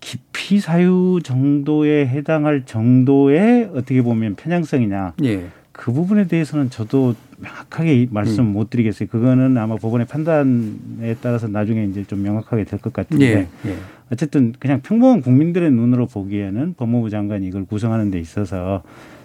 기피 0.00 0.58
사유 0.58 1.20
정도에 1.22 2.08
해당할 2.08 2.64
정도의 2.64 3.70
어떻게 3.72 4.02
보면 4.02 4.34
편향성이냐. 4.34 5.14
예. 5.22 5.46
그 5.78 5.92
부분에 5.92 6.26
대해서는 6.26 6.70
저도 6.70 7.14
명확하게 7.38 8.08
말씀 8.10 8.46
음. 8.46 8.52
못 8.52 8.68
드리겠어요. 8.68 9.08
그거는 9.08 9.56
아마 9.58 9.76
법원의 9.76 10.08
판단에 10.08 11.14
따라서 11.22 11.46
나중에 11.46 11.84
이제 11.84 12.02
좀 12.02 12.20
명확하게 12.22 12.64
될 12.64 12.80
것 12.80 12.92
같은데 12.92 13.48
예, 13.64 13.70
예. 13.70 13.76
어쨌든 14.12 14.52
그냥 14.58 14.80
평범한 14.82 15.22
국민들의 15.22 15.70
눈으로 15.70 16.06
보기에는 16.06 16.74
법무부 16.76 17.10
장관이 17.10 17.46
이걸 17.46 17.64
구성하는 17.64 18.10
데 18.10 18.18
있어서 18.18 18.82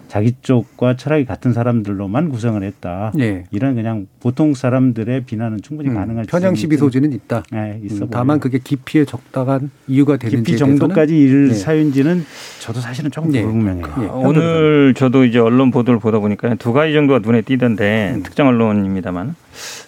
자기 0.08 0.34
쪽과 0.42 0.96
철학이 0.96 1.24
같은 1.24 1.52
사람들로만 1.52 2.28
구성을 2.28 2.62
했다. 2.62 3.12
예. 3.18 3.44
이런 3.50 3.74
그냥 3.74 4.06
보통 4.20 4.54
사람들의 4.54 5.22
비난은 5.24 5.60
충분히 5.62 5.88
음, 5.88 5.94
가능할 5.94 6.26
편향 6.26 6.54
시비 6.54 6.76
소지는 6.76 7.12
있다. 7.12 7.42
네, 7.50 7.80
있어 7.84 8.04
음, 8.04 8.10
다만 8.10 8.38
그게 8.40 8.58
깊이에 8.62 9.04
적당한 9.04 9.70
이유가 9.88 10.16
되는지 10.16 10.36
깊이 10.36 10.56
정도까지 10.58 11.16
일 11.18 11.48
네. 11.48 11.54
사유인지는 11.54 12.24
저도 12.60 12.80
사실은 12.80 13.10
조금 13.10 13.30
네. 13.32 13.42
불분명해요. 13.42 13.86
네. 13.98 14.06
오늘 14.12 14.94
저도 14.94 15.24
이제 15.24 15.38
언론 15.38 15.70
보도를 15.70 15.98
보다 16.00 16.18
보니까 16.18 16.54
두 16.56 16.72
가지 16.72 16.92
정도가 16.92 17.18
눈에 17.20 17.40
띄던데 17.42 18.12
음. 18.16 18.22
특정 18.22 18.48
언론입니다만 18.48 19.34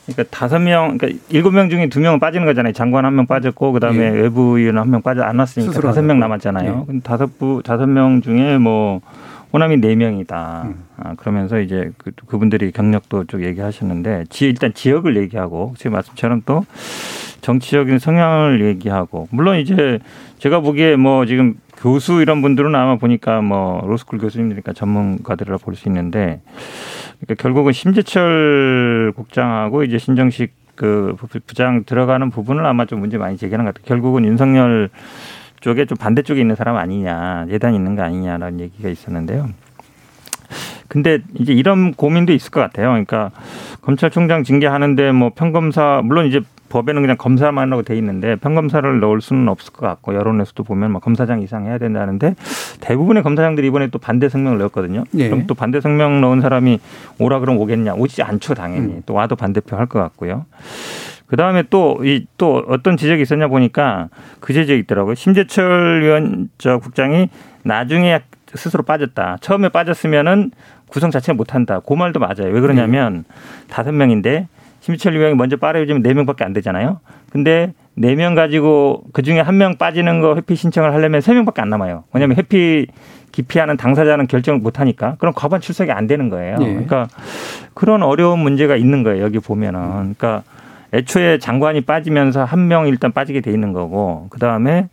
그러니까 0.07 0.25
다섯 0.31 0.59
명, 0.61 0.97
그러니까 0.97 1.21
일곱 1.29 1.53
명 1.53 1.69
중에 1.69 1.89
두 1.89 1.99
명은 2.01 2.21
빠지는 2.21 2.47
거잖아요. 2.47 2.73
장관 2.73 3.05
한 3.05 3.15
명 3.17 3.27
빠졌고 3.27 3.73
그다음에 3.73 4.05
예. 4.05 4.11
외부위원 4.11 4.79
한 4.79 4.91
명 4.91 5.03
빠져 5.03 5.23
안 5.23 5.39
왔으니까 5.39 5.81
다섯 5.81 6.03
명 6.03 6.19
남았잖아요. 6.21 6.87
예. 6.93 7.01
다섯 7.01 7.39
부 7.39 7.63
다섯 7.65 7.87
명 7.87 8.21
중에 8.23 8.59
뭐 8.59 9.01
호남이 9.57 9.79
네 9.79 9.97
명이다. 9.97 10.65
음. 10.67 10.85
아, 10.99 11.15
그러면서 11.15 11.61
이제 11.61 11.91
그, 11.97 12.11
그분들이 12.27 12.73
경력도 12.73 13.25
쭉 13.25 13.43
얘기하셨는데 13.43 14.25
지 14.29 14.45
일단 14.45 14.75
지역을 14.75 15.17
얘기하고 15.17 15.73
제 15.79 15.89
말씀처럼 15.89 16.43
또 16.45 16.67
정치적인 17.41 17.99
성향을 17.99 18.63
얘기하고 18.67 19.29
물론 19.31 19.57
이제 19.59 19.99
제가 20.39 20.61
보기에 20.61 20.97
뭐 20.97 21.25
지금 21.25 21.55
교수 21.79 22.21
이런 22.21 22.43
분들은 22.43 22.75
아마 22.75 22.97
보니까 22.97 23.41
뭐 23.41 23.81
로스쿨 23.87 24.19
교수님들이니까 24.19 24.75
전문가들이라 24.75 25.57
볼 25.57 25.75
수 25.75 25.89
있는데 25.89 26.43
그러니까 27.21 27.43
결국은 27.43 27.73
심재철 27.73 29.15
국장하고 29.17 29.85
이제 29.85 29.97
신정식 29.97 30.53
그 30.75 31.17
부장 31.47 31.85
들어가는 31.85 32.29
부분을 32.29 32.67
아마 32.67 32.85
좀 32.85 33.01
문제 33.01 33.17
많이 33.17 33.39
제기하는 33.39 33.65
것 33.65 33.73
같아요. 33.73 33.89
결국은 33.89 34.27
윤석열 34.27 34.91
쪽에 35.67 35.85
좀 35.85 35.99
반대쪽에 35.99 36.41
있는 36.41 36.55
사람 36.55 36.77
아니냐, 36.77 37.47
예단이 37.51 37.75
있는 37.77 37.97
거 37.97 38.03
아니냐라는 38.05 38.61
얘기가 38.61 38.89
있었는데요. 38.89 39.49
근데 40.87 41.19
이제 41.35 41.53
이런 41.53 41.93
고민도 41.93 42.33
있을 42.33 42.53
것 42.53 42.61
같아요. 42.61 42.91
그러니까 42.91 43.33
검찰총장 43.83 44.45
징계하는데 44.45 45.11
뭐 45.11 45.33
평검사 45.35 46.03
물론 46.05 46.27
이제 46.27 46.41
법에는 46.69 47.03
그냥 47.03 47.17
검사만 47.17 47.73
하고 47.73 47.83
돼 47.83 47.97
있는데 47.99 48.37
평검사를 48.37 49.01
넣을 49.01 49.21
수는 49.21 49.49
없을 49.49 49.73
것 49.73 49.85
같고 49.87 50.15
여론에서도 50.15 50.63
보면 50.63 50.93
뭐 50.93 51.01
검사장 51.01 51.43
이상 51.43 51.67
해야 51.67 51.79
된다는데 51.79 52.37
대부분의 52.81 53.25
검사장들이 53.25 53.67
이번에 53.67 53.89
또 53.89 53.99
반대 53.99 54.29
성명을 54.29 54.59
넣었거든요. 54.59 55.03
네. 55.11 55.29
그럼 55.29 55.49
또 55.49 55.55
반대 55.55 55.81
성명 55.81 56.21
넣은 56.21 56.41
사람이 56.41 56.79
오라 57.19 57.41
그러면 57.41 57.61
오겠냐? 57.61 57.95
오지 57.95 58.23
않죠, 58.23 58.55
당연히. 58.55 58.87
음. 58.95 59.03
또 59.05 59.15
와도 59.15 59.35
반대표 59.35 59.77
할 59.77 59.87
것 59.87 59.99
같고요. 59.99 60.45
그 61.27 61.37
다음에 61.37 61.65
또, 61.71 61.99
이, 62.05 62.27
또 62.39 62.65
어떤 62.69 62.97
지적이 62.97 63.23
있었냐 63.23 63.49
보니까 63.49 64.09
그 64.41 64.53
지적이 64.53 64.81
있더라고요. 64.81 65.15
심재철 65.15 66.03
위원, 66.03 66.49
저 66.59 66.79
국장이 66.79 67.29
나중에 67.63 68.21
스스로 68.55 68.85
빠졌다. 68.85 69.39
처음에 69.41 69.69
빠졌으면은 69.71 70.53
구성 70.89 71.11
자체를 71.11 71.37
못한다. 71.37 71.81
그 71.81 71.95
말도 71.95 72.21
맞아요. 72.21 72.53
왜 72.53 72.61
그러냐면 72.61 73.25
네. 73.29 73.35
다섯 73.69 73.91
네. 73.91 73.97
명인데 73.99 74.47
심재철 74.81 75.15
위원이 75.15 75.35
먼저 75.35 75.57
빠르해지면 75.57 76.03
네 76.03 76.15
명밖에 76.15 76.45
안 76.45 76.53
되잖아요. 76.53 77.01
근데 77.31 77.73
네 77.97 78.15
명 78.15 78.35
가지고 78.37 79.03
그 79.13 79.23
중에 79.23 79.41
한 79.41 79.57
명 79.59 79.77
빠지는 79.77 80.21
거 80.21 80.37
회피 80.37 80.55
신청을 80.55 80.93
하려면 80.95 81.21
세 81.21 81.35
명밖에 81.35 81.61
안 81.61 81.71
남아요. 81.71 82.05
왜냐하면 82.13 82.37
회피 82.37 82.87
기피하는 83.33 83.77
당사자는 83.77 84.29
결정을 84.29 84.61
못 84.61 84.79
하니까 84.81 85.17
그럼 85.19 85.35
과반 85.35 85.61
출석이 85.61 85.91
안 85.91 86.07
되는 86.07 86.29
거예요. 86.31 86.59
네. 86.59 86.67
그러니까 86.67 87.09
그런 87.75 88.03
어려운 88.05 88.39
문제가 88.39 88.77
있는 88.77 89.03
거예요. 89.03 89.25
여기 89.25 89.41
보면은. 89.41 89.81
그러니까 90.15 90.45
애초에 90.97 91.39
장관이 91.39 91.83
빠지면서 91.83 92.45
한 92.45 92.67
명 92.67 92.89
일단 92.89 93.13
빠지게 93.13 93.41
돼 93.43 93.53
있는 93.53 93.73
거고 93.73 94.27
그 94.31 94.39
다음에 94.39 94.89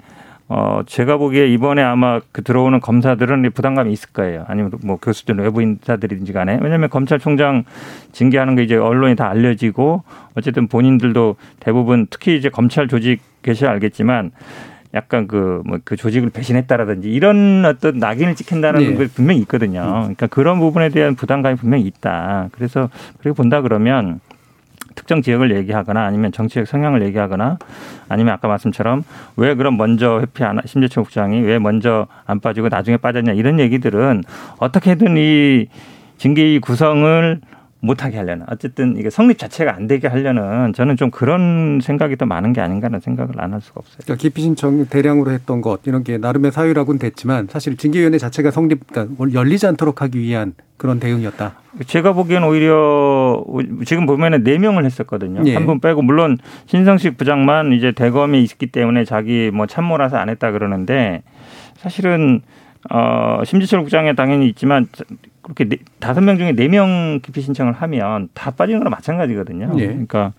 어 0.49 0.81
제가 0.85 1.17
보기에 1.17 1.47
이번에 1.47 1.81
아마 1.81 2.19
그 2.31 2.43
들어오는 2.43 2.79
검사들은 2.81 3.49
부담감이 3.51 3.91
있을 3.91 4.09
거예요. 4.11 4.45
아니면 4.47 4.71
뭐 4.83 4.97
교수들 4.97 5.35
외부 5.37 5.61
인사들인지 5.61 6.33
간에 6.33 6.59
왜냐하면 6.61 6.89
검찰총장 6.89 7.63
징계하는 8.11 8.55
게 8.55 8.63
이제 8.63 8.75
언론이 8.75 9.15
다 9.15 9.29
알려지고 9.29 10.03
어쨌든 10.35 10.67
본인들도 10.67 11.35
대부분 11.59 12.05
특히 12.09 12.37
이제 12.37 12.49
검찰 12.49 12.87
조직 12.87 13.21
계셔 13.41 13.67
알겠지만 13.67 14.31
약간 14.93 15.27
그, 15.27 15.63
뭐, 15.65 15.79
그 15.83 15.95
조직을 15.95 16.29
배신했다라든지 16.29 17.09
이런 17.09 17.63
어떤 17.65 17.97
낙인을 17.97 18.35
찍힌다는 18.35 18.79
네. 18.79 18.95
게 18.95 19.07
분명히 19.07 19.39
있거든요. 19.41 19.81
그러니까 19.81 20.27
그런 20.27 20.59
부분에 20.59 20.89
대한 20.89 21.15
부담감이 21.15 21.55
분명히 21.55 21.85
있다. 21.85 22.49
그래서 22.51 22.89
그렇게 23.19 23.35
본다 23.35 23.61
그러면 23.61 24.19
특정 24.95 25.21
지역을 25.21 25.55
얘기하거나 25.55 26.05
아니면 26.05 26.31
정치적 26.31 26.67
성향을 26.67 27.01
얘기하거나 27.03 27.57
아니면 28.09 28.33
아까 28.33 28.47
말씀처럼 28.47 29.03
왜 29.37 29.55
그럼 29.55 29.77
먼저 29.77 30.19
회피 30.21 30.43
안 30.43 30.59
심재철 30.65 31.03
국장이 31.03 31.41
왜 31.41 31.59
먼저 31.59 32.07
안 32.25 32.39
빠지고 32.39 32.69
나중에 32.69 32.97
빠졌냐 32.97 33.33
이런 33.33 33.59
얘기들은 33.59 34.23
어떻게든 34.59 35.17
이 35.17 35.67
징계위 36.17 36.59
구성을 36.59 37.41
못하게 37.79 38.15
하려는 38.15 38.45
어쨌든 38.49 38.95
이게 38.95 39.09
성립 39.09 39.37
자체가 39.37 39.75
안 39.75 39.87
되게 39.87 40.07
하려는 40.07 40.71
저는 40.71 40.95
좀 40.95 41.11
그런 41.11 41.81
생각이 41.83 42.15
더 42.15 42.25
많은 42.25 42.53
게 42.53 42.61
아닌가라는 42.61 43.01
생각을 43.01 43.41
안 43.41 43.51
할 43.51 43.59
수가 43.59 43.79
없어요. 43.79 43.97
그러니까 44.05 44.21
기피 44.21 44.41
신청 44.41 44.85
대량으로 44.85 45.31
했던 45.31 45.59
것 45.59 45.81
이런 45.85 46.05
게 46.05 46.17
나름의 46.17 46.53
사유라고는 46.53 46.97
됐지만 46.97 47.49
사실 47.51 47.75
징계위원회 47.75 48.17
자체가 48.19 48.51
성립 48.51 48.87
그러니까 48.87 49.33
열리지 49.33 49.67
않도록 49.67 50.01
하기 50.01 50.17
위한 50.17 50.53
그런 50.77 51.01
대응이었다. 51.01 51.55
제가 51.85 52.13
보기엔 52.13 52.43
오히려 52.45 53.32
지금 53.85 54.05
보면은 54.05 54.43
네 54.43 54.57
명을 54.57 54.85
했었거든요. 54.85 55.41
예. 55.45 55.55
한분 55.55 55.79
빼고 55.79 56.01
물론 56.01 56.37
신성식 56.67 57.17
부장만 57.17 57.73
이제 57.73 57.91
대검에 57.91 58.39
있기 58.41 58.67
때문에 58.67 59.05
자기 59.05 59.51
뭐 59.53 59.65
참모라서 59.67 60.17
안 60.17 60.29
했다 60.29 60.51
그러는데 60.51 61.23
사실은 61.75 62.41
어 62.89 63.41
심지철 63.45 63.81
국장에 63.81 64.13
당연히 64.13 64.47
있지만 64.49 64.87
그렇게 65.41 65.65
네, 65.65 65.77
다섯 65.99 66.21
명 66.21 66.37
중에 66.37 66.53
네 66.53 66.67
명 66.67 67.19
기피 67.21 67.41
신청을 67.41 67.73
하면 67.73 68.29
다 68.33 68.51
빠지는 68.51 68.79
거랑 68.79 68.91
마찬가지거든요. 68.91 69.71
예. 69.77 69.87
그러니까 69.87 70.33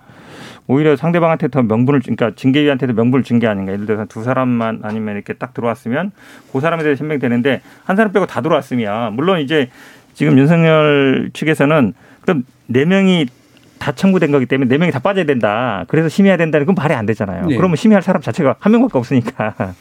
오히려 0.67 0.97
상대방한테 0.97 1.49
더 1.49 1.63
명분을 1.63 2.01
주- 2.01 2.11
그러니까 2.15 2.35
징계위한테도 2.37 2.95
명분을 2.95 3.23
준 3.23 3.39
게 3.39 3.47
아닌가. 3.47 3.73
예를 3.73 3.87
들어서 3.87 4.05
두 4.07 4.23
사람만 4.23 4.81
아니면 4.83 5.15
이렇게 5.15 5.35
딱 5.35 5.53
들어왔으면 5.53 6.13
그 6.53 6.61
사람에 6.61 6.83
대해 6.83 6.97
설명이 6.97 7.19
되는데 7.19 7.61
한 7.85 7.97
사람 7.97 8.13
빼고 8.13 8.27
다 8.27 8.41
들어왔으면 8.41 9.15
물론 9.15 9.41
이제 9.41 9.69
지금 10.15 10.39
윤석열 10.39 11.31
측에서는 11.35 11.93
그럼 12.23 12.45
네 12.67 12.85
명이 12.85 13.27
다 13.79 13.93
청구된 13.93 14.31
거기 14.33 14.47
때문에 14.47 14.69
네 14.69 14.79
명이 14.79 14.93
다 14.93 14.99
빠져야 14.99 15.25
된다. 15.25 15.85
그래서 15.89 16.09
심의해야 16.09 16.37
된다는 16.39 16.65
건 16.65 16.75
말이 16.75 16.95
안 16.95 17.05
되잖아요. 17.07 17.47
네. 17.47 17.57
그러면 17.57 17.77
심의할 17.77 18.03
사람 18.03 18.23
자체가 18.23 18.57
한 18.59 18.73
명밖에 18.73 18.97
없으니까. 18.99 19.55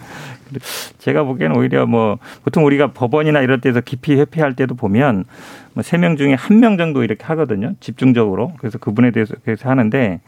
제가 0.99 1.23
보기에는 1.23 1.55
오히려 1.55 1.86
뭐 1.88 2.17
보통 2.43 2.65
우리가 2.65 2.91
법원이나 2.91 3.41
이럴 3.41 3.59
때서 3.61 3.81
깊이 3.81 4.15
회피할 4.15 4.55
때도 4.55 4.75
보면 4.75 5.23
뭐세명 5.73 6.17
중에 6.17 6.34
한 6.34 6.59
명 6.59 6.77
정도 6.77 7.03
이렇게 7.03 7.23
하거든요. 7.25 7.73
집중적으로. 7.79 8.53
그래서 8.59 8.77
그분에 8.77 9.11
대해서 9.11 9.36
그래서 9.45 9.69
하는데 9.69 10.19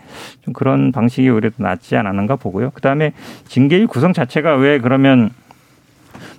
좀 0.42 0.54
그런 0.54 0.92
방식이 0.92 1.30
오히려 1.30 1.50
더 1.50 1.56
낫지 1.64 1.96
않았는가 1.96 2.38
보고요. 2.38 2.72
그다음에 2.72 3.12
징계위 3.48 3.86
구성 3.88 4.14
자체가 4.14 4.56
왜 4.56 4.80
그러면 4.80 5.30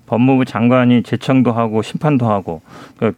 법무부 0.07 0.45
장관이 0.45 1.03
재청도 1.03 1.53
하고 1.53 1.83
심판도 1.83 2.27
하고 2.31 2.63
그 2.99 3.13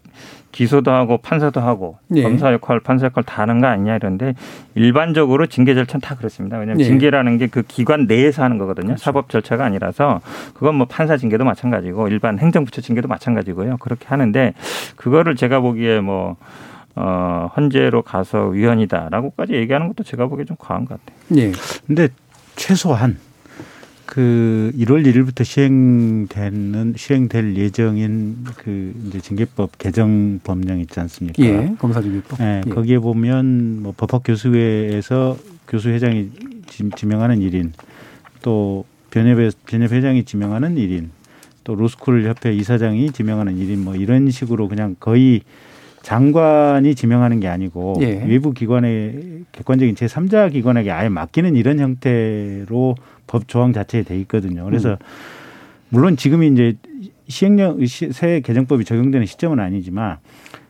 기소도 0.59 0.91
하고 0.91 1.19
판사도 1.19 1.61
하고 1.61 1.99
예. 2.17 2.23
검사 2.25 2.53
역할, 2.53 2.81
판사 2.81 3.07
역할 3.07 3.23
다 3.23 3.43
하는 3.43 3.61
거 3.61 3.69
아니냐 3.69 3.95
이런데 3.95 4.35
일반적으로 4.75 5.47
징계 5.47 5.73
절차는 5.73 6.01
다 6.01 6.17
그렇습니다. 6.17 6.59
왜냐하면 6.59 6.81
예. 6.81 6.85
징계라는 6.85 7.39
게 7.39 7.47
그 7.49 7.63
기관 7.63 8.07
내에서 8.07 8.43
하는 8.43 8.59
거거든요. 8.59 8.97
사법 8.97 9.31
절차가 9.31 9.65
아니라서 9.65 10.21
그건 10.55 10.75
뭐 10.75 10.87
판사 10.89 11.17
징계도 11.17 11.45
마찬가지고 11.45 12.09
일반 12.09 12.41
행정부처 12.41 12.81
징계도 12.81 13.07
마찬가지고요. 13.07 13.77
그렇게 13.79 14.07
하는데 14.09 14.53
그거를 14.97 15.37
제가 15.37 15.61
보기에 15.61 16.01
뭐 16.01 16.37
어, 16.97 17.51
헌재로 17.57 18.03
가서 18.03 18.49
위헌이다라고까지 18.49 19.55
얘기하는 19.55 19.87
것도 19.87 20.03
제가 20.03 20.27
보기에 20.27 20.45
좀 20.45 20.57
과한 20.59 20.85
것 20.85 20.99
같아요. 21.01 21.41
예. 21.41 21.53
근데 21.87 22.09
최소한 22.57 23.17
그 24.11 24.73
1월 24.75 25.05
1일부터 25.07 25.45
시행되는 25.45 26.95
시행될 26.97 27.57
예정인 27.57 28.39
그 28.57 28.95
이제 29.07 29.21
징계법 29.21 29.77
개정 29.77 30.41
법령 30.43 30.81
있지 30.81 30.99
않습니까? 31.01 31.43
예. 31.45 31.75
검사징계법. 31.79 32.41
예, 32.41 32.63
예. 32.67 32.71
거기에 32.71 32.99
보면 33.01 33.83
뭐 33.83 33.93
법학 33.95 34.23
교수회에서 34.25 35.37
교수 35.69 35.91
회장이 35.91 36.31
지- 36.69 36.89
지명하는 36.97 37.43
일인 37.43 37.75
또 38.41 38.87
변협회 39.11 39.51
변협 39.67 39.93
회장이 39.93 40.25
지명하는 40.25 40.79
일인 40.79 41.11
또 41.65 41.75
로스쿨 41.75 42.25
협회 42.27 42.55
이사장이 42.55 43.11
지명하는 43.11 43.59
일인 43.59 43.85
뭐 43.85 43.95
이런 43.95 44.31
식으로 44.31 44.69
그냥 44.69 44.97
거의 44.99 45.43
장관이 46.09 46.95
지명하는 46.95 47.39
게 47.39 47.49
아니고 47.49 47.97
예. 48.01 48.25
외부 48.25 48.55
기관의 48.55 49.45
객관적인 49.53 49.95
제 49.95 50.07
3자 50.07 50.51
기관에게 50.51 50.91
아예 50.91 51.11
맡기는 51.11 51.55
이런 51.55 51.79
형태로 51.79 52.95
법 53.27 53.47
조항 53.47 53.75
자체에 53.75 54.05
돼 54.05 54.19
있거든요. 54.21 54.65
그래서 54.65 54.93
음. 54.93 54.97
물론 55.91 56.17
지금이 56.17 56.47
이제 56.49 56.77
시행령 57.29 57.85
시- 57.85 58.11
새 58.13 58.41
개정법이 58.41 58.87
적용되는 58.87 59.27
시점은 59.27 59.61
아니지만 59.61 60.17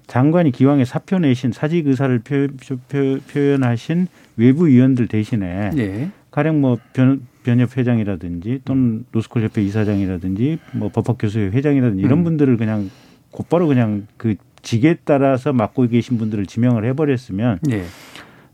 장관이 0.08 0.50
기왕에 0.50 0.84
사표 0.84 1.20
내신 1.20 1.52
사직 1.52 1.86
의사를 1.86 2.18
표, 2.18 2.48
표, 2.88 3.18
표현하신 3.32 4.08
외부 4.38 4.66
위원들 4.66 5.06
대신에 5.06 5.70
예. 5.76 6.08
가령 6.32 6.60
뭐 6.60 6.78
변, 6.92 7.20
변협 7.44 7.76
회장이라든지 7.76 8.62
또는 8.64 9.04
로스쿨 9.12 9.44
협회 9.44 9.62
이사장이라든지 9.62 10.58
뭐 10.72 10.88
법학 10.88 11.16
교수회 11.20 11.44
회장이라든지 11.50 12.02
이런 12.02 12.18
음. 12.18 12.24
분들을 12.24 12.56
그냥 12.56 12.90
곧바로 13.30 13.68
그냥 13.68 14.08
그 14.16 14.34
직에 14.68 14.98
따라서 15.06 15.54
맡고 15.54 15.88
계신 15.88 16.18
분들을 16.18 16.44
지명을 16.44 16.84
해버렸으면 16.84 17.60
예. 17.70 17.84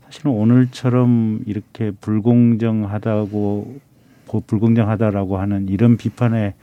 사실은 0.05 0.31
오늘처럼 0.31 1.41
이렇게 1.45 1.91
불공정하다고 1.99 3.79
보- 4.25 4.39
불공정하다라고 4.39 5.37
하는 5.39 5.67
이런 5.67 5.97
비판의 5.97 6.53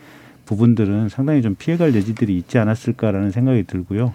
부분들은 0.46 1.10
상당히 1.10 1.42
좀 1.42 1.54
피해갈 1.54 1.94
여지들이 1.94 2.34
있지 2.38 2.56
않았을까라는 2.56 3.30
생각이 3.30 3.64
들고요. 3.64 4.14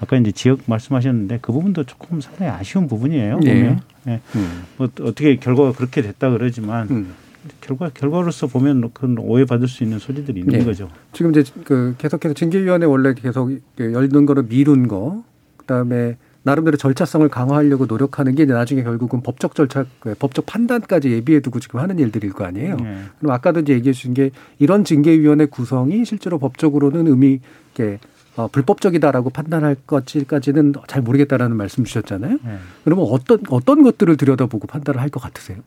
아까 0.00 0.16
이제 0.16 0.32
지역 0.32 0.60
말씀하셨는데 0.64 1.40
그 1.42 1.52
부분도 1.52 1.84
조금 1.84 2.22
상당히 2.22 2.50
아쉬운 2.50 2.88
부분이에요. 2.88 3.40
예. 3.44 3.54
보면 3.54 3.80
예. 4.06 4.20
음. 4.36 4.62
뭐 4.78 4.88
어떻게 5.02 5.36
결과가 5.36 5.72
그렇게 5.72 6.00
됐다 6.00 6.30
그러지만 6.30 6.88
음. 6.90 7.14
결과 7.60 7.90
결과로서 7.92 8.46
보면 8.46 8.90
그건 8.92 9.18
오해받을 9.18 9.68
수 9.68 9.84
있는 9.84 9.98
소리들이 9.98 10.40
있는 10.40 10.60
예. 10.60 10.64
거죠. 10.64 10.88
지금 11.12 11.30
이제 11.30 11.44
그 11.64 11.94
계속해서 11.98 12.34
징계위원회 12.34 12.86
원래 12.86 13.14
계속 13.14 13.50
그 13.76 13.92
열는 13.92 14.26
거를 14.26 14.44
미룬 14.44 14.88
거, 14.88 15.22
그다음에 15.56 16.16
나름대로 16.42 16.76
절차성을 16.76 17.28
강화하려고 17.28 17.86
노력하는 17.86 18.34
게 18.34 18.44
이제 18.44 18.52
나중에 18.52 18.82
결국은 18.82 19.20
법적 19.22 19.54
절차, 19.54 19.84
그 20.00 20.14
법적 20.14 20.46
판단까지 20.46 21.10
예비해두고 21.10 21.60
지금 21.60 21.80
하는 21.80 21.98
일들일 21.98 22.32
거 22.32 22.44
아니에요. 22.44 22.76
예. 22.80 22.98
그럼 23.18 23.32
아까도 23.32 23.60
이제 23.60 23.74
얘기해 23.74 23.92
주신 23.92 24.14
게 24.14 24.30
이런 24.58 24.84
징계위원회 24.84 25.46
구성이 25.46 26.04
실제로 26.04 26.38
법적으로는 26.38 27.06
의미 27.06 27.40
있게 27.70 27.98
어, 28.36 28.46
불법적이다라고 28.46 29.30
판단할 29.30 29.76
것까지는 29.84 30.72
잘 30.86 31.02
모르겠다라는 31.02 31.56
말씀 31.56 31.82
주셨잖아요. 31.84 32.34
예. 32.46 32.58
그러면 32.84 33.06
어떤 33.10 33.40
어떤 33.50 33.82
것들을 33.82 34.16
들여다보고 34.16 34.68
판단을 34.68 35.00
할 35.00 35.10
것 35.10 35.20
같으세요? 35.20 35.58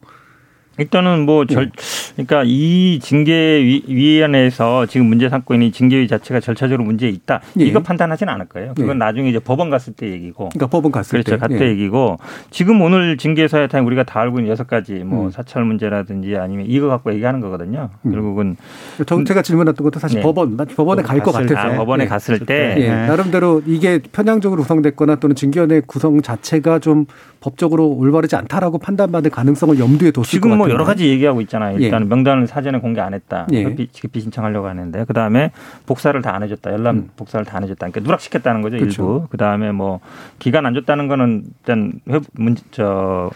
일단은 0.82 1.26
뭐 1.26 1.46
절, 1.46 1.72
그러니까 2.16 2.44
이 2.46 3.00
징계위원회에서 3.02 4.86
지금 4.88 5.08
문제 5.08 5.30
삼고 5.30 5.54
있는 5.54 5.68
이 5.68 5.72
징계위 5.72 6.08
자체가 6.08 6.40
절차적으로 6.40 6.84
문제 6.84 7.08
있다. 7.08 7.42
예. 7.60 7.66
이거 7.66 7.82
판단하지는 7.82 8.34
않을 8.34 8.48
거예요. 8.48 8.74
그건 8.76 8.96
예. 8.96 9.00
나중에 9.00 9.30
이제 9.30 9.40
법원 9.40 9.70
갔을 9.70 9.94
때 9.94 10.10
얘기고. 10.12 10.50
그러니까 10.50 10.68
법원 10.68 10.92
갔을 10.92 11.12
그렇죠. 11.12 11.32
때. 11.32 11.38
갔을 11.38 11.56
예. 11.56 11.60
때 11.60 11.70
얘기고 11.70 12.18
지금 12.50 12.82
오늘 12.82 13.18
징계 13.18 13.48
사회탕 13.48 13.86
우리가 13.86 14.04
다 14.04 14.20
알고 14.22 14.40
있는 14.40 14.52
여섯 14.52 14.68
가지 14.68 14.94
뭐 14.96 15.26
음. 15.26 15.32
사찰 15.32 15.64
문제라든지 15.64 16.36
아니면 16.36 16.66
이거 16.68 16.88
갖고 16.88 17.14
얘기하는 17.14 17.40
거거든요. 17.40 17.90
음. 18.06 18.12
결국은 18.12 18.58
저 19.06 19.24
제가 19.24 19.42
질문했던 19.42 19.84
것도 19.84 20.00
사실 20.00 20.18
네. 20.20 20.24
법원, 20.24 20.58
법원에 20.58 21.02
갈 21.04 21.22
것 21.22 21.32
같아서. 21.32 21.56
아, 21.56 21.76
법원에 21.76 22.06
예. 22.06 22.08
갔을 22.08 22.40
때 22.40 22.76
예, 22.80 22.90
나름대로 22.90 23.62
이게 23.68 24.00
편향적으로 24.12 24.64
구성됐거나 24.64 25.18
또는 25.18 25.36
징계위원회 25.36 25.82
구성 25.86 26.22
자체가 26.22 26.80
좀 26.80 27.06
법적으로 27.42 27.90
올바르지 27.90 28.36
않다라고 28.36 28.78
판단받을 28.80 29.30
가능성을 29.32 29.78
염두에 29.80 30.12
뒀을 30.12 30.26
지금 30.26 30.52
것 30.52 30.58
뭐. 30.58 30.68
여러 30.74 30.86
가지 30.86 31.08
얘기하고 31.10 31.42
있잖아요. 31.42 31.78
예. 31.80 31.86
일단 31.86 32.08
명단을 32.10 32.48
사전에 32.48 32.80
공개 32.80 33.00
안 33.02 33.14
했다. 33.14 33.48
예. 33.52 33.64
기피, 33.64 33.88
기피 33.92 34.22
신청하려고 34.22 34.68
하는데 34.68 35.06
그 35.06 35.14
다음에 35.14 35.52
복사를 35.86 36.20
다 36.22 36.32
안 36.32 36.44
해줬다. 36.44 36.72
열람 36.72 36.96
음. 36.96 37.10
복사를 37.18 37.46
다 37.46 37.58
안 37.58 37.64
해줬다. 37.64 37.80
그러니까 37.88 38.00
누락시켰다는 38.02 38.62
거죠 38.62 38.78
그렇죠. 38.78 39.02
일부. 39.02 39.28
그 39.30 39.38
다음에 39.38 39.72
뭐 39.72 40.00
기간 40.40 40.66
안 40.66 40.74
줬다는 40.74 41.08
거는 41.08 41.44
일단 41.60 41.94
회, 42.10 42.20
문, 42.34 42.56
저 42.72 43.30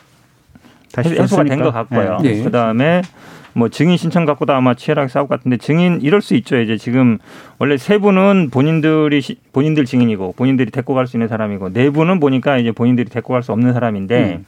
다시 0.93 1.09
해소가 1.09 1.43
된. 1.43 1.61
것 1.61 1.71
같고요. 1.71 2.19
예. 2.23 2.41
그 2.43 2.51
다음에 2.51 3.01
뭐 3.57 3.69
증인 3.69 3.95
신청 3.95 4.25
갖고도 4.25 4.51
아마 4.53 4.73
치열하게 4.73 5.07
싸울 5.07 5.27
것 5.29 5.37
같은데 5.37 5.55
증인 5.57 6.01
이럴 6.01 6.21
수 6.21 6.35
있죠. 6.35 6.57
이제 6.59 6.75
지금 6.75 7.17
원래 7.57 7.77
세 7.77 7.97
분은 7.97 8.49
본인들이 8.51 9.21
시- 9.21 9.37
본인들 9.53 9.85
증인이고 9.85 10.33
본인들이 10.35 10.71
데리고 10.71 10.93
갈 10.93 11.07
수 11.07 11.15
있는 11.15 11.29
사람이고 11.29 11.71
네 11.71 11.89
분은 11.89 12.19
보니까 12.19 12.57
이제 12.57 12.71
본인들이 12.73 13.09
데리고 13.09 13.31
갈 13.33 13.41
수 13.43 13.53
없는 13.53 13.71
사람인데 13.73 14.39
음. 14.39 14.45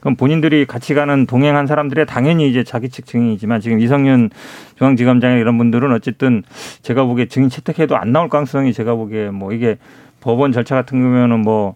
그럼 0.00 0.16
본인들이 0.16 0.64
같이 0.66 0.94
가는 0.94 1.26
동행한 1.26 1.66
사람들의 1.66 2.06
당연히 2.06 2.48
이제 2.48 2.64
자기 2.64 2.88
측 2.88 3.04
증인이지만 3.06 3.60
지금 3.60 3.78
이성윤 3.80 4.30
중앙지검장이나 4.78 5.38
이런 5.40 5.58
분들은 5.58 5.92
어쨌든 5.92 6.42
제가 6.82 7.04
보기에 7.04 7.26
증인 7.26 7.50
채택해도 7.50 7.96
안 7.96 8.12
나올 8.12 8.28
가능성이 8.30 8.72
제가 8.72 8.94
보기에 8.94 9.30
뭐 9.30 9.52
이게 9.52 9.76
법원 10.20 10.52
절차 10.52 10.76
같은 10.76 11.00
경우에는 11.02 11.40
뭐 11.40 11.74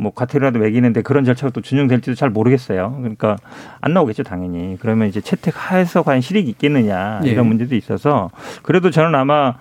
뭐 0.00 0.12
과태료라도 0.14 0.60
매기는데 0.60 1.02
그런 1.02 1.24
절차가 1.24 1.50
또 1.50 1.60
준용될지도 1.60 2.14
잘 2.14 2.30
모르겠어요. 2.30 2.94
그러니까 2.98 3.36
안 3.80 3.92
나오겠죠, 3.92 4.22
당연히. 4.22 4.76
그러면 4.80 5.08
이제 5.08 5.20
채택하에서 5.20 6.02
과연 6.02 6.20
실익이 6.20 6.48
있겠느냐 6.50 7.20
예. 7.24 7.28
이런 7.28 7.46
문제도 7.46 7.74
있어서 7.74 8.30
그래도 8.62 8.90
저는 8.90 9.14
아마 9.16 9.54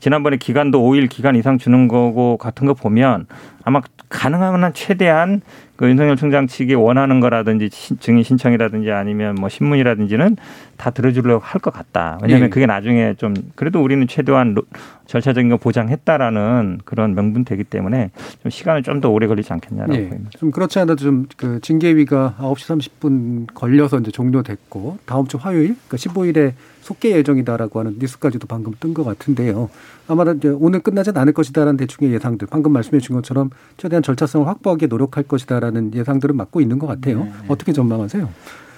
지난번에 0.00 0.36
기간도 0.36 0.80
5일 0.80 1.08
기간 1.08 1.36
이상 1.36 1.58
주는 1.58 1.86
거고 1.86 2.36
같은 2.38 2.66
거 2.66 2.74
보면 2.74 3.26
아마 3.62 3.80
가능한 4.08 4.62
한 4.64 4.74
최대한 4.74 5.42
그 5.78 5.88
윤석열 5.88 6.16
총장 6.16 6.48
측이 6.48 6.74
원하는 6.74 7.20
거라든지 7.20 7.70
증인 7.70 8.24
신청이라든지 8.24 8.90
아니면 8.90 9.36
뭐 9.36 9.48
신문이라든지는 9.48 10.36
다 10.76 10.90
들어주려고 10.90 11.40
할 11.42 11.60
것 11.60 11.72
같다. 11.72 12.18
왜냐하면 12.20 12.46
예. 12.46 12.50
그게 12.50 12.66
나중에 12.66 13.14
좀 13.14 13.32
그래도 13.54 13.80
우리는 13.82 14.04
최대한 14.08 14.54
로- 14.54 14.64
절차적인 15.06 15.48
거 15.50 15.56
보장했다라는 15.56 16.80
그런 16.84 17.14
명분 17.14 17.44
되기 17.44 17.64
때문에 17.64 18.10
좀 18.42 18.50
시간은 18.50 18.82
좀 18.82 18.98
더 19.00 19.08
오래 19.10 19.28
걸리지 19.28 19.52
않겠냐라고 19.52 19.94
예. 19.94 20.08
보입니다. 20.08 20.30
좀 20.36 20.50
그렇지 20.50 20.80
않아도 20.80 20.96
좀 20.96 21.26
그 21.36 21.60
징계위가 21.60 22.34
9시 22.40 22.90
30분 23.00 23.46
걸려서 23.54 24.00
이제 24.00 24.10
종료됐고 24.10 24.98
다음 25.06 25.26
주 25.28 25.36
화요일 25.36 25.76
그러니까 25.86 25.96
15일에 25.96 26.52
속개 26.80 27.12
예정이다라고 27.16 27.78
하는 27.78 27.96
뉴스까지도 28.00 28.48
방금 28.48 28.72
뜬 28.80 28.94
것 28.94 29.04
같은데요. 29.04 29.70
아마 30.08 30.24
이제 30.32 30.48
오늘 30.48 30.80
끝나진 30.80 31.16
않을 31.16 31.32
것이다라는 31.32 31.76
대충의 31.76 32.12
예상들 32.14 32.48
방금 32.50 32.72
말씀해 32.72 32.98
주신 32.98 33.14
것처럼 33.16 33.50
최대한 33.76 34.02
절차성을 34.02 34.46
확보하기 34.46 34.88
노력할 34.88 35.24
것이다라는 35.24 35.94
예상들은 35.94 36.36
맞고 36.36 36.60
있는 36.60 36.78
것 36.78 36.86
같아요. 36.86 37.28
어떻게 37.48 37.72
전망하세요? 37.72 38.28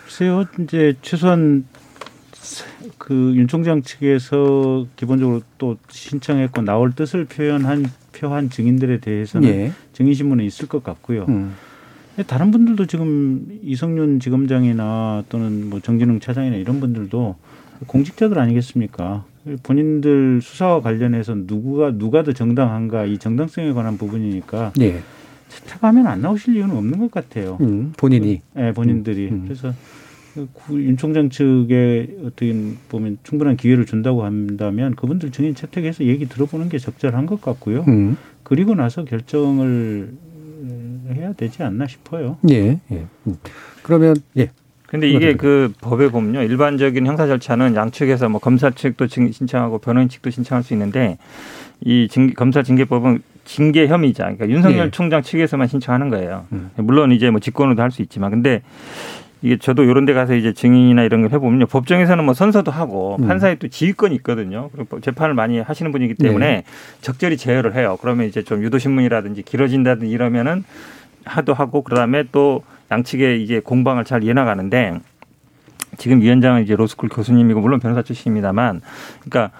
글쎄요, 0.04 0.44
이제 0.58 0.96
최소한 1.02 1.64
그윤 2.98 3.48
총장 3.48 3.82
측에서 3.82 4.86
기본적으로 4.96 5.42
또 5.58 5.76
신청했고 5.88 6.62
나올 6.62 6.92
뜻을 6.92 7.26
표현한 7.26 7.86
표한 8.12 8.50
증인들에 8.50 8.98
대해서는 8.98 9.48
예. 9.48 9.72
증인 9.92 10.14
신문에 10.14 10.44
있을 10.44 10.66
것 10.66 10.82
같고요. 10.82 11.26
음. 11.28 11.54
다른 12.26 12.50
분들도 12.50 12.86
지금 12.86 13.46
이성윤 13.62 14.20
지검장이나 14.20 15.24
또는 15.28 15.70
뭐 15.70 15.80
정진웅 15.80 16.20
차장이나 16.20 16.56
이런 16.56 16.80
분들도 16.80 17.36
공직자들 17.86 18.38
아니겠습니까? 18.38 19.24
본인들 19.62 20.40
수사와 20.42 20.80
관련해서 20.82 21.34
누구가 21.34 21.92
누가 21.96 22.22
더 22.22 22.32
정당한가 22.32 23.06
이 23.06 23.18
정당성에 23.18 23.72
관한 23.72 23.96
부분이니까 23.96 24.72
예. 24.80 25.00
채택하면 25.48 26.06
안 26.06 26.20
나오실 26.20 26.56
이유는 26.56 26.76
없는 26.76 26.98
것 26.98 27.10
같아요. 27.10 27.56
음, 27.60 27.92
본인이. 27.96 28.42
네, 28.54 28.72
본인들이. 28.72 29.28
음, 29.28 29.32
음. 29.32 29.42
그래서 29.44 29.72
구- 30.52 30.80
윤 30.80 30.96
총장 30.96 31.28
측에 31.30 32.16
어떻게 32.24 32.54
보면 32.88 33.18
충분한 33.24 33.56
기회를 33.56 33.86
준다고 33.86 34.24
한다면 34.24 34.94
그분들 34.94 35.32
증인 35.32 35.54
채택해서 35.54 36.04
얘기 36.04 36.28
들어보는 36.28 36.68
게 36.68 36.78
적절한 36.78 37.26
것 37.26 37.40
같고요. 37.40 37.84
음. 37.88 38.16
그리고 38.44 38.74
나서 38.74 39.04
결정을 39.04 40.12
해야 41.14 41.32
되지 41.32 41.62
않나 41.64 41.86
싶어요. 41.88 42.36
예. 42.50 42.78
예. 42.92 43.06
음. 43.26 43.36
그러면 43.82 44.14
예. 44.36 44.50
근데 44.90 45.08
이게 45.08 45.34
그 45.34 45.72
법에 45.80 46.08
보면요. 46.08 46.42
일반적인 46.42 47.06
형사 47.06 47.28
절차는 47.28 47.76
양측에서 47.76 48.28
뭐 48.28 48.40
검사 48.40 48.70
측도 48.70 49.06
증- 49.06 49.30
신청하고 49.30 49.78
변호인 49.78 50.08
측도 50.08 50.30
신청할 50.30 50.64
수 50.64 50.74
있는데 50.74 51.16
이 51.80 52.08
징- 52.10 52.34
검사 52.34 52.64
징계법은 52.64 53.22
징계 53.44 53.86
혐의자, 53.86 54.24
그러니까 54.24 54.48
윤석열 54.48 54.86
예. 54.86 54.90
총장 54.90 55.22
측에서만 55.22 55.68
신청하는 55.68 56.08
거예요. 56.10 56.44
음. 56.52 56.70
물론 56.76 57.12
이제 57.12 57.30
뭐 57.30 57.38
직권으로도 57.38 57.80
할 57.80 57.92
수 57.92 58.02
있지만 58.02 58.30
근데 58.32 58.62
이게 59.42 59.56
저도 59.58 59.84
이런 59.84 60.06
데 60.06 60.12
가서 60.12 60.34
이제 60.34 60.52
증인이나 60.52 61.04
이런 61.04 61.22
걸 61.22 61.30
해보면요. 61.32 61.66
법정에서는 61.66 62.24
뭐 62.24 62.34
선서도 62.34 62.72
하고 62.72 63.16
음. 63.20 63.28
판사에 63.28 63.54
또 63.54 63.68
지휘권이 63.68 64.14
있거든요. 64.16 64.70
그리고 64.74 65.00
재판을 65.00 65.34
많이 65.34 65.60
하시는 65.60 65.92
분이기 65.92 66.14
때문에 66.14 66.46
네. 66.46 66.64
적절히 67.00 67.36
제어를 67.36 67.76
해요. 67.76 67.96
그러면 68.02 68.26
이제 68.26 68.42
좀 68.42 68.60
유도신문이라든지 68.64 69.44
길어진다든지 69.44 70.10
이러면은 70.12 70.64
하도 71.24 71.54
하고 71.54 71.82
그다음에 71.82 72.24
또 72.32 72.62
양측의 72.90 73.42
이제 73.42 73.60
공방을 73.60 74.04
잘 74.04 74.24
이어나가는데 74.24 75.00
지금 75.98 76.20
위원장은 76.20 76.62
이제 76.62 76.76
로스쿨 76.76 77.08
교수님이고 77.08 77.60
물론 77.60 77.80
변호사 77.80 78.02
출신입니다만 78.02 78.80
그러니까 79.20 79.50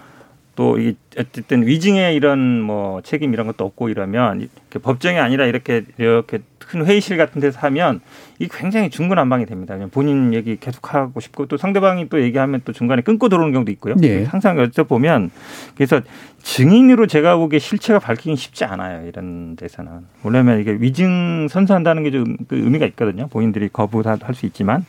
또 0.57 0.79
이게 0.79 0.97
어쨌든 1.17 1.67
위증의 1.67 2.15
이런 2.15 2.61
뭐 2.61 3.01
책임 3.03 3.33
이런 3.33 3.47
것도 3.47 3.65
없고 3.65 3.89
이러면 3.89 4.49
법정이 4.83 5.19
아니라 5.19 5.47
이렇게 5.47 5.85
이렇게 5.99 6.41
큰 6.71 6.87
회의실 6.87 7.17
같은 7.17 7.41
데서 7.41 7.59
하면 7.63 8.01
이 8.39 8.47
굉장히 8.49 8.91
중구난방이 8.91 9.45
됩니다. 9.45 9.75
그냥 9.75 9.91
본인 9.91 10.33
얘기 10.33 10.57
계속 10.57 10.95
하고 10.95 11.19
싶고 11.19 11.47
또 11.47 11.57
상대방이 11.57 12.09
또 12.09 12.23
얘기하면 12.23 12.61
또 12.65 12.73
중간에 12.73 13.03
끊고 13.03 13.29
들어오는 13.29 13.53
경우도 13.53 13.73
있고요. 13.73 13.97
예. 14.05 14.23
항상 14.25 14.57
여기서 14.57 14.85
보면 14.85 15.33
그래서 15.75 16.01
증인으로 16.43 17.09
제가 17.09 17.37
보기에 17.37 17.59
실체가 17.59 17.99
밝히긴 17.99 18.37
쉽지 18.37 18.65
않아요. 18.65 19.07
이런 19.09 19.57
데서는. 19.57 19.91
왜냐하면 20.23 20.61
이게 20.61 20.77
위증 20.79 21.49
선서한다는 21.51 22.05
게좀 22.05 22.37
의미가 22.51 22.87
있거든요. 22.87 23.27
본인들이 23.27 23.71
거부할 23.73 24.19
수 24.33 24.47
있지만. 24.47 24.87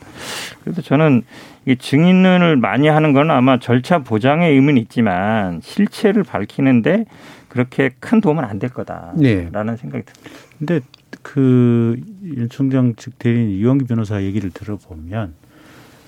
그래서 0.64 0.84
저는 0.84 1.24
이 1.66 1.76
증인을 1.76 2.58
많이 2.58 2.88
하는 2.90 3.12
건 3.14 3.32
아마 3.32 3.58
절차 3.60 4.00
보장의 4.00 4.54
의미는 4.54 4.80
있지만 4.84 5.62
실체를 5.64 6.24
밝히는데 6.24 7.06
그렇게 7.50 7.90
큰 8.00 8.22
도움은 8.22 8.44
안 8.46 8.60
될 8.60 8.70
거다라는 8.70 9.16
네. 9.18 9.50
생각이 9.52 10.06
듭니다. 10.06 10.14
근데 10.60 10.80
그 11.22 11.98
윤 12.24 12.50
총장 12.50 12.96
측 12.96 13.18
대리인 13.20 13.50
이원기 13.52 13.86
변호사 13.86 14.22
얘기를 14.24 14.50
들어보면 14.52 15.34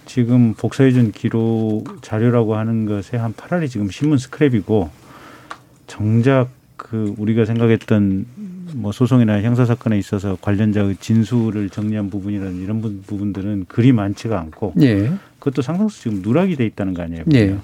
지금 0.06 0.54
복사해준 0.54 1.12
기록 1.12 2.02
자료라고 2.02 2.56
하는 2.56 2.86
것에 2.86 3.18
한 3.18 3.34
8할이 3.34 3.70
지금 3.70 3.90
신문 3.90 4.18
스크랩이고 4.18 4.90
정작 5.88 6.50
그 6.78 7.14
우리가 7.18 7.46
생각했던 7.46 8.26
뭐 8.76 8.92
소송이나 8.92 9.42
형사 9.42 9.66
사건에 9.66 9.98
있어서 10.00 10.38
관련자의 10.42 10.98
진술을 11.00 11.70
정리한 11.70 12.10
부분이라는 12.10 12.62
이런 12.62 12.82
부- 12.82 13.02
부분들은 13.06 13.66
그리 13.68 13.92
많지가 13.92 14.40
않고 14.40 14.74
예. 14.82 15.12
그것도 15.40 15.62
상당수 15.62 16.02
지금 16.02 16.22
누락이 16.22 16.56
돼 16.56 16.66
있다는 16.66 16.94
거 16.94 17.04
아니에요? 17.04 17.24
예. 17.34 17.56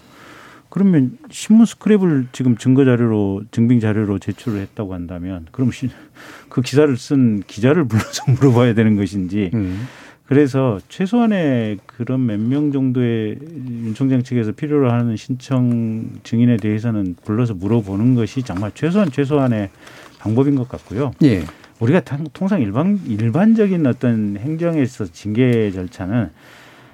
그러면 0.70 1.18
신문 1.32 1.66
스크랩을 1.66 2.28
지금 2.32 2.56
증거 2.58 2.86
자료로 2.86 3.44
증빙 3.52 3.80
자료로 3.80 4.20
제출을 4.20 4.60
했다고 4.62 4.94
한다면 4.94 5.48
그럼 5.52 5.72
시- 5.72 5.90
그 6.50 6.62
기사를 6.62 6.96
쓴 6.98 7.42
기자를 7.48 7.86
불러서 7.86 8.24
물어봐야 8.34 8.74
되는 8.76 8.96
것인지 8.96 9.50
음. 9.54 9.88
그래서 10.28 10.80
최소한의 10.90 11.80
그런 11.88 12.28
몇 12.28 12.38
명 12.40 12.72
정도의 12.72 13.38
윤 13.86 13.94
총장 13.96 14.22
측에서 14.22 14.52
필요로 14.52 14.92
하는 14.92 15.16
신청 15.18 16.08
증인에 16.24 16.58
대해서는 16.58 17.16
불러서 17.26 17.56
물어보는 17.56 18.14
것이 18.14 18.44
정말 18.44 18.72
최소한 18.76 19.10
최소한의 19.12 19.72
방법인 20.20 20.54
것 20.56 20.70
같고요. 20.70 21.14
예. 21.24 21.44
우리가 21.80 22.02
당- 22.02 22.28
통상 22.34 22.62
일반 22.62 23.00
일반적인 23.08 23.88
어떤 23.88 24.38
행정에서 24.38 25.06
징계 25.08 25.72
절차는 25.72 26.30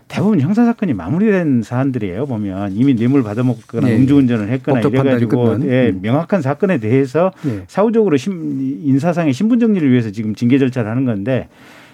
대부분 0.07 0.39
형사 0.39 0.65
사건이 0.65 0.93
마무리된 0.93 1.63
사안들이에요. 1.63 2.27
보면 2.27 2.73
이미 2.73 2.95
뇌물 2.95 3.23
받아먹거나 3.23 3.89
예. 3.89 3.95
음주운전을 3.95 4.49
했거나 4.49 4.81
이래가지고. 4.81 5.65
예, 5.67 5.89
음. 5.89 5.99
명확한 6.01 6.41
사건에 6.41 6.77
대해서 6.77 7.31
예. 7.47 7.63
사후적으로 7.67 8.15
심, 8.17 8.81
인사상의 8.83 9.33
신분 9.33 9.59
정리를 9.59 9.89
위해서 9.89 10.11
지금 10.11 10.35
징계 10.35 10.59
절차를 10.59 10.89
하는 10.89 11.05
건데 11.05 11.47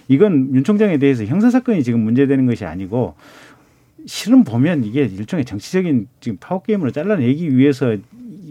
이건 0.08 0.54
윤 0.54 0.64
총장에 0.64 0.98
대해서 0.98 1.24
형사 1.26 1.50
사건이 1.50 1.84
지금 1.84 2.02
문제되는 2.02 2.46
것이 2.46 2.66
아니고 2.66 3.16
실은 4.06 4.44
보면 4.44 4.84
이게 4.84 5.04
일종의 5.04 5.46
정치적인 5.46 6.08
지금 6.20 6.38
파워 6.40 6.62
게임으로 6.62 6.92
잘라내기 6.92 7.56
위해서 7.56 7.96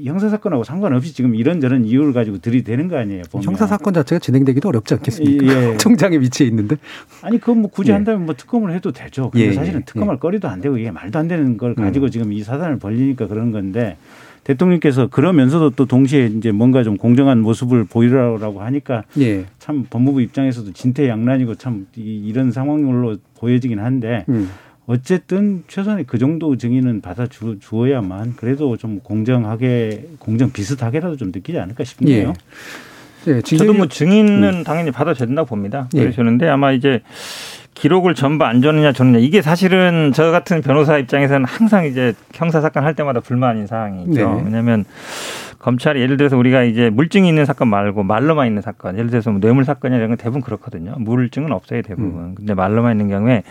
형사 0.04 0.28
사건하고 0.28 0.64
상관없이 0.64 1.14
지금 1.14 1.34
이런저런 1.34 1.84
이유를 1.84 2.12
가지고 2.12 2.38
들이대는 2.38 2.88
거 2.88 2.96
아니에요. 2.98 3.22
보면. 3.30 3.44
형사 3.44 3.66
사건 3.66 3.92
자체가 3.94 4.18
진행되기도 4.18 4.68
어렵지 4.68 4.94
않겠습니까? 4.94 5.46
예. 5.72 5.76
총장의 5.78 6.20
위치에 6.20 6.46
있는데. 6.48 6.76
아니 7.22 7.38
그건 7.38 7.62
뭐 7.62 7.70
굳이 7.70 7.90
예. 7.90 7.94
한다면 7.94 8.26
뭐 8.26 8.34
특검을 8.34 8.72
해도 8.74 8.92
되죠. 8.92 9.30
근데 9.30 9.46
예, 9.48 9.52
사실은 9.52 9.80
예, 9.80 9.84
특검할 9.84 10.18
거리도 10.18 10.48
안 10.48 10.60
되고 10.60 10.76
이게 10.78 10.90
말도 10.90 11.18
안 11.18 11.28
되는 11.28 11.56
걸 11.56 11.74
가지고 11.74 12.06
음. 12.06 12.10
지금 12.10 12.32
이 12.32 12.42
사단을 12.42 12.78
벌리니까 12.78 13.26
그런 13.26 13.52
건데 13.52 13.96
대통령께서 14.44 15.06
그러면서도 15.08 15.70
또 15.70 15.84
동시에 15.86 16.26
이제 16.26 16.50
뭔가 16.50 16.82
좀 16.82 16.96
공정한 16.96 17.40
모습을 17.40 17.84
보이라고 17.84 18.62
하니까 18.62 19.04
예. 19.18 19.44
참 19.58 19.86
법무부 19.90 20.22
입장에서도 20.22 20.72
진퇴양난이고 20.72 21.56
참 21.56 21.86
이- 21.96 22.22
이런 22.26 22.50
상황으로 22.50 23.16
보여지긴 23.38 23.78
한데 23.80 24.24
음. 24.30 24.48
어쨌든 24.90 25.62
최소한의 25.68 26.04
그 26.04 26.18
정도 26.18 26.56
증인은 26.56 27.00
받아 27.00 27.28
주, 27.28 27.58
주어야만 27.60 28.34
그래도 28.34 28.76
좀 28.76 28.98
공정하게 28.98 30.08
공정 30.18 30.50
비슷하게라도 30.50 31.16
좀 31.16 31.30
느끼지 31.32 31.60
않을까 31.60 31.84
싶네요. 31.84 32.32
예, 33.28 33.40
저도 33.40 33.72
뭐 33.72 33.86
증인은 33.86 34.42
음. 34.42 34.64
당연히 34.64 34.90
받아야 34.90 35.14
된다고 35.14 35.46
봅니다. 35.46 35.88
예. 35.94 36.00
그러시는데 36.00 36.48
아마 36.48 36.72
이제 36.72 37.02
기록을 37.80 38.14
전부 38.14 38.44
안 38.44 38.60
줬느냐 38.60 38.92
줬느냐 38.92 39.18
이게 39.20 39.40
사실은 39.40 40.12
저 40.14 40.30
같은 40.30 40.60
변호사 40.60 40.98
입장에서는 40.98 41.46
항상 41.46 41.86
이제 41.86 42.12
형사 42.34 42.60
사건 42.60 42.84
할 42.84 42.94
때마다 42.94 43.20
불만인 43.20 43.66
사항이죠. 43.66 44.34
네. 44.34 44.42
왜냐하면 44.44 44.84
검찰이 45.58 45.98
예를 46.00 46.18
들어서 46.18 46.36
우리가 46.36 46.62
이제 46.62 46.90
물증이 46.90 47.26
있는 47.26 47.46
사건 47.46 47.68
말고 47.68 48.02
말로만 48.02 48.46
있는 48.46 48.60
사건, 48.60 48.98
예를 48.98 49.08
들어서 49.10 49.30
뭐 49.30 49.40
뇌물 49.40 49.64
사건이나 49.64 49.96
이런 49.96 50.10
건 50.10 50.18
대부분 50.18 50.42
그렇거든요. 50.42 50.94
물증은 50.98 51.52
없어요 51.52 51.80
대부분. 51.80 52.34
근데 52.34 52.52
말로만 52.52 52.92
있는 52.92 53.08
경우에 53.08 53.44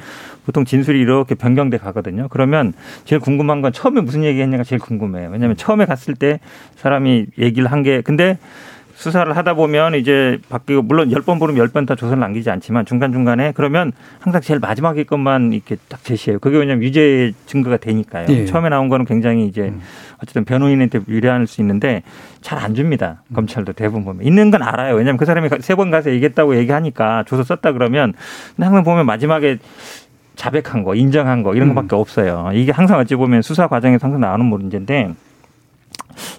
보통 0.45 0.63
진술이 0.63 0.99
이렇게 0.99 1.33
변경돼 1.33 1.77
가거든요. 1.77 2.27
그러면 2.29 2.73
제일 3.05 3.19
궁금한 3.19 3.61
건 3.61 3.73
처음에 3.73 4.01
무슨 4.01 4.23
얘기했냐가 4.23 4.63
제일 4.63 4.79
궁금해요. 4.79 5.29
왜냐하면 5.31 5.57
처음에 5.57 5.85
갔을 5.85 6.13
때 6.13 6.39
사람이 6.75 7.27
얘기를 7.39 7.71
한 7.71 7.79
게 7.81 8.01
근데 8.01 8.37
수사를 8.99 9.35
하다 9.37 9.53
보면 9.53 9.95
이제 9.95 10.39
바뀌고 10.49 10.81
물론 10.81 11.09
열 11.13 11.21
번 11.21 11.39
부르면 11.39 11.57
열 11.57 11.69
번 11.69 11.85
다 11.85 11.95
조사를 11.95 12.19
남기지 12.19 12.49
않지만 12.49 12.85
중간 12.85 13.13
중간에 13.13 13.53
그러면 13.55 13.93
항상 14.19 14.41
제일 14.41 14.59
마지막에 14.59 15.05
것만 15.05 15.53
이렇게 15.53 15.77
딱 15.87 16.03
제시해요. 16.03 16.39
그게 16.39 16.57
왜냐면 16.57 16.83
유죄 16.83 17.31
증거가 17.45 17.77
되니까요. 17.77 18.25
예. 18.29 18.45
처음에 18.45 18.67
나온 18.67 18.89
거는 18.89 19.05
굉장히 19.05 19.45
이제 19.45 19.69
음. 19.69 19.79
어쨌든 20.21 20.43
변호인한테 20.43 20.99
유리할 21.07 21.47
수 21.47 21.61
있는데 21.61 22.03
잘 22.41 22.59
안 22.59 22.75
줍니다. 22.75 23.23
음. 23.29 23.35
검찰도 23.35 23.71
대부분 23.73 24.03
보면 24.03 24.25
있는 24.25 24.51
건 24.51 24.61
알아요. 24.63 24.95
왜냐면 24.95 25.15
그 25.15 25.23
사람이 25.23 25.47
세 25.61 25.75
번 25.75 25.91
가서 25.91 26.11
얘기했다고 26.11 26.57
얘기하니까 26.57 27.23
조서 27.25 27.43
썼다 27.43 27.71
그러면 27.71 28.13
근데 28.57 28.65
항상 28.65 28.83
보면 28.83 29.05
마지막에 29.05 29.59
자백한 30.35 30.83
거, 30.83 30.95
인정한 30.95 31.41
거 31.43 31.55
이런 31.55 31.69
음. 31.69 31.75
것밖에 31.75 31.95
없어요. 31.95 32.49
이게 32.53 32.73
항상 32.73 32.99
어찌 32.99 33.15
보면 33.15 33.41
수사 33.43 33.67
과정에서 33.67 34.07
항상 34.07 34.19
나오는 34.19 34.45
문제인데 34.45 35.13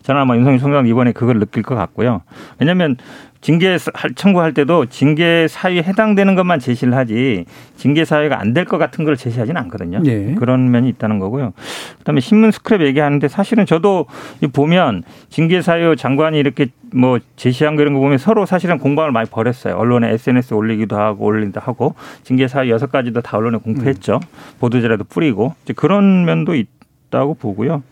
저는 0.03 0.21
아마 0.21 0.37
윤석열 0.37 0.59
총장 0.59 0.87
이번에 0.87 1.13
그걸 1.13 1.39
느낄 1.39 1.63
것 1.63 1.75
같고요. 1.75 2.23
왜냐하면 2.59 2.97
징계 3.41 3.79
할- 3.95 4.15
청구할 4.15 4.53
때도 4.53 4.85
징계 4.87 5.47
사유에 5.49 5.83
해당되는 5.83 6.35
것만 6.35 6.59
제시를 6.61 6.95
하지 6.95 7.47
징계 7.75 8.05
사유가 8.05 8.39
안 8.39 8.53
될 8.53 8.67
것 8.67 8.77
같은 8.77 9.05
걸 9.07 9.17
제시하지는 9.17 9.59
않거든요. 9.63 10.03
예. 10.05 10.35
그런 10.35 10.71
면이 10.71 10.91
있다는 10.91 11.19
거고요. 11.19 11.55
그다음에 12.01 12.21
신문 12.21 12.51
스크랩 12.51 12.83
얘기하는데 12.85 13.27
사실은 13.29 13.65
저도 13.65 14.05
이 14.43 14.47
보면 14.47 15.05
징계 15.31 15.63
사유 15.63 15.97
장관이 15.97 16.39
이렇게 16.39 16.67
뭐 16.93 17.19
제시한 17.37 17.77
거 17.77 17.83
이런 17.83 17.95
거 17.95 18.01
보면 18.01 18.19
서로 18.19 18.45
사실은 18.45 18.77
공방을 18.79 19.11
많이 19.13 19.27
벌였어요. 19.31 19.75
언론에 19.77 20.11
SNS 20.13 20.53
에 20.53 20.57
올리기도 20.59 20.99
하고 20.99 21.25
올린다 21.25 21.63
하고 21.65 21.95
징계 22.25 22.47
사유 22.47 22.69
여섯 22.71 22.93
가지도 22.93 23.23
다 23.23 23.39
언론에 23.39 23.57
공표했죠. 23.57 24.21
보도자료도 24.59 25.05
뿌리고 25.05 25.55
이제 25.65 25.73
그런 25.73 26.27
면도 26.27 26.55
있 26.55 26.69
다고 27.11 27.35
보고요. 27.35 27.83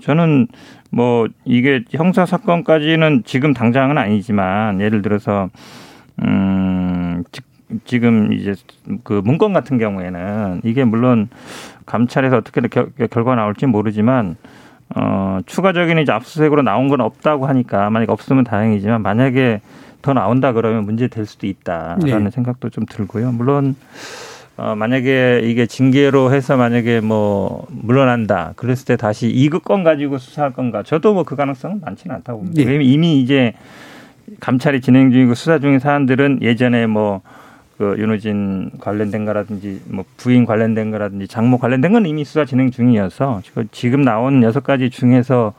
저는 0.00 0.46
뭐 0.90 1.26
이게 1.44 1.84
형사 1.90 2.24
사건까지는 2.26 3.22
지금 3.24 3.52
당장은 3.52 3.98
아니지만 3.98 4.80
예를 4.80 5.02
들어서 5.02 5.48
음 6.22 7.22
지- 7.32 7.42
지금 7.84 8.32
이제 8.32 8.54
그 9.04 9.20
문건 9.24 9.52
같은 9.52 9.78
경우에는 9.78 10.62
이게 10.64 10.84
물론 10.84 11.28
감찰에서 11.86 12.36
어떻게 12.38 12.60
결, 12.68 12.90
결과 13.10 13.34
나올지 13.36 13.66
모르지만 13.66 14.36
어 14.96 15.38
추가적인 15.46 15.98
이제 15.98 16.10
압수수색으로 16.10 16.62
나온 16.62 16.88
건 16.88 17.00
없다고 17.00 17.46
하니까 17.46 17.90
만약 17.90 18.10
없으면 18.10 18.42
다행이지만 18.42 19.02
만약에 19.02 19.60
더 20.02 20.14
나온다 20.14 20.52
그러면 20.52 20.84
문제 20.84 21.06
될 21.06 21.26
수도 21.26 21.46
있다라는 21.46 22.24
네. 22.24 22.30
생각도 22.30 22.70
좀 22.70 22.86
들고요. 22.86 23.30
물론 23.32 23.76
어, 24.60 24.74
만약에 24.76 25.40
이게 25.44 25.64
징계로 25.66 26.34
해서 26.34 26.56
만약에 26.56 27.00
뭐 27.00 27.66
물러난다. 27.70 28.52
그랬을 28.56 28.84
때 28.84 28.96
다시 28.96 29.28
이그 29.28 29.60
건 29.60 29.82
가지고 29.84 30.18
수사할 30.18 30.52
건가? 30.52 30.82
저도 30.82 31.14
뭐 31.14 31.24
그 31.24 31.34
가능성은 31.36 31.80
많지는 31.80 32.16
않다고 32.16 32.40
봅니다. 32.40 32.60
예. 32.60 32.66
왜냐면 32.66 32.86
이미 32.86 33.20
이제 33.20 33.54
감찰이 34.40 34.80
진행 34.80 35.10
중이고 35.10 35.34
수사 35.34 35.58
중인 35.58 35.78
사안들은 35.78 36.40
예전에 36.42 36.86
뭐 36.86 37.22
그 37.80 37.96
윤호진 37.98 38.72
관련된 38.78 39.24
거라든지 39.24 39.80
뭐 39.86 40.04
부인 40.18 40.44
관련된 40.44 40.90
거라든지 40.90 41.26
장모 41.26 41.56
관련된 41.56 41.94
건 41.94 42.04
이미 42.04 42.26
수사 42.26 42.44
진행 42.44 42.70
중이어서 42.70 43.40
지금 43.72 44.02
나온 44.02 44.42
여섯 44.42 44.62
가지 44.62 44.90
중에서 44.90 45.54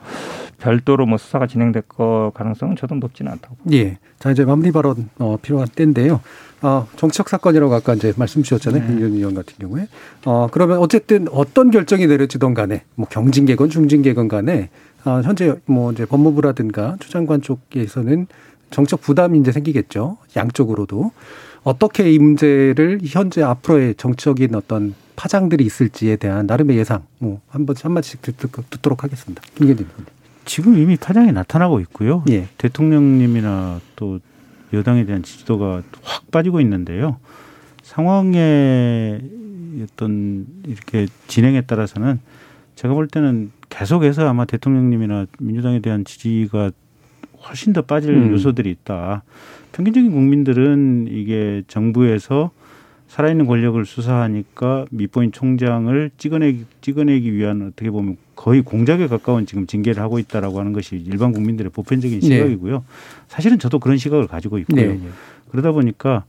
별도로 0.62 1.06
뭐 1.06 1.18
수사가 1.18 1.48
진행될 1.48 1.82
거 1.88 2.30
가능성은 2.34 2.76
저도 2.76 2.94
높지는 2.94 3.32
않다고. 3.32 3.56
예. 3.72 3.98
자, 4.20 4.30
이제 4.30 4.44
마무리 4.44 4.70
발언 4.70 5.10
어, 5.18 5.36
필요한 5.42 5.66
때인데요. 5.66 6.20
어, 6.62 6.86
정치적 6.94 7.28
사건이라고 7.28 7.74
아까 7.74 7.94
이제 7.94 8.12
말씀 8.16 8.44
주셨잖아요. 8.44 8.80
네. 8.80 8.86
김기현 8.86 9.12
의원 9.14 9.34
같은 9.34 9.54
경우에. 9.58 9.88
어, 10.24 10.46
그러면 10.52 10.78
어쨌든 10.78 11.26
어떤 11.32 11.72
결정이 11.72 12.06
내려지던 12.06 12.54
간에 12.54 12.84
뭐 12.94 13.08
경징계건 13.10 13.70
중징계건 13.70 14.28
간에 14.28 14.70
어, 15.04 15.20
현재 15.24 15.56
뭐 15.66 15.90
이제 15.90 16.06
법무부라든가 16.06 16.96
추장관 17.00 17.42
쪽에서는 17.42 18.28
정책 18.70 19.00
부담이 19.00 19.40
이제 19.40 19.50
생기겠죠. 19.50 20.18
양쪽으로도. 20.36 21.10
어떻게 21.64 22.12
이 22.12 22.18
문제를 22.20 23.00
현재 23.04 23.42
앞으로의 23.42 23.96
정치적인 23.96 24.54
어떤 24.54 24.94
파장들이 25.16 25.64
있을지에 25.64 26.16
대한 26.16 26.46
나름의 26.46 26.76
예상 26.76 27.02
뭐 27.18 27.40
한번 27.48 27.74
한마디씩 27.80 28.22
듣, 28.22 28.36
듣도록 28.70 29.02
하겠습니다. 29.02 29.42
김기현 29.56 29.78
의원. 29.78 30.21
지금 30.44 30.76
이미 30.76 30.96
파장이 30.96 31.32
나타나고 31.32 31.80
있고요. 31.80 32.24
예. 32.30 32.48
대통령님이나 32.58 33.80
또 33.96 34.20
여당에 34.72 35.04
대한 35.04 35.22
지지도가 35.22 35.82
확 36.02 36.30
빠지고 36.30 36.60
있는데요. 36.60 37.18
상황의 37.82 39.22
어떤 39.82 40.46
이렇게 40.66 41.06
진행에 41.28 41.62
따라서는 41.62 42.20
제가 42.74 42.94
볼 42.94 43.08
때는 43.08 43.50
계속해서 43.68 44.28
아마 44.28 44.44
대통령님이나 44.44 45.26
민주당에 45.38 45.80
대한 45.80 46.04
지지가 46.04 46.70
훨씬 47.48 47.72
더 47.72 47.82
빠질 47.82 48.14
음. 48.14 48.32
요소들이 48.32 48.70
있다. 48.70 49.22
평균적인 49.72 50.10
국민들은 50.12 51.08
이게 51.10 51.62
정부에서 51.68 52.50
살아있는 53.12 53.44
권력을 53.44 53.84
수사하니까 53.84 54.86
밑보인 54.90 55.32
총장을 55.32 56.10
찍어내기, 56.16 56.64
찍어내기 56.80 57.34
위한 57.34 57.60
어떻게 57.70 57.90
보면 57.90 58.16
거의 58.34 58.62
공작에 58.62 59.06
가까운 59.06 59.44
지금 59.44 59.66
징계를 59.66 60.02
하고 60.02 60.18
있다라고 60.18 60.58
하는 60.58 60.72
것이 60.72 60.96
일반 60.96 61.32
국민들의 61.32 61.70
보편적인 61.72 62.20
네. 62.20 62.26
시각이고요. 62.26 62.82
사실은 63.28 63.58
저도 63.58 63.80
그런 63.80 63.98
시각을 63.98 64.28
가지고 64.28 64.56
있고요. 64.60 64.94
네. 64.94 65.00
그러다 65.50 65.72
보니까 65.72 66.24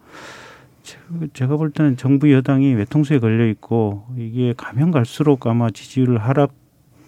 제- 0.84 0.98
제가 1.32 1.56
볼 1.56 1.72
때는 1.72 1.96
정부 1.96 2.30
여당이 2.34 2.74
외통수에 2.74 3.20
걸려 3.20 3.48
있고 3.48 4.04
이게 4.18 4.54
가면 4.58 4.92
갈수록 4.92 5.48
아마 5.48 5.70
지지율 5.70 6.18
하락 6.18 6.52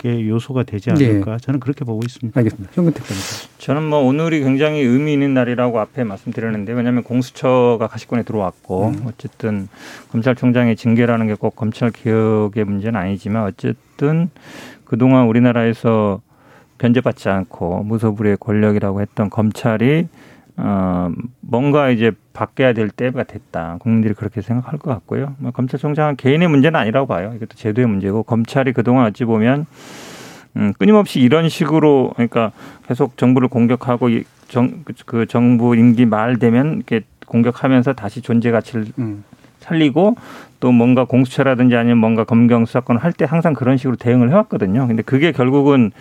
의 0.04 0.28
요소가 0.28 0.64
되지 0.64 0.92
네. 0.94 1.06
않을까 1.10 1.38
저는 1.38 1.60
그렇게 1.60 1.86
보고 1.86 2.02
있습니다. 2.06 2.38
알겠습니다. 2.38 2.74
현근택 2.76 3.04
변호사. 3.08 3.48
저는 3.60 3.84
뭐 3.84 4.00
오늘이 4.00 4.42
굉장히 4.44 4.82
의미 4.82 5.14
있는 5.14 5.34
날이라고 5.34 5.80
앞에 5.80 6.04
말씀드렸는데 6.04 6.74
왜냐하면 6.74 7.04
공수처가 7.04 7.88
가시권에 7.88 8.24
들어왔고 8.24 8.88
음. 8.90 9.06
어쨌든 9.08 9.68
검찰총장의 10.12 10.76
징계라는 10.76 11.28
게 11.28 11.36
꼭 11.36 11.56
검찰 11.56 11.92
개혁의 11.92 12.64
문제는 12.66 13.00
아니지만 13.00 13.44
어쨌든 13.44 14.30
그동안 14.84 15.28
우리나라에서 15.28 16.22
변제받지 16.78 17.30
않고 17.30 17.84
무소불위의 17.84 18.38
권력이라고 18.40 19.02
했던 19.02 19.30
검찰이 19.30 20.08
어 20.58 21.12
뭔가 21.42 21.90
이제 21.90 22.12
바뀌어야 22.34 22.74
될 22.74 22.90
때가 22.90 23.24
됐다. 23.24 23.78
국민들이 23.80 24.14
그렇게 24.14 24.42
생각할 24.42 24.80
것 24.80 24.90
같고요. 24.92 25.36
뭐 25.40 25.52
검찰총장은 25.52 26.16
개인의 26.16 26.48
문제는 26.48 26.80
아니라고 26.80 27.08
봐요. 27.08 27.34
이것도 27.36 27.56
제도의 27.56 27.88
문제고 27.88 28.24
검찰이 28.24 28.72
그동안 28.74 29.06
어찌 29.08 29.26
보면 29.26 29.66
음, 30.58 30.74
끊임없이 30.80 31.20
이런 31.20 31.50
식으로 31.50 32.12
그러니까 32.16 32.52
계속 32.88 33.18
정부를 33.18 33.50
공격하고 33.50 34.08
이 34.10 34.24
정, 34.48 34.84
그- 34.86 34.94
그 35.06 35.26
정부 35.26 35.76
임기 35.76 36.06
말 36.06 36.38
되면 36.38 36.76
이렇게 36.76 37.02
공격하면서 37.26 37.94
다시 37.94 38.22
존재 38.22 38.52
가치를 38.52 38.86
음. 39.00 39.24
살리고 39.66 40.16
또 40.62 40.72
뭔가 40.72 41.04
공수처라든지 41.06 41.76
아니면 41.76 41.98
뭔가 41.98 42.24
검경 42.24 42.66
수사권 42.66 42.98
할 42.98 43.12
때 43.12 43.26
항상 43.26 43.54
그런 43.54 43.78
식으로 43.78 43.98
대응을 43.98 44.30
해왔거든요. 44.32 44.88
근데 44.88 45.02
그게 45.04 45.32
결국은 45.32 45.92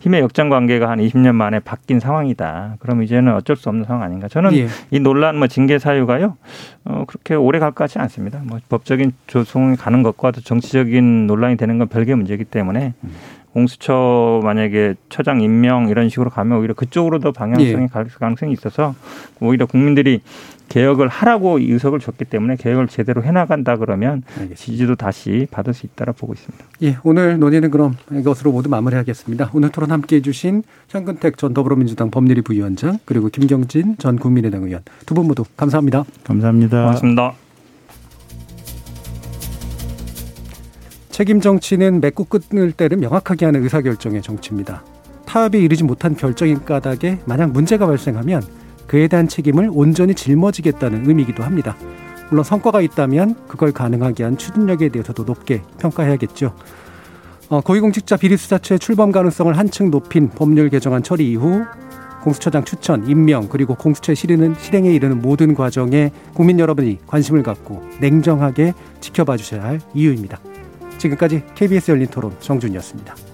힘의 0.00 0.20
역장 0.20 0.48
관계가 0.48 0.88
한 0.88 0.98
20년 1.00 1.34
만에 1.34 1.60
바뀐 1.60 1.98
상황이다. 2.00 2.76
그럼 2.78 3.02
이제는 3.02 3.34
어쩔 3.34 3.56
수 3.56 3.68
없는 3.68 3.84
상황 3.84 4.02
아닌가. 4.02 4.28
저는 4.28 4.54
예. 4.54 4.68
이 4.90 5.00
논란 5.00 5.38
뭐 5.38 5.48
징계 5.48 5.78
사유가요. 5.78 6.36
어 6.84 7.04
그렇게 7.06 7.34
오래 7.34 7.58
갈 7.58 7.70
것 7.72 7.76
같지 7.84 7.98
않습니다. 7.98 8.40
뭐 8.44 8.58
법적인 8.68 9.12
조성이 9.26 9.76
가는 9.76 10.02
것과 10.02 10.30
또 10.32 10.40
정치적인 10.40 11.26
논란이 11.26 11.56
되는 11.56 11.78
건 11.78 11.88
별개 11.88 12.14
문제이기 12.14 12.44
때문에 12.44 12.92
공수처 13.52 14.40
만약에 14.44 14.94
처장 15.10 15.40
임명 15.42 15.88
이런 15.88 16.08
식으로 16.08 16.30
가면 16.30 16.58
오히려 16.58 16.74
그쪽으로 16.74 17.18
더 17.18 17.32
방향성이 17.32 17.82
예. 17.82 17.86
갈 17.86 18.06
가능성이 18.06 18.52
있어서 18.52 18.94
오히려 19.40 19.66
국민들이 19.66 20.20
개혁을 20.68 21.08
하라고 21.08 21.58
의석을 21.58 22.00
줬기 22.00 22.24
때문에 22.24 22.56
개혁을 22.56 22.88
제대로 22.88 23.22
해나간다 23.22 23.76
그러면 23.76 24.22
지지도 24.54 24.94
다시 24.96 25.46
받을 25.50 25.74
수 25.74 25.86
있다라 25.86 26.12
보고 26.12 26.32
있습니다. 26.32 26.64
예, 26.82 26.96
오늘 27.02 27.38
논의는 27.38 27.70
그럼 27.70 27.94
이것으로 28.10 28.52
모두 28.52 28.68
마무리하겠습니다. 28.70 29.50
오늘 29.52 29.68
토론 29.68 29.90
함께 29.90 30.16
해 30.16 30.20
주신 30.22 30.62
현근택 30.88 31.36
전 31.36 31.52
더불어민주당 31.52 32.10
법률위 32.10 32.40
부위원장 32.42 32.98
그리고 33.04 33.28
김경진 33.28 33.96
전 33.98 34.18
국민의당 34.18 34.62
의원 34.64 34.82
두 35.06 35.14
분 35.14 35.26
모두 35.26 35.44
감사합니다. 35.56 36.04
감사합니다. 36.24 36.80
고맙습니다. 36.82 37.32
책임 41.10 41.40
정치는 41.40 42.00
맺고 42.00 42.24
끊을 42.24 42.72
때를 42.72 42.96
명확하게 42.96 43.44
하는 43.46 43.62
의사결정의 43.62 44.22
정치입니다. 44.22 44.82
타협에 45.26 45.58
이르지 45.58 45.84
못한 45.84 46.16
결정인 46.16 46.64
까닭에 46.64 47.18
만약 47.26 47.52
문제가 47.52 47.86
발생하면 47.86 48.42
그에 48.86 49.08
대한 49.08 49.28
책임을 49.28 49.70
온전히 49.72 50.14
짊어지겠다는 50.14 51.08
의미이기도 51.08 51.42
합니다. 51.42 51.76
물론 52.30 52.44
성과가 52.44 52.80
있다면 52.80 53.36
그걸 53.46 53.72
가능하게 53.72 54.24
한 54.24 54.36
추진력에 54.36 54.88
대해서도 54.88 55.24
높게 55.24 55.62
평가해야겠죠. 55.78 56.54
어, 57.48 57.60
고위공직자 57.60 58.16
비리수사처의 58.16 58.78
출범 58.78 59.12
가능성을 59.12 59.56
한층 59.58 59.90
높인 59.90 60.30
법률 60.30 60.70
개정안 60.70 61.02
처리 61.02 61.30
이후 61.30 61.64
공수처장 62.22 62.64
추천, 62.64 63.06
임명 63.06 63.48
그리고 63.48 63.74
공수처 63.74 64.14
실행은 64.14 64.54
실행에 64.58 64.90
이르는 64.94 65.20
모든 65.20 65.54
과정에 65.54 66.10
국민 66.34 66.58
여러분이 66.58 67.00
관심을 67.06 67.42
갖고 67.42 67.82
냉정하게 68.00 68.72
지켜봐 69.00 69.36
주셔야 69.36 69.64
할 69.64 69.80
이유입니다. 69.92 70.38
지금까지 70.98 71.42
KBS 71.54 71.90
열린 71.90 72.06
토론 72.06 72.32
정준이었습니다. 72.40 73.31